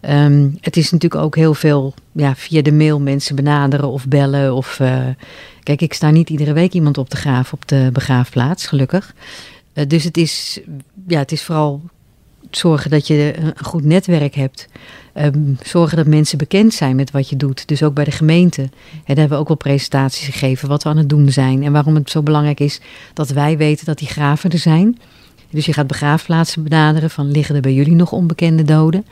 Ehm, 0.00 0.48
het 0.60 0.76
is 0.76 0.90
natuurlijk 0.90 1.22
ook 1.22 1.36
heel 1.36 1.54
veel 1.54 1.94
ja, 2.12 2.34
via 2.34 2.62
de 2.62 2.72
mail 2.72 3.00
mensen 3.00 3.36
benaderen 3.36 3.88
of 3.88 4.06
bellen. 4.08 4.54
Of, 4.54 4.80
eh, 4.80 5.06
kijk, 5.62 5.82
ik 5.82 5.94
sta 5.94 6.10
niet 6.10 6.30
iedere 6.30 6.52
week 6.52 6.72
iemand 6.72 6.98
op 6.98 7.10
de 7.10 7.16
graaf 7.16 7.52
op 7.52 7.68
de 7.68 7.90
begraafplaats, 7.92 8.66
gelukkig. 8.66 9.14
Eh, 9.72 9.86
dus 9.88 10.04
het 10.04 10.16
is, 10.16 10.60
ja, 11.06 11.18
het 11.18 11.32
is 11.32 11.42
vooral 11.42 11.82
zorgen 12.56 12.90
dat 12.90 13.06
je 13.06 13.34
een 13.38 13.64
goed 13.64 13.84
netwerk 13.84 14.34
hebt. 14.34 14.68
Ehm, 15.12 15.38
zorgen 15.62 15.96
dat 15.96 16.06
mensen 16.06 16.38
bekend 16.38 16.74
zijn 16.74 16.96
met 16.96 17.10
wat 17.10 17.28
je 17.28 17.36
doet. 17.36 17.68
Dus 17.68 17.82
ook 17.82 17.94
bij 17.94 18.04
de 18.04 18.10
gemeente. 18.10 18.60
Hè, 18.60 18.68
daar 19.04 19.16
hebben 19.16 19.28
we 19.28 19.36
ook 19.36 19.48
wel 19.48 19.56
presentaties 19.56 20.26
gegeven 20.26 20.68
wat 20.68 20.82
we 20.82 20.88
aan 20.88 20.96
het 20.96 21.08
doen 21.08 21.30
zijn. 21.30 21.62
En 21.62 21.72
waarom 21.72 21.94
het 21.94 22.10
zo 22.10 22.22
belangrijk 22.22 22.60
is 22.60 22.80
dat 23.14 23.30
wij 23.30 23.56
weten 23.56 23.86
dat 23.86 23.98
die 23.98 24.08
graven 24.08 24.50
er 24.50 24.58
zijn. 24.58 24.98
Dus 25.50 25.66
je 25.66 25.72
gaat 25.72 25.86
begraafplaatsen 25.86 26.62
benaderen 26.62 27.10
van 27.10 27.30
liggen 27.30 27.54
er 27.54 27.60
bij 27.60 27.72
jullie 27.72 27.94
nog 27.94 28.12
onbekende 28.12 28.62
doden. 28.62 29.06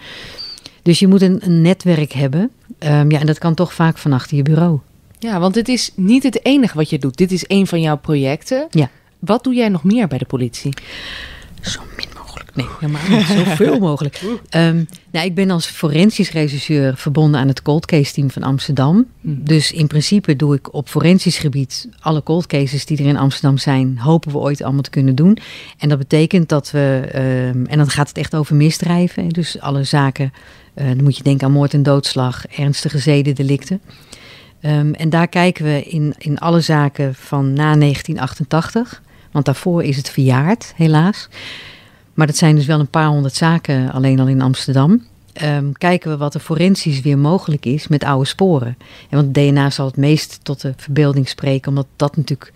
Dus 0.82 0.98
je 0.98 1.08
moet 1.08 1.22
een, 1.22 1.38
een 1.44 1.62
netwerk 1.62 2.12
hebben. 2.12 2.50
Ehm, 2.78 3.10
ja, 3.10 3.20
en 3.20 3.26
dat 3.26 3.38
kan 3.38 3.54
toch 3.54 3.74
vaak 3.74 3.98
van 3.98 4.12
achter 4.12 4.36
je 4.36 4.42
bureau. 4.42 4.78
Ja, 5.18 5.40
want 5.40 5.54
het 5.54 5.68
is 5.68 5.90
niet 5.94 6.22
het 6.22 6.44
enige 6.44 6.76
wat 6.76 6.90
je 6.90 6.98
doet. 6.98 7.16
Dit 7.16 7.32
is 7.32 7.44
een 7.46 7.66
van 7.66 7.80
jouw 7.80 7.96
projecten. 7.96 8.66
Ja. 8.70 8.90
Wat 9.18 9.44
doe 9.44 9.54
jij 9.54 9.68
nog 9.68 9.84
meer 9.84 10.08
bij 10.08 10.18
de 10.18 10.24
politie? 10.24 10.74
Zo 11.60 11.80
min. 11.96 12.11
Nee, 12.54 12.66
helemaal 12.80 13.02
niet. 13.08 13.26
Zoveel 13.26 13.78
mogelijk. 13.88 14.20
Ehm, 14.48 14.84
nou, 15.10 15.26
ik 15.26 15.34
ben 15.34 15.50
als 15.50 15.66
forensisch 15.66 16.30
rechercheur 16.30 16.96
verbonden 16.96 17.40
aan 17.40 17.48
het 17.48 17.62
cold 17.62 17.86
case 17.86 18.12
team 18.12 18.30
van 18.30 18.42
Amsterdam. 18.42 19.06
Dus 19.20 19.72
in 19.72 19.86
principe 19.86 20.36
doe 20.36 20.54
ik 20.54 20.74
op 20.74 20.88
forensisch 20.88 21.38
gebied 21.38 21.88
alle 22.00 22.22
cold 22.22 22.46
cases 22.46 22.86
die 22.86 22.98
er 22.98 23.06
in 23.06 23.16
Amsterdam 23.16 23.58
zijn, 23.58 23.98
hopen 23.98 24.32
we 24.32 24.38
ooit 24.38 24.62
allemaal 24.62 24.82
te 24.82 24.90
kunnen 24.90 25.14
doen. 25.14 25.38
En 25.78 25.88
dat 25.88 25.98
betekent 25.98 26.48
dat 26.48 26.70
we, 26.70 27.08
ehm, 27.12 27.64
en 27.64 27.78
dan 27.78 27.90
gaat 27.90 28.08
het 28.08 28.18
echt 28.18 28.34
over 28.34 28.56
misdrijven. 28.56 29.28
Dus 29.28 29.60
alle 29.60 29.84
zaken, 29.84 30.32
eh, 30.74 30.86
dan 30.86 31.02
moet 31.02 31.16
je 31.16 31.22
denken 31.22 31.46
aan 31.46 31.52
moord 31.52 31.74
en 31.74 31.82
doodslag, 31.82 32.46
ernstige 32.46 32.98
zedendelicten. 32.98 33.80
Ehm, 34.60 34.92
en 34.92 35.10
daar 35.10 35.28
kijken 35.28 35.64
we 35.64 35.82
in, 35.82 36.14
in 36.18 36.38
alle 36.38 36.60
zaken 36.60 37.14
van 37.14 37.52
na 37.52 37.74
1988. 37.74 39.02
Want 39.30 39.44
daarvoor 39.44 39.84
is 39.84 39.96
het 39.96 40.10
verjaard, 40.10 40.72
helaas. 40.76 41.28
Maar 42.14 42.26
dat 42.26 42.36
zijn 42.36 42.54
dus 42.54 42.66
wel 42.66 42.80
een 42.80 42.90
paar 42.90 43.06
honderd 43.06 43.34
zaken 43.34 43.92
alleen 43.92 44.20
al 44.20 44.28
in 44.28 44.42
Amsterdam. 44.42 45.10
ehm, 45.32 45.72
kijken 45.72 46.10
we 46.10 46.16
wat 46.16 46.34
er 46.34 46.40
forensisch 46.40 47.00
weer 47.00 47.18
mogelijk 47.18 47.66
is 47.66 47.88
met 47.88 48.04
oude 48.04 48.26
sporen. 48.26 48.76
En 49.10 49.16
want 49.16 49.34
DNA 49.34 49.70
zal 49.70 49.86
het 49.86 49.96
meest 49.96 50.38
tot 50.42 50.60
de 50.60 50.72
verbeelding 50.76 51.28
spreken, 51.28 51.68
omdat 51.68 51.86
dat 51.96 52.16
natuurlijk 52.16 52.52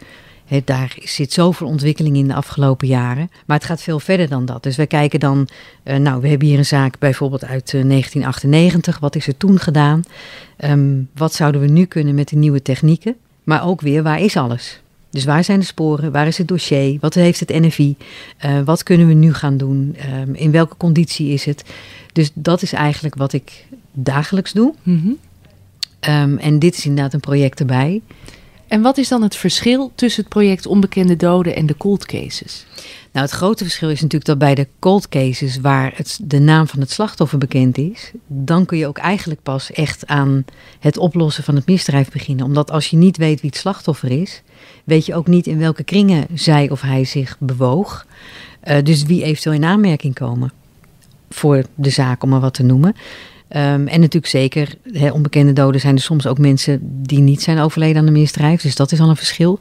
daar 0.64 0.96
zit 1.02 1.32
zoveel 1.32 1.66
ontwikkeling 1.66 2.16
in 2.16 2.28
de 2.28 2.34
afgelopen 2.34 2.88
jaren. 2.88 3.30
Maar 3.46 3.56
het 3.56 3.66
gaat 3.66 3.82
veel 3.82 4.00
verder 4.00 4.28
dan 4.28 4.44
dat. 4.44 4.62
Dus 4.62 4.76
wij 4.76 4.86
kijken 4.86 5.20
dan, 5.20 5.48
uh, 5.84 5.96
nou, 5.96 6.20
we 6.20 6.28
hebben 6.28 6.48
hier 6.48 6.58
een 6.58 6.66
zaak 6.66 6.98
bijvoorbeeld 6.98 7.44
uit 7.44 7.72
uh, 7.72 7.84
1998. 7.84 8.98
Wat 8.98 9.16
is 9.16 9.26
er 9.26 9.36
toen 9.36 9.58
gedaan? 9.58 10.02
Um, 10.64 11.08
wat 11.14 11.34
zouden 11.34 11.60
we 11.60 11.66
nu 11.66 11.84
kunnen 11.84 12.14
met 12.14 12.28
de 12.28 12.36
nieuwe 12.36 12.62
technieken? 12.62 13.16
Maar 13.44 13.66
ook 13.66 13.80
weer, 13.80 14.02
waar 14.02 14.20
is 14.20 14.36
alles? 14.36 14.80
Dus 15.16 15.24
waar 15.24 15.44
zijn 15.44 15.60
de 15.60 15.66
sporen? 15.66 16.12
Waar 16.12 16.26
is 16.26 16.38
het 16.38 16.48
dossier? 16.48 16.98
Wat 17.00 17.14
heeft 17.14 17.40
het 17.40 17.48
NFI? 17.48 17.96
Uh, 18.44 18.60
wat 18.64 18.82
kunnen 18.82 19.06
we 19.06 19.12
nu 19.12 19.34
gaan 19.34 19.56
doen? 19.56 19.96
Um, 20.14 20.34
in 20.34 20.50
welke 20.50 20.76
conditie 20.76 21.28
is 21.28 21.44
het? 21.44 21.64
Dus 22.12 22.30
dat 22.34 22.62
is 22.62 22.72
eigenlijk 22.72 23.14
wat 23.14 23.32
ik 23.32 23.66
dagelijks 23.92 24.52
doe. 24.52 24.74
Mm 24.82 25.00
-hmm. 25.00 25.18
um, 26.14 26.38
en 26.38 26.58
dit 26.58 26.76
is 26.76 26.86
inderdaad 26.86 27.12
een 27.12 27.20
project 27.20 27.60
erbij. 27.60 28.00
En 28.68 28.82
wat 28.82 28.98
is 28.98 29.08
dan 29.08 29.22
het 29.22 29.36
verschil 29.36 29.92
tussen 29.94 30.20
het 30.22 30.32
project 30.32 30.66
Onbekende 30.66 31.16
Doden 31.16 31.56
en 31.56 31.66
de 31.66 31.76
cold 31.76 32.06
cases? 32.06 32.66
Nou, 33.12 33.26
het 33.26 33.36
grote 33.36 33.64
verschil 33.64 33.90
is 33.90 34.00
natuurlijk 34.00 34.24
dat 34.24 34.38
bij 34.38 34.54
de 34.54 34.68
cold 34.78 35.08
cases, 35.08 35.60
waar 35.60 35.92
het, 35.94 36.18
de 36.22 36.38
naam 36.38 36.66
van 36.66 36.80
het 36.80 36.90
slachtoffer 36.90 37.38
bekend 37.38 37.78
is, 37.78 38.10
dan 38.26 38.66
kun 38.66 38.78
je 38.78 38.86
ook 38.86 38.98
eigenlijk 38.98 39.42
pas 39.42 39.72
echt 39.72 40.06
aan 40.06 40.44
het 40.80 40.98
oplossen 40.98 41.44
van 41.44 41.54
het 41.54 41.66
misdrijf 41.66 42.10
beginnen. 42.10 42.44
Omdat 42.44 42.70
als 42.70 42.88
je 42.88 42.96
niet 42.96 43.16
weet 43.16 43.40
wie 43.40 43.50
het 43.50 43.58
slachtoffer 43.58 44.10
is, 44.10 44.42
weet 44.86 45.06
je 45.06 45.14
ook 45.14 45.26
niet 45.26 45.46
in 45.46 45.58
welke 45.58 45.84
kringen 45.84 46.26
zij 46.34 46.70
of 46.70 46.80
hij 46.80 47.04
zich 47.04 47.36
bewoog. 47.38 48.06
Uh, 48.64 48.76
dus 48.82 49.02
wie 49.02 49.22
eventueel 49.22 49.54
in 49.54 49.64
aanmerking 49.64 50.14
komen 50.14 50.52
voor 51.30 51.64
de 51.74 51.90
zaak, 51.90 52.22
om 52.22 52.28
maar 52.28 52.40
wat 52.40 52.54
te 52.54 52.62
noemen. 52.62 52.94
Um, 53.48 53.86
en 53.86 54.00
natuurlijk 54.00 54.26
zeker, 54.26 54.74
onbekende 55.12 55.52
doden 55.52 55.80
zijn 55.80 55.94
er 55.94 56.00
soms 56.00 56.26
ook 56.26 56.38
mensen 56.38 56.78
die 56.82 57.18
niet 57.18 57.42
zijn 57.42 57.58
overleden 57.58 58.00
aan 58.00 58.06
een 58.06 58.12
misdrijf. 58.12 58.62
Dus 58.62 58.76
dat 58.76 58.92
is 58.92 59.00
al 59.00 59.08
een 59.08 59.16
verschil. 59.16 59.58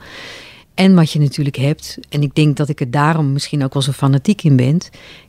En 0.73 0.95
wat 0.95 1.11
je 1.11 1.19
natuurlijk 1.19 1.55
hebt, 1.55 1.97
en 2.09 2.21
ik 2.21 2.35
denk 2.35 2.57
dat 2.57 2.69
ik 2.69 2.79
er 2.79 2.91
daarom 2.91 3.33
misschien 3.33 3.63
ook 3.63 3.73
wel 3.73 3.81
zo 3.81 3.91
fanatiek 3.91 4.43
in 4.43 4.55
ben. 4.55 4.77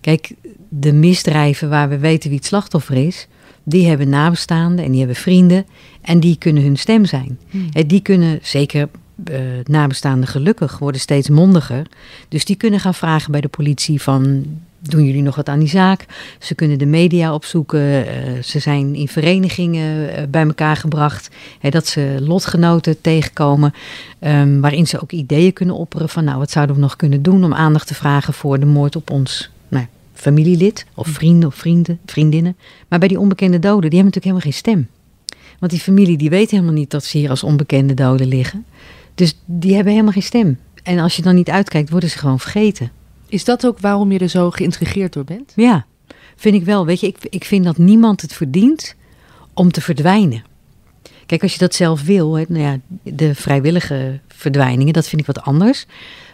Kijk, 0.00 0.30
de 0.68 0.92
misdrijven 0.92 1.68
waar 1.68 1.88
we 1.88 1.98
weten 1.98 2.28
wie 2.28 2.38
het 2.38 2.46
slachtoffer 2.46 3.06
is, 3.06 3.26
die 3.64 3.86
hebben 3.86 4.08
nabestaanden 4.08 4.84
en 4.84 4.90
die 4.90 4.98
hebben 4.98 5.16
vrienden. 5.16 5.66
En 6.02 6.20
die 6.20 6.36
kunnen 6.38 6.62
hun 6.62 6.76
stem 6.76 7.04
zijn. 7.04 7.38
Hmm. 7.50 7.68
Die 7.86 8.00
kunnen 8.00 8.38
zeker 8.42 8.88
uh, 9.30 9.40
nabestaanden 9.64 10.28
gelukkig 10.28 10.78
worden 10.78 11.00
steeds 11.00 11.28
mondiger. 11.28 11.86
Dus 12.28 12.44
die 12.44 12.56
kunnen 12.56 12.80
gaan 12.80 12.94
vragen 12.94 13.32
bij 13.32 13.40
de 13.40 13.48
politie 13.48 14.02
van 14.02 14.44
doen 14.88 15.04
jullie 15.04 15.22
nog 15.22 15.36
wat 15.36 15.48
aan 15.48 15.58
die 15.58 15.68
zaak? 15.68 16.06
Ze 16.38 16.54
kunnen 16.54 16.78
de 16.78 16.86
media 16.86 17.34
opzoeken. 17.34 17.80
Uh, 17.80 18.42
ze 18.42 18.58
zijn 18.58 18.94
in 18.94 19.08
verenigingen 19.08 20.08
uh, 20.08 20.22
bij 20.28 20.42
elkaar 20.42 20.76
gebracht. 20.76 21.30
Hè, 21.58 21.70
dat 21.70 21.86
ze 21.86 22.16
lotgenoten 22.20 23.00
tegenkomen. 23.00 23.74
Um, 24.20 24.60
waarin 24.60 24.86
ze 24.86 25.02
ook 25.02 25.12
ideeën 25.12 25.52
kunnen 25.52 25.74
opperen 25.74 26.08
van 26.08 26.24
nou 26.24 26.38
wat 26.38 26.50
zouden 26.50 26.76
we 26.76 26.82
nog 26.82 26.96
kunnen 26.96 27.22
doen 27.22 27.44
om 27.44 27.54
aandacht 27.54 27.86
te 27.86 27.94
vragen 27.94 28.34
voor 28.34 28.60
de 28.60 28.66
moord 28.66 28.96
op 28.96 29.10
ons 29.10 29.50
nou, 29.68 29.86
familielid 30.14 30.86
of 30.94 31.08
vrienden 31.08 31.48
of 31.48 31.54
vrienden, 31.54 31.98
vriendinnen. 32.06 32.56
Maar 32.88 32.98
bij 32.98 33.08
die 33.08 33.20
onbekende 33.20 33.58
doden, 33.58 33.90
die 33.90 33.98
hebben 34.00 34.14
natuurlijk 34.14 34.24
helemaal 34.24 34.72
geen 34.72 34.86
stem. 34.86 34.88
Want 35.58 35.72
die 35.72 35.80
familie 35.80 36.16
die 36.16 36.30
weet 36.30 36.50
helemaal 36.50 36.72
niet 36.72 36.90
dat 36.90 37.04
ze 37.04 37.18
hier 37.18 37.30
als 37.30 37.42
onbekende 37.42 37.94
doden 37.94 38.26
liggen. 38.26 38.64
Dus 39.16 39.38
die 39.44 39.74
hebben 39.74 39.92
helemaal 39.92 40.12
geen 40.12 40.22
stem. 40.22 40.58
En 40.82 40.98
als 40.98 41.16
je 41.16 41.22
dan 41.22 41.34
niet 41.34 41.50
uitkijkt, 41.50 41.90
worden 41.90 42.10
ze 42.10 42.18
gewoon 42.18 42.40
vergeten. 42.40 42.90
Is 43.28 43.44
dat 43.44 43.66
ook 43.66 43.78
waarom 43.78 44.12
je 44.12 44.18
er 44.18 44.28
zo 44.28 44.50
geïntrigeerd 44.50 45.12
door 45.12 45.24
bent? 45.24 45.52
Ja, 45.56 45.86
vind 46.36 46.54
ik 46.54 46.64
wel. 46.64 46.86
Weet 46.86 47.00
je, 47.00 47.06
ik, 47.06 47.16
ik 47.30 47.44
vind 47.44 47.64
dat 47.64 47.78
niemand 47.78 48.20
het 48.20 48.32
verdient 48.32 48.94
om 49.54 49.72
te 49.72 49.80
verdwijnen. 49.80 50.44
Kijk, 51.26 51.42
als 51.42 51.52
je 51.52 51.58
dat 51.58 51.74
zelf 51.74 52.02
wil, 52.02 52.34
hè, 52.34 52.44
nou 52.48 52.62
ja, 52.62 52.78
de 53.02 53.34
vrijwillige 53.34 54.20
verdwijningen, 54.28 54.92
dat 54.92 55.08
vind 55.08 55.20
ik 55.20 55.26
wat 55.26 55.42
anders. 55.42 55.86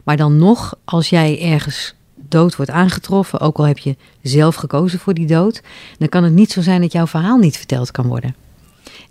Maar 0.05 0.17
dan 0.17 0.39
nog, 0.39 0.75
als 0.85 1.09
jij 1.09 1.43
ergens 1.43 1.95
dood 2.15 2.57
wordt 2.57 2.71
aangetroffen, 2.71 3.41
ook 3.41 3.59
al 3.59 3.67
heb 3.67 3.79
je 3.79 3.97
zelf 4.23 4.55
gekozen 4.55 4.99
voor 4.99 5.15
die 5.15 5.27
dood, 5.27 5.63
dan 5.99 6.09
kan 6.09 6.25
het 6.25 6.33
niet 6.33 6.53
zo 6.53 6.61
zijn 6.61 6.81
dat 6.81 6.93
jouw 6.93 7.07
verhaal 7.07 7.39
niet 7.39 7.57
verteld 7.57 7.91
kan 7.91 8.07
worden. 8.07 8.35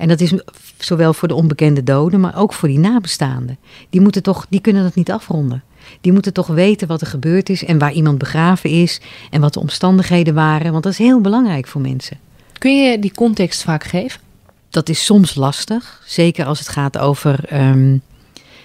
En 0.01 0.07
dat 0.07 0.21
is 0.21 0.33
zowel 0.77 1.13
voor 1.13 1.27
de 1.27 1.33
onbekende 1.35 1.83
doden, 1.83 2.19
maar 2.19 2.37
ook 2.37 2.53
voor 2.53 2.67
die 2.67 2.79
nabestaanden. 2.79 3.57
Die, 3.89 4.01
moeten 4.01 4.23
toch, 4.23 4.45
die 4.49 4.61
kunnen 4.61 4.83
dat 4.83 4.95
niet 4.95 5.11
afronden. 5.11 5.63
Die 6.01 6.11
moeten 6.11 6.33
toch 6.33 6.47
weten 6.47 6.87
wat 6.87 7.01
er 7.01 7.07
gebeurd 7.07 7.49
is 7.49 7.63
en 7.63 7.77
waar 7.77 7.91
iemand 7.91 8.17
begraven 8.17 8.69
is 8.69 9.01
en 9.29 9.41
wat 9.41 9.53
de 9.53 9.59
omstandigheden 9.59 10.33
waren, 10.33 10.71
want 10.71 10.83
dat 10.83 10.91
is 10.91 10.97
heel 10.97 11.21
belangrijk 11.21 11.67
voor 11.67 11.81
mensen. 11.81 12.17
Kun 12.57 12.83
je 12.83 12.99
die 12.99 13.13
context 13.13 13.63
vaak 13.63 13.83
geven? 13.83 14.21
Dat 14.69 14.89
is 14.89 15.05
soms 15.05 15.35
lastig, 15.35 16.01
zeker 16.05 16.45
als 16.45 16.59
het 16.59 16.67
gaat 16.67 16.97
over. 16.97 17.53
Um, 17.53 18.01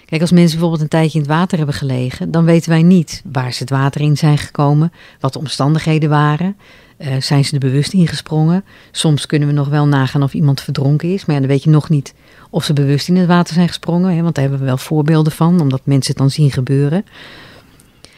kijk, 0.09 0.21
als 0.21 0.31
mensen 0.31 0.51
bijvoorbeeld 0.51 0.81
een 0.81 0.87
tijdje 0.87 1.19
in 1.19 1.25
het 1.25 1.33
water 1.33 1.57
hebben 1.57 1.75
gelegen, 1.75 2.31
dan 2.31 2.45
weten 2.45 2.69
wij 2.69 2.83
niet 2.83 3.21
waar 3.31 3.53
ze 3.53 3.59
het 3.59 3.69
water 3.69 4.01
in 4.01 4.17
zijn 4.17 4.37
gekomen, 4.37 4.91
wat 5.19 5.33
de 5.33 5.39
omstandigheden 5.39 6.09
waren. 6.09 6.57
Uh, 6.97 7.15
zijn 7.19 7.45
ze 7.45 7.53
er 7.53 7.59
bewust 7.59 7.93
ingesprongen? 7.93 8.65
Soms 8.91 9.25
kunnen 9.25 9.47
we 9.47 9.53
nog 9.53 9.67
wel 9.67 9.87
nagaan 9.87 10.23
of 10.23 10.33
iemand 10.33 10.61
verdronken 10.61 11.13
is, 11.13 11.25
maar 11.25 11.39
dan 11.39 11.47
weet 11.47 11.63
je 11.63 11.69
nog 11.69 11.89
niet 11.89 12.13
of 12.49 12.63
ze 12.63 12.73
bewust 12.73 13.07
in 13.07 13.15
het 13.15 13.27
water 13.27 13.53
zijn 13.53 13.67
gesprongen. 13.67 14.15
Hè, 14.15 14.21
want 14.21 14.35
daar 14.35 14.43
hebben 14.43 14.61
we 14.61 14.67
wel 14.67 14.77
voorbeelden 14.77 15.31
van, 15.31 15.61
omdat 15.61 15.81
mensen 15.83 16.11
het 16.11 16.21
dan 16.21 16.31
zien 16.31 16.51
gebeuren. 16.51 17.05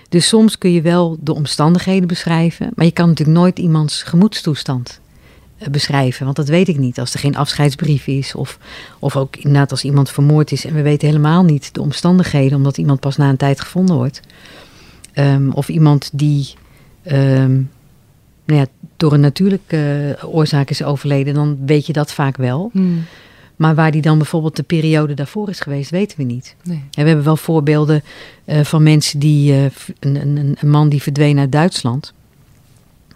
Dus 0.10 0.28
soms 0.28 0.58
kun 0.58 0.72
je 0.72 0.82
wel 0.82 1.18
de 1.20 1.34
omstandigheden 1.34 2.08
beschrijven, 2.08 2.70
maar 2.76 2.86
je 2.86 2.92
kan 2.92 3.08
natuurlijk 3.08 3.38
nooit 3.38 3.60
iemands 3.60 4.04
gemoedstoestand 4.04 5.00
beschrijven. 5.72 6.26
Want 6.26 6.36
dat 6.36 6.48
weet 6.48 6.68
ik 6.68 6.78
niet. 6.78 7.00
Als 7.00 7.14
er 7.14 7.20
geen 7.20 7.36
afscheidsbrief 7.36 8.08
is, 8.08 8.36
of, 8.36 8.60
of 9.00 9.16
ook 9.16 9.36
inderdaad 9.36 9.72
als 9.72 9.84
iemand 9.84 10.10
vermoord 10.12 10.52
is 10.52 10.66
en 10.66 10.74
we 10.74 10.82
weten 10.82 11.08
helemaal 11.08 11.44
niet 11.44 11.74
de 11.74 11.82
omstandigheden, 11.82 12.58
omdat 12.58 12.78
iemand 12.78 13.00
pas 13.00 13.18
na 13.18 13.30
een 13.30 13.38
tijd 13.38 13.62
gevonden 13.62 13.96
wordt. 13.96 14.22
Um, 15.16 15.52
of 15.52 15.70
iemand 15.70 16.10
die. 16.14 16.54
Um, 17.12 17.70
nou 18.46 18.60
ja, 18.60 18.66
door 18.98 19.14
een 19.14 19.20
natuurlijke 19.20 20.18
oorzaak 20.26 20.70
is 20.70 20.84
overleden, 20.84 21.34
dan 21.34 21.58
weet 21.66 21.86
je 21.86 21.94
dat 21.94 22.14
vaak 22.14 22.38
wel. 22.38 22.70
Hmm. 22.74 23.04
Maar 23.56 23.76
waar 23.76 23.92
die 23.92 24.02
dan 24.02 24.18
bijvoorbeeld 24.18 24.56
de 24.56 24.64
periode 24.64 25.14
daarvoor 25.14 25.50
is 25.50 25.60
geweest, 25.60 25.90
weten 25.90 26.18
we 26.18 26.24
niet. 26.24 26.56
Nee. 26.64 26.84
En 26.92 27.04
we 27.04 27.08
hebben 27.08 27.26
wel 27.26 27.38
voorbeelden 27.38 28.04
uh, 28.46 28.64
van 28.64 28.84
mensen 28.84 29.20
die. 29.20 29.54
Uh, 29.54 29.64
een, 30.00 30.16
een, 30.16 30.56
een, 30.60 30.70
man 30.70 30.90
die 30.90 31.02
verdween 31.02 31.40
uit 31.40 31.52
Duitsland. 31.52 32.14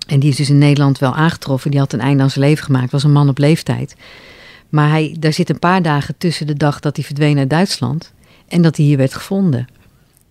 En 0.07 0.19
die 0.19 0.29
is 0.29 0.35
dus 0.35 0.49
in 0.49 0.57
Nederland 0.57 0.97
wel 0.97 1.15
aangetroffen. 1.15 1.71
Die 1.71 1.79
had 1.79 1.93
een 1.93 1.99
einde 1.99 2.23
aan 2.23 2.29
zijn 2.29 2.45
leven 2.45 2.65
gemaakt. 2.65 2.91
Was 2.91 3.03
een 3.03 3.11
man 3.11 3.29
op 3.29 3.37
leeftijd. 3.37 3.95
Maar 4.69 4.89
hij, 4.89 5.15
daar 5.19 5.33
zit 5.33 5.49
een 5.49 5.59
paar 5.59 5.81
dagen 5.81 6.17
tussen 6.17 6.47
de 6.47 6.53
dag 6.53 6.79
dat 6.79 6.95
hij 6.95 7.05
verdween 7.05 7.37
uit 7.37 7.49
Duitsland. 7.49 8.13
En 8.47 8.61
dat 8.61 8.77
hij 8.77 8.85
hier 8.85 8.97
werd 8.97 9.13
gevonden. 9.13 9.67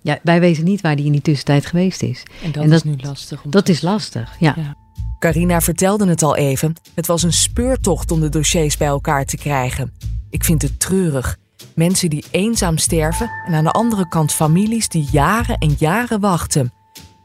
Ja, 0.00 0.18
wij 0.22 0.40
weten 0.40 0.64
niet 0.64 0.80
waar 0.80 0.94
hij 0.94 1.04
in 1.04 1.12
die 1.12 1.22
tussentijd 1.22 1.66
geweest 1.66 2.02
is. 2.02 2.22
En 2.42 2.52
dat, 2.52 2.62
en 2.62 2.70
dat 2.70 2.84
is 2.84 2.90
nu 2.90 2.96
lastig. 3.00 3.42
Om 3.44 3.50
dat 3.50 3.64
te... 3.64 3.72
is 3.72 3.82
lastig, 3.82 4.36
ja. 4.38 4.54
ja. 4.56 4.76
Carina 5.18 5.60
vertelde 5.60 6.08
het 6.08 6.22
al 6.22 6.36
even. 6.36 6.74
Het 6.94 7.06
was 7.06 7.22
een 7.22 7.32
speurtocht 7.32 8.10
om 8.10 8.20
de 8.20 8.28
dossiers 8.28 8.76
bij 8.76 8.88
elkaar 8.88 9.24
te 9.24 9.36
krijgen. 9.36 9.92
Ik 10.30 10.44
vind 10.44 10.62
het 10.62 10.80
treurig. 10.80 11.38
Mensen 11.74 12.10
die 12.10 12.24
eenzaam 12.30 12.78
sterven 12.78 13.30
en 13.46 13.54
aan 13.54 13.64
de 13.64 13.70
andere 13.70 14.08
kant 14.08 14.32
families 14.32 14.88
die 14.88 15.08
jaren 15.10 15.58
en 15.58 15.74
jaren 15.78 16.20
wachten. 16.20 16.72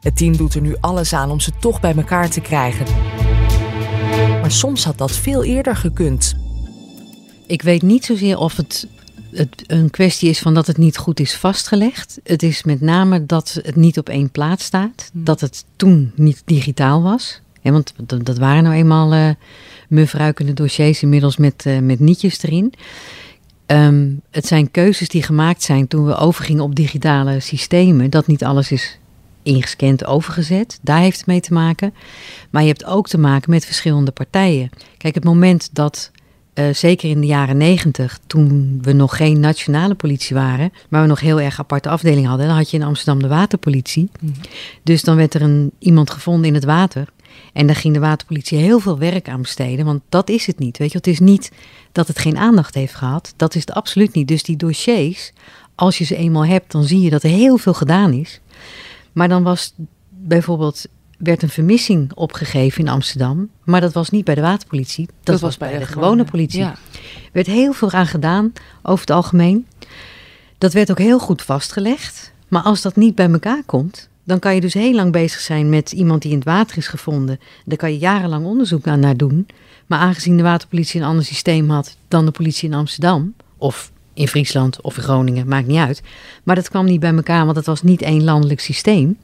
Het 0.08 0.18
team 0.18 0.38
doet 0.38 0.54
er 0.54 0.62
nu 0.62 0.76
alles 0.80 1.14
aan 1.14 1.32
om 1.32 1.40
ze 1.40 1.52
toch 1.60 1.80
bij 1.80 1.96
elkaar 1.96 2.30
te 2.30 2.42
krijgen. 2.42 2.86
Maar 4.42 4.52
soms 4.52 4.84
had 4.84 4.98
dat 4.98 5.12
veel 5.12 5.44
eerder 5.44 5.76
gekund. 5.76 6.36
Ik 7.48 7.62
weet 7.62 7.82
niet 7.82 8.06
zozeer 8.06 8.38
of 8.38 8.56
het, 8.56 8.88
het 9.32 9.64
een 9.68 9.90
kwestie 9.90 10.30
is 10.30 10.40
van 10.40 10.54
dat 10.54 10.68
het 10.68 10.78
niet 10.78 10.98
goed 10.98 11.20
is 11.20 11.36
vastgelegd. 11.36 12.20
Het 12.24 12.44
is 12.44 12.64
met 12.64 12.82
name 12.82 13.26
dat 13.26 13.60
het 13.62 13.76
niet 13.76 13.98
op 13.98 14.10
één 14.10 14.30
plaats 14.30 14.64
staat. 14.66 15.10
Dat 15.14 15.42
het 15.42 15.66
toen 15.76 16.12
niet 16.16 16.42
digitaal 16.46 17.02
was. 17.02 17.42
Ja, 17.62 17.72
want 17.72 17.94
dat 18.24 18.38
waren 18.38 18.64
nou 18.64 18.76
eenmaal 18.76 19.14
uh, 19.14 19.30
mufruikende 19.90 20.54
dossiers 20.54 21.02
inmiddels 21.02 21.38
met, 21.38 21.64
uh, 21.68 21.80
met 21.80 22.00
nietjes 22.00 22.44
erin. 22.44 22.74
Um, 23.66 24.22
het 24.32 24.46
zijn 24.46 24.72
keuzes 24.72 25.08
die 25.08 25.24
gemaakt 25.24 25.64
zijn 25.64 25.88
toen 25.88 26.06
we 26.06 26.16
overgingen 26.16 26.64
op 26.64 26.76
digitale 26.76 27.40
systemen. 27.40 28.10
Dat 28.10 28.28
niet 28.28 28.44
alles 28.44 28.72
is 28.72 29.00
ingescand 29.48 30.06
overgezet. 30.06 30.80
Daar 30.82 31.00
heeft 31.00 31.18
het 31.18 31.28
mee 31.28 31.40
te 31.40 31.54
maken. 31.54 31.94
Maar 32.50 32.62
je 32.62 32.68
hebt 32.68 32.86
ook 32.86 33.08
te 33.08 33.18
maken 33.18 33.50
met 33.50 33.66
verschillende 33.66 34.12
partijen. 34.12 34.70
Kijk, 34.98 35.16
het 35.16 35.24
moment 35.24 35.70
dat, 35.72 36.12
uh, 36.54 36.74
zeker 36.74 37.10
in 37.10 37.22
de 37.22 37.28
jaren 37.28 37.58
negentig, 37.58 38.20
toen 38.28 38.80
we 38.82 38.94
nog 38.94 39.18
geen 39.18 39.40
nationale 39.40 39.96
politie 39.96 40.36
waren, 40.36 40.72
maar 40.90 41.02
we 41.02 41.08
nog 41.08 41.20
heel 41.20 41.42
erg 41.42 41.60
aparte 41.60 41.90
afdelingen 41.90 42.30
hadden, 42.30 42.48
dan 42.48 42.56
had 42.56 42.72
je 42.72 42.78
in 42.78 42.84
Amsterdam 42.84 43.22
de 43.22 43.28
waterpolitie. 43.28 44.10
Mm. 44.20 44.32
Dus 44.84 45.04
dan 45.04 45.16
werd 45.16 45.34
er 45.34 45.42
een, 45.42 45.72
iemand 45.80 46.10
gevonden 46.10 46.48
in 46.48 46.54
het 46.54 46.66
water. 46.66 47.08
En 47.54 47.68
daar 47.68 47.76
ging 47.76 47.94
de 47.94 48.00
waterpolitie 48.00 48.58
heel 48.58 48.80
veel 48.80 48.98
werk 48.98 49.30
aan 49.30 49.42
besteden, 49.42 49.86
want 49.86 50.02
dat 50.10 50.30
is 50.30 50.46
het 50.46 50.60
niet. 50.60 50.78
Weet 50.78 50.92
je, 50.92 50.98
het 50.98 51.08
is 51.08 51.20
niet 51.20 51.52
dat 51.92 52.08
het 52.08 52.20
geen 52.20 52.38
aandacht 52.38 52.76
heeft 52.76 52.96
gehad. 52.96 53.34
Dat 53.36 53.56
is 53.56 53.62
het 53.62 53.74
absoluut 53.74 54.14
niet. 54.14 54.28
Dus 54.28 54.44
die 54.44 54.58
dossiers, 54.58 55.32
als 55.76 55.98
je 55.98 56.04
ze 56.04 56.16
eenmaal 56.16 56.46
hebt, 56.46 56.72
dan 56.72 56.84
zie 56.84 57.02
je 57.02 57.10
dat 57.10 57.24
er 57.24 57.30
heel 57.30 57.58
veel 57.58 57.74
gedaan 57.74 58.14
is. 58.14 58.42
Maar 59.18 59.28
dan 59.28 59.44
was 59.44 59.74
bijvoorbeeld 60.10 60.86
werd 61.18 61.42
een 61.42 61.50
vermissing 61.50 62.14
opgegeven 62.14 62.82
in 62.82 62.90
Amsterdam. 62.90 63.50
Maar 63.64 63.82
dat 63.82 63.94
was 63.94 64.10
niet 64.10 64.26
bij 64.26 64.36
de 64.36 64.42
waterpolitie. 64.42 65.08
Dat, 65.24 65.40
was, 65.40 65.58
bij, 65.58 65.80
de, 65.80 65.86
gewone 65.86 66.24
politie. 66.24 66.60
Ja. 66.60 66.72
Er 66.72 67.30
werd 67.32 67.48
heel 67.48 67.74
veel 67.74 67.92
aan 67.92 68.08
gedaan 68.08 68.54
over 68.82 69.00
het 69.00 69.10
algemeen. 69.10 69.68
Dat 70.58 70.74
werd 70.74 70.92
ook 70.92 70.98
heel 70.98 71.20
goed 71.20 71.42
vastgelegd. 71.42 72.32
Maar 72.48 72.62
als 72.62 72.82
dat 72.82 72.96
niet 72.96 73.16
bij 73.16 73.32
elkaar 73.32 73.64
komt, 73.66 74.10
dan 74.24 74.40
kan 74.40 74.56
je 74.56 74.62
dus 74.62 74.74
heel 74.74 74.94
lang 74.94 75.12
bezig 75.12 75.40
zijn 75.40 75.70
met 75.70 75.92
iemand 75.92 76.22
die 76.22 76.32
in 76.32 76.38
het 76.38 76.48
water 76.48 76.78
is 76.78 76.88
gevonden. 76.88 77.40
Daar 77.66 77.78
kan 77.78 77.92
je 77.92 77.98
jarenlang 77.98 78.46
onderzoek 78.46 78.88
aan 78.88 79.00
naar 79.00 79.18
doen. 79.18 79.48
Maar 79.86 80.00
aangezien 80.00 80.38
de 80.38 80.44
waterpolitie 80.44 81.02
een 81.02 81.08
ander 81.08 81.26
systeem 81.26 81.70
had 81.70 81.98
dan 82.08 82.26
de 82.26 82.32
politie 82.32 82.70
in 82.70 82.76
Amsterdam, 82.76 83.34
of 83.58 83.92
in 84.18 84.28
Friesland 84.28 84.82
of 84.82 84.98
in 84.98 85.04
Groningen, 85.04 85.48
maakt 85.48 85.68
niet 85.68 85.78
uit. 85.78 86.02
Maar 86.44 86.56
dat 86.56 86.70
kwam 86.70 86.86
niet 86.86 87.00
bij 87.00 87.16
elkaar, 87.16 87.46
want 87.46 87.58
het 87.58 87.66
was 87.66 87.82
niet 87.82 88.02
één 88.02 88.24
landelijk 88.24 88.60
systeem. 88.60 89.18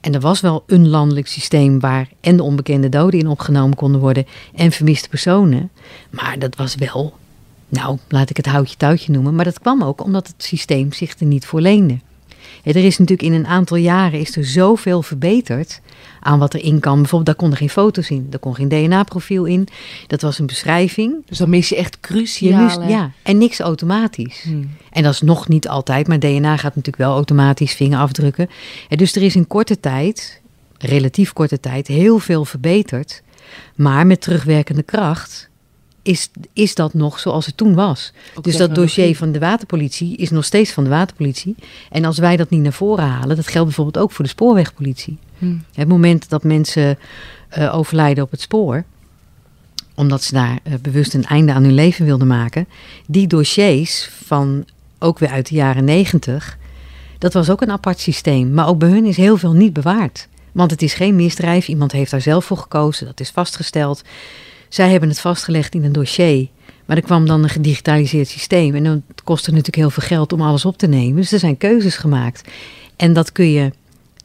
En 0.00 0.14
er 0.14 0.20
was 0.20 0.40
wel 0.40 0.62
een 0.66 0.88
landelijk 0.88 1.26
systeem 1.26 1.80
waar 1.80 2.08
en 2.20 2.36
de 2.36 2.42
onbekende 2.42 2.88
doden 2.88 3.20
in 3.20 3.28
opgenomen 3.28 3.76
konden 3.76 4.00
worden 4.00 4.26
en 4.54 4.72
vermiste 4.72 5.08
personen. 5.08 5.70
Maar 6.10 6.38
dat 6.38 6.56
was 6.56 6.74
wel, 6.74 7.14
nou, 7.68 7.98
laat 8.08 8.30
ik 8.30 8.36
het 8.36 8.46
houtje 8.46 8.76
touwtje 8.76 9.12
noemen. 9.12 9.34
Maar 9.34 9.44
dat 9.44 9.60
kwam 9.60 9.82
ook 9.82 10.02
omdat 10.02 10.26
het 10.26 10.42
systeem 10.42 10.92
zich 10.92 11.18
er 11.18 11.26
niet 11.26 11.46
voor 11.46 11.60
leende. 11.60 11.98
Ja, 12.62 12.72
er 12.72 12.84
is 12.84 12.98
natuurlijk 12.98 13.28
in 13.28 13.34
een 13.34 13.46
aantal 13.46 13.76
jaren 13.76 14.20
is 14.20 14.36
er 14.36 14.44
zoveel 14.44 15.02
verbeterd 15.02 15.80
aan 16.20 16.38
wat 16.38 16.54
erin 16.54 16.80
kan. 16.80 16.94
Bijvoorbeeld, 16.94 17.26
daar 17.26 17.34
konden 17.34 17.58
geen 17.58 17.70
foto's 17.70 18.10
in, 18.10 18.26
daar 18.30 18.40
kon 18.40 18.54
geen 18.54 18.68
DNA-profiel 18.68 19.44
in. 19.44 19.68
Dat 20.06 20.22
was 20.22 20.38
een 20.38 20.46
beschrijving. 20.46 21.14
Dus 21.26 21.38
dan 21.38 21.50
mis 21.50 21.68
je 21.68 21.76
echt 21.76 21.98
moest- 22.62 22.80
ja, 22.88 23.10
en 23.22 23.38
niks 23.38 23.58
automatisch. 23.60 24.42
Hmm. 24.42 24.70
En 24.90 25.02
dat 25.02 25.12
is 25.12 25.20
nog 25.20 25.48
niet 25.48 25.68
altijd, 25.68 26.08
maar 26.08 26.18
DNA 26.18 26.56
gaat 26.56 26.74
natuurlijk 26.76 26.96
wel 26.96 27.14
automatisch 27.14 27.72
vingerafdrukken. 27.74 28.48
En 28.88 28.96
dus 28.96 29.14
er 29.16 29.22
is 29.22 29.36
in 29.36 29.46
korte 29.46 29.80
tijd, 29.80 30.40
relatief 30.78 31.32
korte 31.32 31.60
tijd, 31.60 31.86
heel 31.86 32.18
veel 32.18 32.44
verbeterd. 32.44 33.22
Maar 33.74 34.06
met 34.06 34.20
terugwerkende 34.20 34.82
kracht 34.82 35.47
is, 36.08 36.30
is 36.52 36.74
dat 36.74 36.94
nog 36.94 37.18
zoals 37.18 37.46
het 37.46 37.56
toen 37.56 37.74
was. 37.74 38.12
Ook 38.34 38.44
dus 38.44 38.56
dat 38.56 38.74
dossier 38.74 39.16
van 39.16 39.32
de 39.32 39.38
waterpolitie 39.38 40.16
is 40.16 40.30
nog 40.30 40.44
steeds 40.44 40.72
van 40.72 40.84
de 40.84 40.90
waterpolitie. 40.90 41.54
En 41.90 42.04
als 42.04 42.18
wij 42.18 42.36
dat 42.36 42.50
niet 42.50 42.62
naar 42.62 42.72
voren 42.72 43.04
halen, 43.04 43.36
dat 43.36 43.46
geldt 43.46 43.66
bijvoorbeeld 43.66 44.04
ook 44.04 44.12
voor 44.12 44.24
de 44.24 44.30
spoorwegpolitie. 44.30 45.18
Hmm. 45.38 45.64
Het 45.74 45.88
moment 45.88 46.28
dat 46.28 46.44
mensen 46.44 46.98
eh, 47.48 47.74
overlijden 47.76 48.24
op 48.24 48.30
het 48.30 48.40
spoor, 48.40 48.84
omdat 49.94 50.22
ze 50.22 50.34
daar 50.34 50.58
eh, 50.62 50.72
bewust 50.82 51.14
een 51.14 51.24
einde 51.24 51.52
aan 51.52 51.62
hun 51.62 51.74
leven 51.74 52.04
wilden 52.04 52.26
maken, 52.26 52.68
die 53.06 53.26
dossiers 53.26 54.10
van 54.24 54.64
ook 54.98 55.18
weer 55.18 55.30
uit 55.30 55.48
de 55.48 55.54
jaren 55.54 55.84
negentig, 55.84 56.58
dat 57.18 57.32
was 57.32 57.50
ook 57.50 57.60
een 57.62 57.70
apart 57.70 57.98
systeem. 58.00 58.52
Maar 58.52 58.68
ook 58.68 58.78
bij 58.78 58.88
hun 58.88 59.04
is 59.04 59.16
heel 59.16 59.36
veel 59.36 59.52
niet 59.52 59.72
bewaard. 59.72 60.28
Want 60.52 60.70
het 60.70 60.82
is 60.82 60.94
geen 60.94 61.16
misdrijf, 61.16 61.68
iemand 61.68 61.92
heeft 61.92 62.10
daar 62.10 62.20
zelf 62.20 62.44
voor 62.44 62.56
gekozen, 62.56 63.06
dat 63.06 63.20
is 63.20 63.30
vastgesteld. 63.30 64.02
Zij 64.68 64.90
hebben 64.90 65.08
het 65.08 65.20
vastgelegd 65.20 65.74
in 65.74 65.84
een 65.84 65.92
dossier. 65.92 66.48
Maar 66.86 66.96
er 66.96 67.02
kwam 67.02 67.26
dan 67.26 67.42
een 67.42 67.48
gedigitaliseerd 67.48 68.28
systeem. 68.28 68.74
En 68.74 68.84
dan 68.84 69.02
kostte 69.24 69.50
natuurlijk 69.50 69.76
heel 69.76 69.90
veel 69.90 70.02
geld 70.02 70.32
om 70.32 70.42
alles 70.42 70.64
op 70.64 70.78
te 70.78 70.86
nemen. 70.86 71.16
Dus 71.16 71.32
er 71.32 71.38
zijn 71.38 71.56
keuzes 71.56 71.96
gemaakt. 71.96 72.48
En 72.96 73.12
dat 73.12 73.32
kun 73.32 73.50
je 73.50 73.72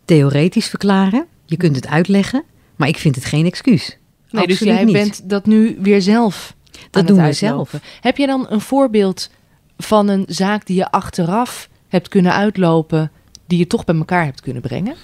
theoretisch 0.06 0.68
verklaren. 0.68 1.26
Je 1.46 1.58
kunt 1.58 1.76
het 1.76 1.88
uitleggen. 1.88 2.44
Maar 2.76 2.88
ik 2.88 2.98
vind 2.98 3.16
het 3.16 3.26
geen 3.26 3.46
excuus. 3.46 3.98
Nee, 4.30 4.48
dus 4.48 4.60
jij 4.60 4.84
niet. 4.84 4.94
bent 4.94 5.30
dat 5.30 5.46
nu 5.46 5.78
weer 5.80 6.02
zelf 6.02 6.56
Dat 6.90 7.08
doen 7.08 7.24
we 7.24 7.34
zelf. 7.34 7.74
Heb 8.02 8.18
je 8.18 8.26
dan 8.26 8.46
een 8.50 8.62
voorbeeld 8.62 9.30
van 9.78 10.08
een 10.08 10.26
zaak 10.28 10.66
die 10.66 10.76
je 10.76 10.92
achteraf 10.92 11.70
hebt 11.88 12.08
kunnen 12.08 12.34
uitlopen, 12.34 13.12
die 13.48 13.58
je 13.58 13.68
toch 13.68 13.86
bij 13.86 13.96
elkaar 13.96 14.26
hebt 14.26 14.42
kunnen 14.42 14.62
brengen? 14.62 14.96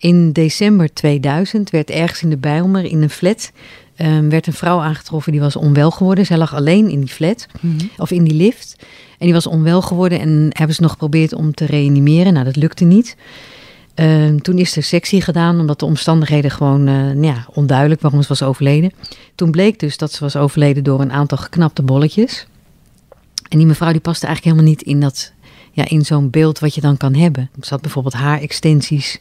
In 0.00 0.32
december 0.32 0.92
2000 0.92 1.70
werd 1.70 1.90
ergens 1.90 2.22
in 2.22 2.30
de 2.30 2.36
Bijlmer 2.36 2.84
in 2.84 3.02
een 3.02 3.10
flat... 3.10 3.52
ehm, 3.96 4.28
werd 4.28 4.46
een 4.46 4.52
vrouw 4.52 4.80
aangetroffen 4.80 5.32
die 5.32 5.40
was 5.40 5.56
onwel 5.56 5.90
geworden. 5.90 6.26
Zij 6.26 6.36
lag 6.36 6.54
alleen 6.54 6.88
in 6.88 7.00
die 7.00 7.08
flat. 7.08 7.46
of 7.96 8.10
in 8.10 8.24
die 8.24 8.34
lift. 8.34 8.76
En 9.18 9.26
die 9.26 9.32
was 9.32 9.46
onwel 9.46 9.82
geworden 9.82 10.20
en 10.20 10.48
hebben 10.48 10.74
ze 10.74 10.82
nog 10.82 10.90
geprobeerd 10.90 11.32
om 11.32 11.54
te 11.54 11.66
reanimeren. 11.66 12.32
Nou, 12.32 12.44
dat 12.44 12.56
lukte 12.56 12.84
niet. 12.84 13.16
Ehm, 13.94 14.38
toen 14.38 14.58
is 14.58 14.76
er 14.76 14.82
sectie 14.82 15.22
gedaan, 15.22 15.60
omdat 15.60 15.78
de 15.78 15.84
omstandigheden 15.84 16.50
gewoon 16.50 16.84
nou 16.84 17.22
ja, 17.22 17.46
onduidelijk 17.52 18.00
waarom 18.00 18.22
ze 18.22 18.28
was 18.28 18.42
overleden. 18.42 18.92
Toen 19.34 19.50
bleek 19.50 19.78
dus 19.78 19.96
dat 19.96 20.12
ze 20.12 20.20
was 20.20 20.36
overleden 20.36 20.84
door 20.84 21.00
een 21.00 21.12
aantal 21.12 21.38
geknapte 21.38 21.82
bolletjes. 21.82 22.46
En 23.48 23.58
die 23.58 23.66
mevrouw 23.66 23.92
die 23.92 24.00
paste 24.00 24.26
eigenlijk 24.26 24.56
helemaal 24.56 24.76
niet 24.76 24.88
in, 24.88 25.00
dat, 25.00 25.32
ja, 25.72 25.88
in 25.88 26.04
zo'n 26.04 26.30
beeld 26.30 26.58
wat 26.58 26.74
je 26.74 26.80
dan 26.80 26.96
kan 26.96 27.14
hebben. 27.14 27.50
Ze 27.60 27.68
had 27.70 27.80
bijvoorbeeld 27.80 28.14
haarextensies. 28.14 29.18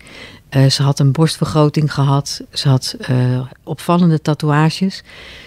Eh, 0.49 0.65
ze 0.65 0.83
had 0.83 0.99
een 0.99 1.11
borstvergroting 1.11 1.93
gehad. 1.93 2.41
Ze 2.53 2.69
had 2.69 2.95
eh, 2.99 3.41
opvallende 3.63 4.21
tatoeages. 4.21 5.03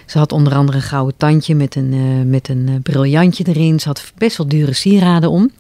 Ze 0.07 0.19
had 0.19 0.33
onder 0.33 0.55
andere 0.55 0.77
een 0.79 0.85
gouden 0.85 1.17
tandje 1.17 1.55
met 1.55 1.75
een, 1.75 1.93
eh, 1.93 2.31
met 2.31 2.49
een 2.49 2.81
briljantje 2.83 3.45
erin. 3.47 3.81
Ze 3.81 3.89
had 3.89 4.13
best 4.19 4.37
wel 4.37 4.49
dure 4.49 4.73
sieraden 4.73 5.31
om. 5.31 5.51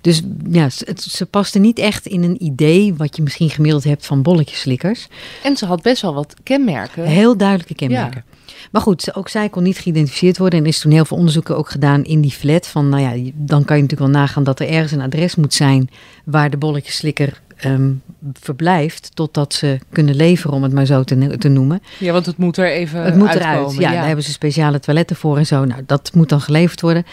Dus 0.00 0.22
ja, 0.50 0.70
ze, 0.70 0.84
het- 0.88 1.02
ze 1.02 1.26
paste 1.26 1.58
niet 1.58 1.78
echt 1.78 2.06
in 2.06 2.22
een 2.22 2.44
idee 2.44 2.94
wat 2.94 3.16
je 3.16 3.22
misschien 3.22 3.50
gemiddeld 3.50 3.84
hebt 3.84 4.06
van 4.06 4.22
bolletjeslikkers. 4.22 5.08
En 5.42 5.56
ze 5.56 5.66
had 5.66 5.82
best 5.82 6.02
wel 6.02 6.14
wat 6.14 6.34
kenmerken. 6.42 7.04
Heel 7.04 7.36
duidelijke 7.36 7.74
kenmerken. 7.74 8.24
Maar 8.70 8.82
goed, 8.82 9.14
ook 9.14 9.28
zij 9.28 9.48
kon 9.48 9.62
niet 9.62 9.78
geïdentificeerd 9.78 10.38
worden. 10.38 10.58
En 10.58 10.64
er 10.64 10.70
is 10.70 10.78
toen 10.78 10.92
heel 10.92 11.04
veel 11.04 11.16
onderzoeken 11.16 11.56
ook 11.56 11.70
gedaan 11.70 12.04
in 12.04 12.20
die 12.20 12.30
flat. 12.30 12.66
Van, 12.66 12.88
nou 12.88 13.02
ja, 13.02 13.30
dan 13.34 13.64
kan 13.64 13.76
je 13.76 13.82
natuurlijk 13.82 14.10
wel 14.12 14.20
nagaan 14.20 14.44
dat 14.44 14.60
er 14.60 14.68
ergens 14.68 14.92
een 14.92 15.00
adres 15.00 15.34
moet 15.34 15.54
zijn 15.54 15.90
waar 16.24 16.50
de 16.50 16.56
bolletjeslikker 16.56 17.40
ehm, 17.58 17.90
verblijft. 18.32 19.10
Totdat 19.14 19.54
ze 19.54 19.78
kunnen 19.92 20.14
leveren, 20.14 20.56
om 20.56 20.62
het 20.62 20.72
maar 20.72 20.86
zo 20.86 21.02
te, 21.02 21.36
te 21.38 21.48
noemen. 21.48 21.82
Ja, 21.98 22.12
want 22.12 22.26
het 22.26 22.36
moet 22.36 22.56
er 22.56 22.70
even 22.70 23.02
het 23.02 23.14
moet 23.14 23.28
uitkomen. 23.28 23.58
eruit. 23.58 23.76
Ja, 23.76 23.92
daar 23.92 24.06
hebben 24.06 24.24
ze 24.24 24.32
speciale 24.32 24.80
toiletten 24.80 25.16
voor 25.16 25.38
en 25.38 25.46
zo. 25.46 25.64
Nou, 25.64 25.82
dat 25.86 26.10
moet 26.14 26.28
dan 26.28 26.40
geleverd 26.40 26.80
worden. 26.80 27.06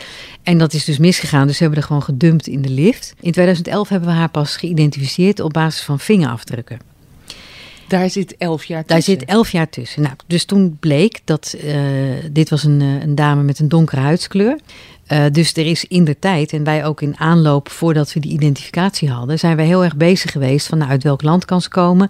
En 0.43 0.57
dat 0.57 0.73
is 0.73 0.85
dus 0.85 0.97
misgegaan. 0.97 1.47
Dus 1.47 1.57
ze 1.57 1.63
hebben 1.63 1.81
er 1.81 1.87
gewoon 1.87 2.03
gedumpt 2.03 2.47
in 2.47 2.61
de 2.61 2.69
lift. 2.69 3.13
In 3.19 3.31
2011 3.31 3.89
hebben 3.89 4.09
we 4.09 4.15
haar 4.15 4.29
pas 4.29 4.57
geïdentificeerd 4.57 5.39
op 5.39 5.53
basis 5.53 5.81
van 5.81 5.99
vingerafdrukken. 5.99 6.79
Daar 7.87 8.09
zit 8.09 8.37
elf 8.37 8.65
jaar 8.65 8.83
Daar 8.85 8.97
tussen. 8.97 9.19
zit 9.19 9.29
elf 9.29 9.51
jaar 9.51 9.69
tussen. 9.69 10.01
Nou, 10.01 10.15
dus 10.27 10.45
toen 10.45 10.77
bleek 10.79 11.19
dat 11.23 11.55
eh, 11.63 11.75
dit 12.31 12.49
was 12.49 12.63
een, 12.63 12.81
eh, 12.81 13.01
een 13.01 13.15
dame 13.15 13.43
met 13.43 13.59
een 13.59 13.69
donkere 13.69 14.01
huidskleur. 14.01 14.59
Eh, 15.05 15.23
dus 15.31 15.53
er 15.53 15.65
is 15.65 15.85
in 15.85 16.03
de 16.03 16.19
tijd, 16.19 16.53
en 16.53 16.63
wij 16.63 16.85
ook 16.85 17.01
in 17.01 17.17
aanloop 17.17 17.69
voordat 17.69 18.13
we 18.13 18.19
die 18.19 18.31
identificatie 18.31 19.09
hadden, 19.09 19.39
zijn 19.39 19.55
wij 19.55 19.65
heel 19.65 19.83
erg 19.83 19.95
bezig 19.95 20.31
geweest 20.31 20.67
van 20.67 20.77
nou, 20.77 20.89
uit 20.89 21.03
welk 21.03 21.21
land 21.21 21.45
kan 21.45 21.61
ze 21.61 21.69
komen. 21.69 22.09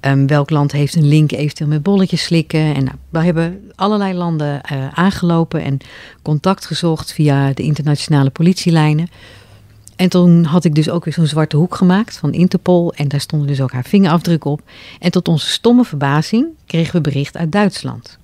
Ehm, 0.00 0.26
welk 0.26 0.50
land 0.50 0.72
heeft 0.72 0.94
een 0.94 1.08
link 1.08 1.32
eventueel 1.32 1.68
met 1.68 1.82
bolletjes 1.82 2.22
slikken. 2.22 2.74
En 2.74 2.84
nou, 2.84 2.96
we 3.08 3.18
hebben 3.18 3.70
allerlei 3.74 4.14
landen 4.14 4.60
aangelopen 4.94 5.62
en 5.62 5.78
contact 6.22 6.66
gezocht 6.66 7.12
via 7.12 7.52
de 7.52 7.62
internationale 7.62 8.30
politielijnen. 8.30 9.08
En 10.02 10.08
toen 10.08 10.44
had 10.44 10.64
ik 10.64 10.74
dus 10.74 10.90
ook 10.90 11.04
weer 11.04 11.14
zo'n 11.14 11.26
zwarte 11.26 11.56
hoek 11.56 11.74
gemaakt 11.74 12.16
van 12.16 12.32
Interpol. 12.32 12.92
En 12.92 13.08
daar 13.08 13.20
stonden 13.20 13.48
dus 13.48 13.60
ook 13.60 13.72
haar 13.72 13.84
vingerafdrukken 13.84 14.50
op. 14.50 14.60
En 14.98 15.10
tot 15.10 15.28
onze 15.28 15.46
stomme 15.46 15.84
verbazing 15.84 16.46
kregen 16.66 16.94
we 16.94 17.00
bericht 17.00 17.36
uit 17.36 17.52
Duitsland. 17.52 18.18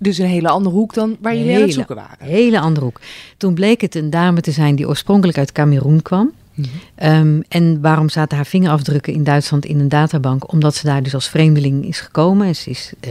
Dus 0.00 0.18
een 0.18 0.26
hele 0.26 0.48
andere 0.48 0.74
hoek 0.74 0.94
dan 0.94 1.16
waar 1.20 1.36
jullie 1.36 1.54
aan 1.54 1.60
het 1.60 1.72
zoeken 1.72 1.94
waren. 1.94 2.26
Hele 2.26 2.60
andere 2.60 2.84
hoek. 2.84 3.00
Toen 3.36 3.54
bleek 3.54 3.80
het 3.80 3.94
een 3.94 4.10
dame 4.10 4.40
te 4.40 4.50
zijn 4.50 4.76
die 4.76 4.88
oorspronkelijk 4.88 5.38
uit 5.38 5.52
Cameroen 5.52 6.02
kwam. 6.02 6.32
Mhm. 6.54 6.68
Ehm, 6.94 7.40
en 7.48 7.80
waarom 7.80 8.08
zaten 8.08 8.36
haar 8.36 8.46
vingerafdrukken 8.46 9.12
in 9.12 9.24
Duitsland 9.24 9.64
in 9.64 9.80
een 9.80 9.88
databank? 9.88 10.52
Omdat 10.52 10.74
ze 10.74 10.86
daar 10.86 11.02
dus 11.02 11.14
als 11.14 11.28
vreemdeling 11.28 11.86
is 11.86 12.00
gekomen. 12.00 12.46
En 12.46 12.56
ze 12.56 12.70
is, 12.70 12.92
eh, 13.00 13.10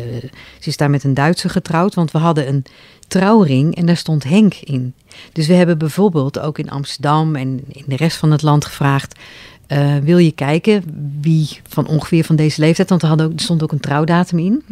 ze 0.60 0.70
is 0.70 0.78
daar 0.78 0.90
met 0.90 1.04
een 1.04 1.14
Duitser 1.14 1.50
getrouwd. 1.50 1.94
Want 1.94 2.12
we 2.12 2.18
hadden 2.18 2.48
een 2.48 2.64
trouwring 3.08 3.76
en 3.76 3.86
daar 3.86 3.98
stond 3.98 4.24
Henk 4.24 4.54
in. 4.54 4.94
Dus 5.32 5.48
we 5.48 5.54
hebben 5.54 5.78
bijvoorbeeld 5.78 6.40
ook 6.40 6.60
in 6.60 6.70
Amsterdam 6.70 7.36
en 7.36 7.60
in 7.68 7.84
de 7.88 7.96
rest 7.96 8.18
van 8.18 8.32
het 8.32 8.42
land 8.42 8.66
gevraagd... 8.66 9.20
eh, 9.68 9.96
wil 9.98 10.18
je 10.18 10.32
kijken 10.32 10.84
wie 11.22 11.60
van 11.68 11.88
ongeveer 11.88 12.24
van 12.24 12.36
deze 12.36 12.62
leeftijd... 12.62 12.90
want 12.90 13.04
er, 13.04 13.12
ook, 13.12 13.20
er 13.20 13.32
stond 13.36 13.64
ook 13.64 13.72
een 13.72 13.80
trouwdatum 13.80 14.40
in... 14.40 14.64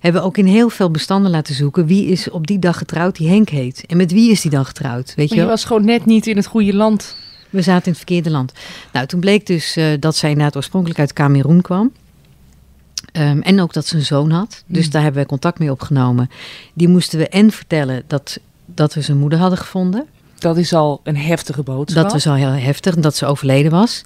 hebben 0.00 0.20
we 0.20 0.26
ook 0.26 0.38
in 0.38 0.46
heel 0.46 0.70
veel 0.70 0.90
bestanden 0.90 1.30
laten 1.30 1.54
zoeken... 1.54 1.86
wie 1.86 2.06
is 2.06 2.30
op 2.30 2.46
die 2.46 2.58
dag 2.58 2.78
getrouwd 2.78 3.16
die 3.16 3.28
Henk 3.28 3.48
heet. 3.48 3.84
En 3.86 3.96
met 3.96 4.12
wie 4.12 4.30
is 4.30 4.40
die 4.40 4.50
dan 4.50 4.64
getrouwd, 4.64 5.14
weet 5.14 5.28
Maar 5.28 5.38
je 5.38 5.44
je 5.44 5.50
was 5.50 5.64
gewoon 5.64 5.84
net 5.84 6.04
niet 6.04 6.26
in 6.26 6.36
het 6.36 6.46
goede 6.46 6.74
land. 6.74 7.16
We 7.50 7.62
zaten 7.62 7.84
in 7.84 7.90
het 7.90 7.96
verkeerde 7.96 8.30
land. 8.30 8.52
Nou, 8.92 9.06
toen 9.06 9.20
bleek 9.20 9.46
dus 9.46 9.76
eh, 9.76 9.86
dat 10.00 10.16
zij 10.16 10.30
inderdaad 10.30 10.56
oorspronkelijk 10.56 11.00
uit 11.00 11.12
Cameroen 11.12 11.60
kwam. 11.60 11.92
Ehm, 13.12 13.40
en 13.40 13.60
ook 13.60 13.72
dat 13.72 13.86
ze 13.86 13.96
een 13.96 14.04
zoon 14.04 14.30
had. 14.30 14.62
Dus 14.66 14.84
Mm. 14.84 14.90
daar 14.90 15.02
hebben 15.02 15.22
we 15.22 15.28
contact 15.28 15.58
mee 15.58 15.70
opgenomen. 15.70 16.30
Die 16.72 16.88
moesten 16.88 17.18
we 17.18 17.28
en 17.28 17.50
vertellen 17.50 18.02
dat, 18.06 18.38
dat 18.66 18.94
we 18.94 19.00
zijn 19.00 19.18
moeder 19.18 19.38
hadden 19.38 19.58
gevonden. 19.58 20.06
Dat 20.38 20.56
is 20.56 20.72
al 20.72 21.00
een 21.04 21.16
heftige 21.16 21.62
boodschap. 21.62 22.02
Dat 22.02 22.12
was 22.12 22.26
al 22.26 22.34
heel 22.34 22.48
heftig, 22.48 22.94
dat 22.94 23.16
ze 23.16 23.26
overleden 23.26 23.70
was. 23.70 24.04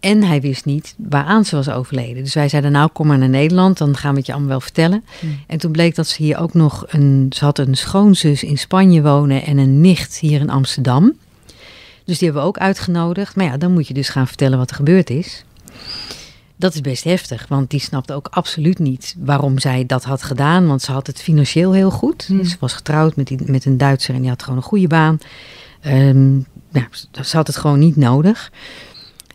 En 0.00 0.22
hij 0.22 0.40
wist 0.40 0.64
niet 0.64 0.94
waaraan 0.96 1.44
ze 1.44 1.56
was 1.56 1.68
overleden. 1.70 2.22
Dus 2.22 2.34
wij 2.34 2.48
zeiden, 2.48 2.72
nou 2.72 2.90
kom 2.92 3.06
maar 3.06 3.18
naar 3.18 3.28
Nederland, 3.28 3.78
dan 3.78 3.96
gaan 3.96 4.10
we 4.10 4.16
het 4.16 4.26
je 4.26 4.32
allemaal 4.32 4.50
wel 4.50 4.60
vertellen. 4.60 5.04
Hmm. 5.20 5.40
En 5.46 5.58
toen 5.58 5.72
bleek 5.72 5.94
dat 5.94 6.06
ze 6.08 6.22
hier 6.22 6.38
ook 6.38 6.54
nog 6.54 6.84
een... 6.88 7.26
Ze 7.30 7.44
had 7.44 7.58
een 7.58 7.74
schoonzus 7.76 8.42
in 8.42 8.58
Spanje 8.58 9.02
wonen 9.02 9.42
en 9.44 9.58
een 9.58 9.80
nicht 9.80 10.18
hier 10.18 10.40
in 10.40 10.50
Amsterdam. 10.50 11.12
Dus 12.04 12.18
die 12.18 12.24
hebben 12.24 12.42
we 12.42 12.48
ook 12.48 12.58
uitgenodigd. 12.58 13.36
Maar 13.36 13.44
ja, 13.44 13.56
dan 13.56 13.72
moet 13.72 13.88
je 13.88 13.94
dus 13.94 14.08
gaan 14.08 14.26
vertellen 14.26 14.58
wat 14.58 14.70
er 14.70 14.76
gebeurd 14.76 15.10
is. 15.10 15.44
Dat 16.62 16.74
is 16.74 16.80
best 16.80 17.04
heftig, 17.04 17.46
want 17.48 17.70
die 17.70 17.80
snapte 17.80 18.12
ook 18.12 18.28
absoluut 18.30 18.78
niet 18.78 19.14
waarom 19.18 19.58
zij 19.58 19.86
dat 19.86 20.04
had 20.04 20.22
gedaan. 20.22 20.66
Want 20.66 20.82
ze 20.82 20.92
had 20.92 21.06
het 21.06 21.22
financieel 21.22 21.72
heel 21.72 21.90
goed. 21.90 22.24
Hmm. 22.26 22.44
Ze 22.44 22.56
was 22.60 22.72
getrouwd 22.72 23.16
met, 23.16 23.26
die, 23.26 23.38
met 23.44 23.64
een 23.64 23.76
Duitser 23.76 24.14
en 24.14 24.20
die 24.20 24.30
had 24.30 24.42
gewoon 24.42 24.58
een 24.58 24.64
goede 24.64 24.86
baan. 24.86 25.18
Ehm, 25.80 26.32
nou, 26.70 26.86
ze 27.22 27.36
had 27.36 27.46
het 27.46 27.56
gewoon 27.56 27.78
niet 27.78 27.96
nodig. 27.96 28.52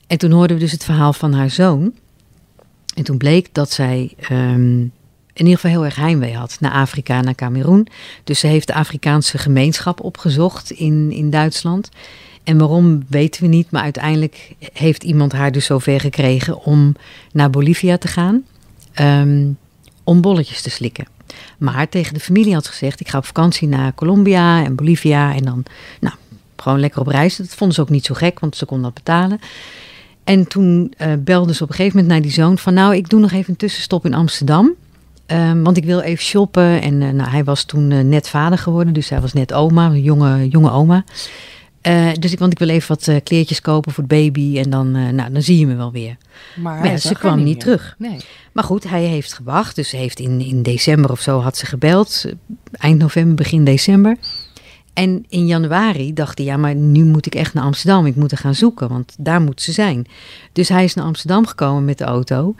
En 0.07 0.17
toen 0.17 0.31
hoorden 0.31 0.55
we 0.55 0.61
dus 0.61 0.71
het 0.71 0.83
verhaal 0.83 1.13
van 1.13 1.33
haar 1.33 1.49
zoon. 1.49 1.93
En 2.95 3.03
toen 3.03 3.17
bleek 3.17 3.53
dat 3.53 3.71
zij 3.71 4.13
ehm, 4.17 4.79
in 4.79 4.91
ieder 5.33 5.53
geval 5.53 5.71
heel 5.71 5.85
erg 5.85 5.95
heimwee 5.95 6.35
had 6.35 6.57
naar 6.59 6.71
Afrika, 6.71 7.21
naar 7.21 7.35
Cameroen. 7.35 7.87
Dus 8.23 8.39
ze 8.39 8.47
heeft 8.47 8.67
de 8.67 8.73
Afrikaanse 8.73 9.37
gemeenschap 9.37 10.03
opgezocht 10.03 10.71
in, 10.71 11.11
in 11.11 11.29
Duitsland. 11.29 11.89
En 12.47 12.57
waarom 12.57 13.03
weten 13.07 13.41
we 13.41 13.47
niet, 13.47 13.71
maar 13.71 13.81
uiteindelijk 13.81 14.55
heeft 14.73 15.03
iemand 15.03 15.31
haar 15.31 15.51
dus 15.51 15.65
zover 15.65 15.99
gekregen 15.99 16.63
om 16.63 16.95
naar 17.31 17.49
Bolivia 17.49 17.97
te 17.97 18.07
gaan. 18.07 18.43
ehm, 18.93 19.47
om 20.03 20.21
bolletjes 20.21 20.61
te 20.61 20.69
slikken. 20.69 21.07
Maar 21.57 21.89
tegen 21.89 22.13
de 22.13 22.19
familie 22.19 22.53
had 22.53 22.65
ze 22.65 22.71
gezegd: 22.71 22.99
ik 22.99 23.07
ga 23.07 23.17
op 23.17 23.25
vakantie 23.25 23.67
naar 23.67 23.93
Colombia 23.93 24.63
en 24.63 24.75
Bolivia. 24.75 25.35
En 25.35 25.43
dan, 25.43 25.63
nou, 25.99 26.15
gewoon 26.55 26.79
lekker 26.79 27.01
op 27.01 27.07
reis. 27.07 27.35
Dat 27.35 27.47
vonden 27.47 27.75
ze 27.75 27.81
ook 27.81 27.89
niet 27.89 28.05
zo 28.05 28.13
gek, 28.13 28.39
want 28.39 28.55
ze 28.55 28.65
kon 28.65 28.81
dat 28.81 28.93
betalen. 28.93 29.39
En 30.23 30.47
toen 30.47 30.93
eh 30.97 31.11
belde 31.19 31.53
ze 31.53 31.63
op 31.63 31.69
een 31.69 31.75
gegeven 31.75 31.97
moment 31.97 32.13
naar 32.13 32.23
die 32.23 32.41
zoon 32.41 32.57
van... 32.57 32.73
nou, 32.73 32.95
ik 32.95 33.09
doe 33.09 33.19
nog 33.19 33.31
even 33.31 33.49
een 33.49 33.55
tussenstop 33.57 34.05
in 34.05 34.13
Amsterdam. 34.13 34.73
Ehm, 35.25 35.61
want 35.61 35.77
ik 35.77 35.85
wil 35.85 35.99
even 35.99 36.23
shoppen. 36.23 36.81
En 36.81 37.01
eh, 37.01 37.09
nou, 37.09 37.29
hij 37.29 37.43
was 37.43 37.63
toen 37.63 37.91
eh, 37.91 37.99
net 37.99 38.29
vader 38.29 38.57
geworden, 38.57 38.93
dus 38.93 39.09
hij 39.09 39.21
was 39.21 39.33
net 39.33 39.53
oma, 39.53 39.85
een 39.85 40.01
jonge, 40.01 40.47
jonge 40.47 40.71
oma. 40.71 41.03
Eh, 41.87 42.13
dus 42.19 42.31
ik, 42.31 42.39
want 42.39 42.51
ik 42.51 42.59
wil 42.59 42.69
even 42.69 42.87
wat 42.87 43.07
eh, 43.07 43.15
kleertjes 43.23 43.61
kopen 43.61 43.91
voor 43.91 44.03
het 44.03 44.11
baby 44.13 44.57
en 44.57 44.69
dan, 44.69 44.95
eh, 44.95 45.09
nou, 45.09 45.31
dan 45.31 45.41
zie 45.41 45.59
je 45.59 45.67
me 45.67 45.75
wel 45.75 45.91
weer. 45.91 46.17
Maar, 46.55 46.73
Maar 46.73 46.83
ja, 46.83 46.89
hij 46.89 46.97
ze 46.97 47.13
kwam 47.13 47.35
niet 47.35 47.45
meer. 47.45 47.57
terug. 47.57 47.95
Nee. 47.97 48.17
Maar 48.51 48.63
goed, 48.63 48.89
hij 48.89 49.03
heeft 49.03 49.33
gewacht. 49.33 49.75
Dus 49.75 49.91
heeft 49.91 50.19
in, 50.19 50.41
in 50.41 50.63
december 50.63 51.11
of 51.11 51.21
zo 51.21 51.39
had 51.39 51.57
ze 51.57 51.65
gebeld. 51.65 52.25
Eind 52.71 52.99
november, 52.99 53.35
begin 53.35 53.63
december. 53.63 54.17
En 54.93 55.25
in 55.29 55.45
januari 55.45 56.13
dacht 56.13 56.37
hij, 56.37 56.47
ja, 56.47 56.57
maar 56.57 56.75
nu 56.75 57.03
moet 57.05 57.25
ik 57.25 57.35
echt 57.35 57.53
naar 57.53 57.63
Amsterdam. 57.63 58.05
Ik 58.05 58.15
moet 58.15 58.31
er 58.31 58.37
gaan 58.37 58.55
zoeken, 58.55 58.89
want 58.89 59.15
daar 59.19 59.41
moet 59.41 59.61
ze 59.61 59.71
zijn. 59.71 60.07
Dus 60.51 60.69
hij 60.69 60.83
is 60.83 60.93
naar 60.93 61.05
Amsterdam 61.05 61.47
gekomen 61.47 61.85
met 61.85 61.97
de 61.97 62.03
auto. 62.03 62.55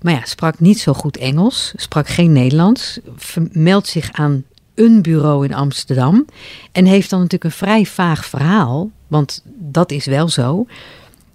Maar 0.00 0.12
ja, 0.12 0.20
sprak 0.24 0.60
niet 0.60 0.80
zo 0.80 0.92
goed 0.92 1.16
Engels, 1.16 1.72
sprak 1.76 2.08
geen 2.08 2.32
Nederlands. 2.32 3.00
Meldt 3.50 3.88
zich 3.88 4.12
aan 4.12 4.44
een 4.74 5.02
bureau 5.02 5.44
in 5.44 5.54
Amsterdam. 5.54 6.26
En 6.72 6.84
heeft 6.84 7.10
dan 7.10 7.20
natuurlijk 7.20 7.44
een 7.52 7.58
vrij 7.66 7.84
vaag 7.84 8.24
verhaal. 8.24 8.90
Want 9.08 9.42
dat 9.58 9.90
is 9.90 10.06
wel 10.06 10.28
zo. 10.28 10.66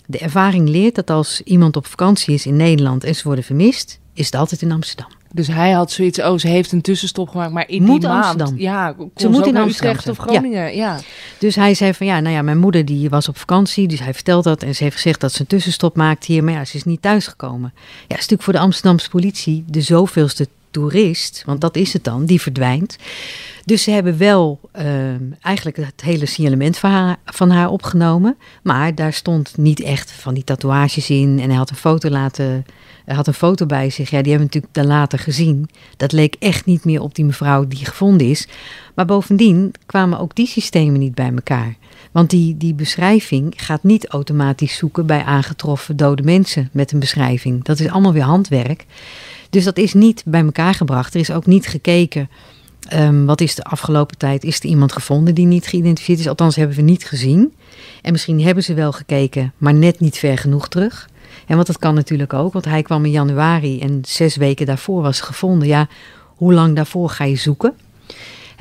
De 0.06 0.18
ervaring 0.18 0.70
leert 0.70 0.96
dat 0.96 1.10
als 1.10 1.42
iemand 1.42 1.76
op 1.76 1.86
vakantie 1.86 2.34
is 2.34 2.46
in 2.46 2.56
Nederland 2.56 3.04
en 3.04 3.16
ze 3.16 3.24
worden 3.24 3.44
vermist, 3.44 4.00
is 4.14 4.26
het 4.26 4.36
altijd 4.36 4.62
in 4.62 4.72
Amsterdam. 4.72 5.08
Dus 5.32 5.48
hij 5.48 5.72
had 5.72 5.92
zoiets, 5.92 6.20
oh, 6.22 6.38
ze 6.38 6.48
heeft 6.48 6.72
een 6.72 6.82
tussenstop 6.82 7.30
gemaakt, 7.30 7.52
maar 7.52 7.70
in 7.70 7.84
Moet 7.84 8.02
die 8.02 8.10
maand, 8.10 8.26
Amsterdam. 8.26 8.60
ja, 8.60 8.96
Ze 9.16 9.30
moet 9.30 9.46
in 9.46 9.58
Amsterdam 9.58 9.96
Utrecht 9.96 10.10
of. 10.10 10.18
Ja. 10.18 10.24
Groningen, 10.24 10.76
ja. 10.76 11.00
Dus 11.40 11.56
hij 11.56 11.74
zei 11.74 11.94
van 11.94 12.06
ja, 12.06 12.20
nou 12.20 12.36
ja, 12.36 12.42
mijn 12.42 12.58
moeder 12.58 12.86
die 12.86 13.10
was 13.10 13.28
op 13.28 13.38
vakantie, 13.38 13.88
dus 13.88 14.00
hij 14.00 14.14
vertelt 14.14 14.44
dat 14.44 14.64
en 14.64 14.76
ze 14.76 14.84
heeft 14.84 14.96
gezegd 14.96 15.20
dat 15.22 15.32
ze 15.32 15.42
een 15.42 15.48
tussenstop 15.48 15.96
maakt 15.96 16.26
hier, 16.26 16.44
maar 16.44 16.54
ja, 16.54 16.66
ze 16.66 16.76
is 16.76 16.84
niet 16.84 17.02
thuisgekomen. 17.02 17.74
Ja, 17.76 17.88
is 18.08 18.10
natuurlijk 18.10 18.44
voor 18.44 18.54
de 18.54 18.60
Amsterdamse 18.60 19.10
politie 19.10 19.64
de 19.68 19.82
zoveelste 19.82 20.48
toerist, 20.78 21.44
want 21.46 21.62
dat 21.62 21.76
is 21.76 21.94
het 21.94 22.04
dan, 22.04 22.26
die 22.26 22.42
verdwijnt. 22.42 22.98
Dus 23.66 23.84
ze 23.84 23.92
hebben 23.92 24.18
wel 24.18 24.60
ehm, 24.72 25.22
eigenlijk 25.42 25.78
het 25.78 26.02
hele 26.02 26.26
signalement 26.26 26.78
van 26.78 26.92
haar, 26.92 27.18
van 27.26 27.50
haar 27.50 27.70
opgenomen, 27.70 28.38
maar 28.64 28.96
daar 28.96 29.14
stond 29.14 29.58
niet 29.58 29.82
echt 29.82 30.12
van 30.12 30.34
die 30.34 30.44
tatoeages 30.44 31.10
in 31.10 31.40
en 31.40 31.50
hij 31.50 31.58
had 31.58 31.70
een 31.70 31.76
foto 31.76 32.10
laten, 32.10 32.66
hij 33.06 33.16
had 33.16 33.28
een 33.28 33.34
foto 33.34 33.66
bij 33.66 33.90
zich. 33.90 34.10
Ja, 34.10 34.22
die 34.22 34.32
hebben 34.32 34.50
we 34.50 34.56
natuurlijk 34.56 34.74
dan 34.74 34.86
later 34.86 35.20
gezien. 35.20 35.70
Dat 35.98 36.12
leek 36.12 36.36
echt 36.40 36.66
niet 36.66 36.86
meer 36.86 37.02
op 37.02 37.16
die 37.16 37.26
mevrouw 37.26 37.68
die 37.68 37.86
gevonden 37.86 38.30
is. 38.30 38.48
Maar 38.96 39.06
bovendien 39.06 39.74
kwamen 39.86 40.20
ook 40.20 40.36
die 40.36 40.48
systemen 40.48 41.00
niet 41.00 41.16
bij 41.16 41.32
elkaar. 41.36 41.76
Want 42.12 42.30
die, 42.30 42.58
die 42.58 42.74
beschrijving 42.74 43.54
gaat 43.58 43.84
niet 43.84 44.08
automatisch 44.08 44.78
zoeken 44.78 45.06
bij 45.06 45.24
aangetroffen 45.24 45.98
dode 45.98 46.24
mensen 46.24 46.70
met 46.72 46.92
een 46.92 47.00
beschrijving. 47.00 47.64
Dat 47.64 47.80
is 47.80 47.90
allemaal 47.90 48.14
weer 48.14 48.24
handwerk. 48.24 48.86
Dus 49.50 49.64
dat 49.64 49.78
is 49.78 49.94
niet 49.94 50.24
bij 50.26 50.44
elkaar 50.44 50.74
gebracht. 50.74 51.14
Er 51.14 51.20
is 51.20 51.32
ook 51.32 51.46
niet 51.46 51.68
gekeken. 51.68 52.30
ehm, 52.88 53.26
wat 53.26 53.42
is 53.42 53.56
de 53.56 53.64
afgelopen 53.64 54.18
tijd? 54.18 54.44
Is 54.44 54.60
er 54.60 54.66
iemand 54.66 54.92
gevonden 54.92 55.36
die 55.36 55.46
niet 55.46 55.68
geïdentificeerd 55.68 56.20
is? 56.20 56.28
Althans, 56.28 56.56
hebben 56.56 56.76
we 56.76 56.82
niet 56.82 57.06
gezien. 57.06 57.54
En 58.02 58.12
misschien 58.12 58.42
hebben 58.42 58.64
ze 58.64 58.74
wel 58.74 58.92
gekeken, 58.92 59.54
maar 59.58 59.74
net 59.74 60.00
niet 60.00 60.18
ver 60.18 60.38
genoeg 60.38 60.68
terug. 60.68 61.10
En 61.48 61.56
want 61.56 61.68
dat 61.68 61.80
kan 61.80 61.94
natuurlijk 61.94 62.34
ook, 62.34 62.54
want 62.54 62.66
hij 62.66 62.82
kwam 62.82 63.06
in 63.06 63.12
januari 63.12 63.80
en 63.80 64.02
zes 64.08 64.36
weken 64.36 64.66
daarvoor 64.66 65.02
was 65.02 65.22
gevonden. 65.22 65.68
Ja, 65.68 65.88
hoe 66.36 66.54
lang 66.54 66.76
daarvoor 66.76 67.10
ga 67.10 67.24
je 67.24 67.36
zoeken? 67.36 67.74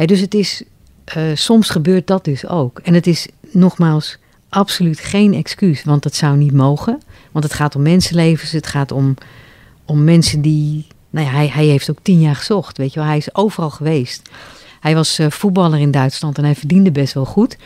Dus 0.04 0.20
het 0.20 0.34
is, 0.34 0.62
eh, 1.04 1.22
soms 1.34 1.70
gebeurt 1.70 2.06
dat 2.06 2.24
dus 2.24 2.46
ook. 2.46 2.78
En 2.78 2.94
het 2.94 3.06
is 3.06 3.28
nogmaals 3.50 4.18
absoluut 4.48 4.98
geen 5.00 5.34
excuus, 5.34 5.84
want 5.84 6.02
dat 6.02 6.14
zou 6.14 6.36
niet 6.36 6.52
mogen. 6.52 7.02
Want 7.32 7.44
het 7.44 7.54
gaat 7.54 7.76
om 7.76 7.82
mensenlevens, 7.82 8.50
het 8.50 8.66
gaat 8.66 8.92
om, 8.92 9.14
om 9.86 10.04
mensen 10.04 10.40
die... 10.40 10.86
Nou 11.10 11.26
ja, 11.26 11.32
hij, 11.32 11.48
hij 11.48 11.64
heeft 11.64 11.90
ook 11.90 11.98
tien 12.02 12.20
jaar 12.20 12.36
gezocht, 12.36 12.78
weet 12.78 12.92
je 12.92 12.98
wel. 12.98 13.08
Hij 13.08 13.16
is 13.16 13.34
overal 13.34 13.70
geweest. 13.70 14.22
Hij 14.80 14.94
was 14.94 15.18
eh, 15.18 15.30
voetballer 15.30 15.78
in 15.78 15.90
Duitsland 15.90 16.38
en 16.38 16.44
hij 16.44 16.54
verdiende 16.54 16.90
best 16.92 17.14
wel 17.14 17.24
goed. 17.24 17.56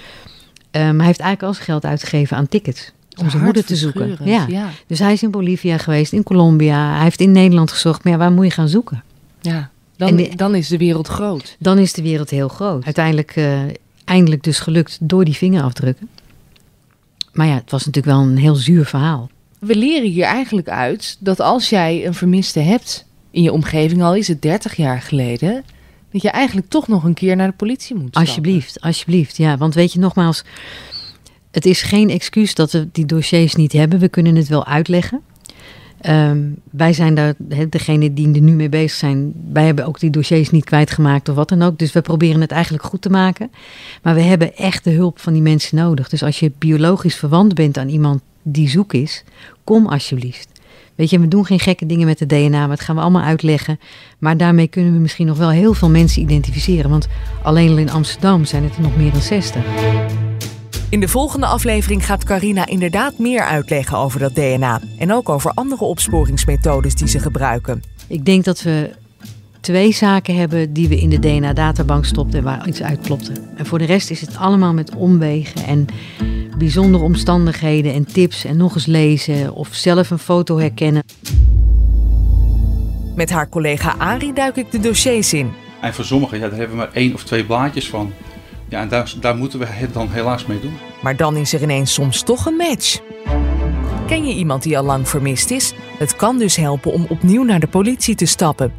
Maar 0.73 0.81
hij 0.83 0.89
heeft 1.07 1.21
eigenlijk 1.21 1.43
al 1.43 1.53
zijn 1.55 1.65
geld 1.65 1.85
uitgegeven 1.85 2.37
aan 2.37 2.49
tickets. 2.49 2.93
Om 3.21 3.31
zijn 3.31 3.43
moeder 3.45 3.65
te 3.65 3.77
zoeken. 3.77 4.19
Ja. 4.25 4.45
ja. 4.49 4.69
Dus 4.87 4.99
hij 4.99 5.13
is 5.13 5.23
in 5.23 5.31
Bolivia 5.31 5.79
geweest, 5.79 6.13
in 6.13 6.23
Colombia. 6.23 6.93
Hij 6.95 7.03
heeft 7.03 7.21
in 7.21 7.33
Nederland 7.33 7.71
gezocht. 7.73 8.05
Maar 8.05 8.13
ja, 8.13 8.19
waar 8.19 8.33
moet 8.33 8.45
je 8.45 8.51
gaan 8.51 8.69
zoeken? 8.69 9.03
Ja, 9.41 9.71
dan, 9.97 10.17
de- 10.17 10.33
dan 10.37 10.55
is 10.55 10.69
de 10.69 10.79
wereld 10.79 11.09
groot. 11.09 11.57
Dan 11.59 11.79
is 11.79 11.93
de 11.93 12.03
wereld 12.03 12.31
heel 12.31 12.49
groot. 12.49 12.85
Uiteindelijk 12.85 13.37
eh, 13.37 13.59
eindelijk 14.05 14.43
dus 14.43 14.59
gelukt 14.61 14.99
door 15.01 15.25
die 15.25 15.35
vingerafdrukken. 15.35 16.09
Maar 17.33 17.47
ja, 17.47 17.55
het 17.55 17.71
was 17.71 17.85
natuurlijk 17.87 18.17
wel 18.17 18.25
een 18.27 18.37
heel 18.37 18.55
zuur 18.55 18.85
verhaal. 18.87 19.31
We 19.61 19.77
leren 19.77 20.11
hier 20.11 20.25
eigenlijk 20.25 20.69
uit 20.69 21.17
dat 21.21 21.41
als 21.41 21.69
jij 21.69 22.07
een 22.07 22.15
vermiste 22.15 22.61
hebt 22.61 23.07
in 23.31 23.43
je 23.43 23.53
omgeving, 23.53 24.03
al 24.03 24.15
is 24.15 24.29
het 24.29 24.43
30 24.43 24.77
jaar 24.77 25.03
geleden, 25.03 25.65
dat 26.13 26.23
je 26.23 26.31
eigenlijk 26.31 26.69
toch 26.69 26.89
nog 26.89 27.05
een 27.05 27.15
keer 27.15 27.37
naar 27.37 27.49
de 27.49 27.57
politie 27.57 27.95
moet 27.95 28.09
stappen. 28.09 28.29
Alsjeblieft, 28.29 28.81
alsjeblieft. 28.81 29.37
Ja, 29.37 29.57
want 29.57 29.75
weet 29.75 29.93
je 29.93 29.99
nogmaals, 29.99 30.45
het 31.51 31.67
is 31.67 31.83
geen 31.83 32.11
excuus 32.11 32.55
dat 32.55 32.73
we 32.73 32.89
die 32.93 33.07
dossiers 33.07 33.55
niet 33.55 33.73
hebben. 33.73 33.99
We 33.99 34.09
kunnen 34.09 34.37
het 34.37 34.49
wel 34.49 34.67
uitleggen. 34.67 35.21
Ehm, 36.01 36.39
wij 36.71 36.93
zijn 36.93 37.15
daar, 37.15 37.35
degene 37.69 38.15
die 38.15 38.35
er 38.35 38.41
nu 38.41 38.53
mee 38.53 38.69
bezig 38.69 38.99
zijn, 38.99 39.33
wij 39.53 39.65
hebben 39.65 39.87
ook 39.87 40.01
die 40.01 40.11
dossiers 40.11 40.51
niet 40.51 40.65
kwijtgemaakt 40.65 41.29
of 41.29 41.35
wat 41.35 41.49
dan 41.49 41.63
ook. 41.63 41.79
Dus 41.79 41.93
we 41.93 42.01
proberen 42.01 42.41
het 42.41 42.51
eigenlijk 42.51 42.85
goed 42.85 43.03
te 43.03 43.11
maken. 43.11 43.51
Maar 44.03 44.15
we 44.15 44.21
hebben 44.21 44.57
echt 44.57 44.85
de 44.85 44.91
hulp 44.91 45.19
van 45.19 45.33
die 45.33 45.43
mensen 45.43 45.77
nodig. 45.77 46.09
Dus 46.09 46.23
als 46.23 46.39
je 46.39 46.53
biologisch 46.59 47.17
verwant 47.17 47.55
bent 47.55 47.79
aan 47.79 47.89
iemand 47.89 48.23
die 48.43 48.69
zoek 48.69 48.93
is, 48.93 49.25
kom 49.65 49.87
alsjeblieft. 49.87 50.49
Weet 50.95 51.11
je, 51.11 51.21
we 51.21 51.29
doen 51.29 51.47
geen 51.47 51.61
gekke 51.61 51.87
dingen 51.87 52.07
met 52.07 52.19
de 52.19 52.27
DNA, 52.27 52.59
maar 52.59 52.77
dat 52.77 52.81
gaan 52.81 52.97
we 52.97 53.03
allemaal 53.03 53.23
uitleggen. 53.23 53.81
Maar 54.19 54.37
daarmee 54.37 54.69
kunnen 54.69 54.93
we 54.93 54.99
misschien 54.99 55.27
nog 55.27 55.39
wel 55.39 55.51
heel 55.51 55.75
veel 55.75 55.91
mensen 55.91 56.23
identificeren. 56.23 56.91
Want 56.91 57.09
alleen 57.43 57.71
al 57.71 57.77
in 57.77 57.91
Amsterdam 57.91 58.45
zijn 58.45 58.65
het 58.65 58.77
er 58.77 58.83
nog 58.83 58.97
meer 58.97 59.13
dan 59.13 59.21
60. 59.21 59.63
In 60.91 61.01
de 61.01 61.09
volgende 61.09 61.47
aflevering 61.47 62.07
gaat 62.07 62.25
Carina 62.25 62.67
inderdaad 62.67 63.19
meer 63.19 63.43
uitleggen 63.43 63.99
over 63.99 64.21
dat 64.21 64.35
DNA. 64.35 64.81
En 64.99 65.13
ook 65.13 65.29
over 65.29 65.51
andere 65.55 65.85
opsporingsmethodes 65.85 66.95
die 66.95 67.09
ze 67.09 67.19
gebruiken. 67.19 67.83
Ik 68.07 68.25
denk 68.25 68.45
dat 68.45 68.63
we 68.63 68.91
twee 69.61 69.93
zaken 69.93 70.37
hebben 70.37 70.73
die 70.73 70.89
we 70.89 71.01
in 71.01 71.11
de 71.11 71.19
DNA-databank 71.19 72.05
stopten 72.05 72.39
en 72.39 72.45
waar 72.45 72.69
iets 72.69 72.83
uitklopte. 72.83 73.33
En 73.57 73.67
voor 73.67 73.79
de 73.79 73.85
rest 73.85 74.11
is 74.11 74.21
het 74.21 74.37
allemaal 74.37 74.75
met 74.75 74.95
omwegen 74.95 75.65
en 75.65 75.87
bijzondere 76.59 77.05
omstandigheden 77.05 77.93
en 77.93 78.05
tips 78.05 78.45
en 78.45 78.57
nog 78.57 78.75
eens 78.75 78.87
lezen 78.87 79.55
of 79.55 79.69
zelf 79.73 80.11
een 80.11 80.19
foto 80.19 80.59
herkennen. 80.59 81.03
Met 83.15 83.31
haar 83.31 83.49
collega 83.49 83.95
Ari 83.99 84.33
duik 84.33 84.57
ik 84.57 84.71
de 84.71 84.81
dossiers 84.81 85.33
in. 85.33 85.53
En 85.81 85.95
voor 85.95 86.05
sommigen, 86.05 86.39
ja, 86.39 86.49
daar 86.49 86.59
hebben 86.59 86.77
we 86.77 86.83
maar 86.83 86.93
één 86.93 87.15
of 87.15 87.25
twee 87.25 87.45
blaadjes 87.45 87.89
van. 87.89 88.13
Ja, 88.69 88.81
en 88.81 88.89
daar, 88.89 89.15
daar 89.21 89.37
moeten 89.37 89.59
we 89.59 89.67
het 89.67 89.93
dan 89.93 90.09
helaas 90.11 90.47
mee 90.47 90.61
doen. 90.61 90.75
Maar 91.03 91.17
dan 91.17 91.37
is 91.37 91.53
er 91.53 91.63
ineens 91.63 91.93
soms 91.93 92.23
toch 92.23 92.47
een 92.47 92.57
match. 92.57 93.01
Ken 94.07 94.27
je 94.27 94.35
iemand 94.35 94.63
die 94.63 94.79
al 94.79 94.85
lang 94.85 95.09
vermist 95.09 95.51
is? 95.51 95.75
Het 95.99 96.17
kan 96.17 96.39
dus 96.39 96.57
helpen 96.57 96.93
om 96.93 97.07
opnieuw 97.09 97.43
naar 97.43 97.61
de 97.61 97.67
politie 97.67 98.15
te 98.15 98.27
stappen. 98.27 98.73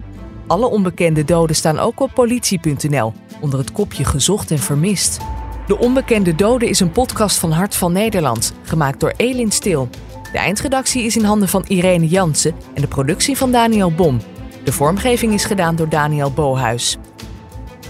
Alle 0.47 0.65
onbekende 0.65 1.24
doden 1.24 1.55
staan 1.55 1.80
ook 1.80 1.99
op 1.99 2.11
politie.nl 2.13 3.13
onder 3.39 3.59
het 3.59 3.72
kopje 3.72 4.05
gezocht 4.05 4.51
en 4.51 4.59
vermist. 4.59 5.19
De 5.68 5.78
Onbekende 5.78 6.36
Doden 6.36 6.70
is 6.70 6.80
een 6.80 6.91
podcast 6.91 7.38
van 7.38 7.51
Hart 7.51 7.76
van 7.76 7.91
Nederland, 7.91 8.53
gemaakt 8.64 8.99
door 8.99 9.14
Elin 9.18 9.51
Stil. 9.51 9.89
De 10.32 10.38
eindredactie 10.38 11.03
is 11.03 11.16
in 11.16 11.24
handen 11.24 11.47
van 11.47 11.66
Irene 11.68 12.07
Jansen 12.07 12.55
en 12.74 12.82
de 12.82 12.88
productie 12.88 13.38
van 13.38 13.51
Daniel 13.51 13.91
Bom. 13.91 14.22
De 14.64 14.72
vormgeving 14.72 15.34
is 15.34 15.45
gedaan 15.45 15.76
door 15.76 15.89
Daniel 15.89 16.32
Bohuis. 16.32 16.97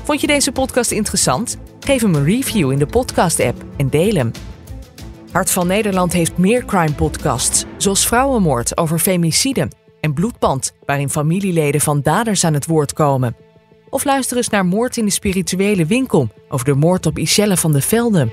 Vond 0.03 0.21
je 0.21 0.27
deze 0.27 0.51
podcast 0.51 0.91
interessant? 0.91 1.57
Geef 1.79 2.01
hem 2.01 2.15
een 2.15 2.23
review 2.23 2.71
in 2.71 2.79
de 2.79 2.85
podcast-app 2.85 3.63
en 3.77 3.89
deel 3.89 4.13
hem. 4.13 4.31
Hart 5.31 5.51
van 5.51 5.67
Nederland 5.67 6.13
heeft 6.13 6.37
meer 6.37 6.65
crime 6.65 6.93
podcasts, 6.93 7.65
zoals 7.77 8.07
Vrouwenmoord 8.07 8.77
over 8.77 8.99
femicide 8.99 9.67
en 9.99 10.13
Bloedband, 10.13 10.73
waarin 10.85 11.09
familieleden 11.09 11.81
van 11.81 12.01
daders 12.01 12.43
aan 12.43 12.53
het 12.53 12.65
woord 12.65 12.93
komen. 12.93 13.35
Of 13.93 14.03
luister 14.03 14.37
eens 14.37 14.49
naar 14.49 14.65
Moord 14.65 14.97
in 14.97 15.05
de 15.05 15.11
spirituele 15.11 15.85
winkel 15.85 16.29
over 16.49 16.65
de 16.65 16.73
moord 16.73 17.05
op 17.05 17.17
Iselle 17.17 17.57
van 17.57 17.71
de 17.71 17.81
Velde. 17.81 18.29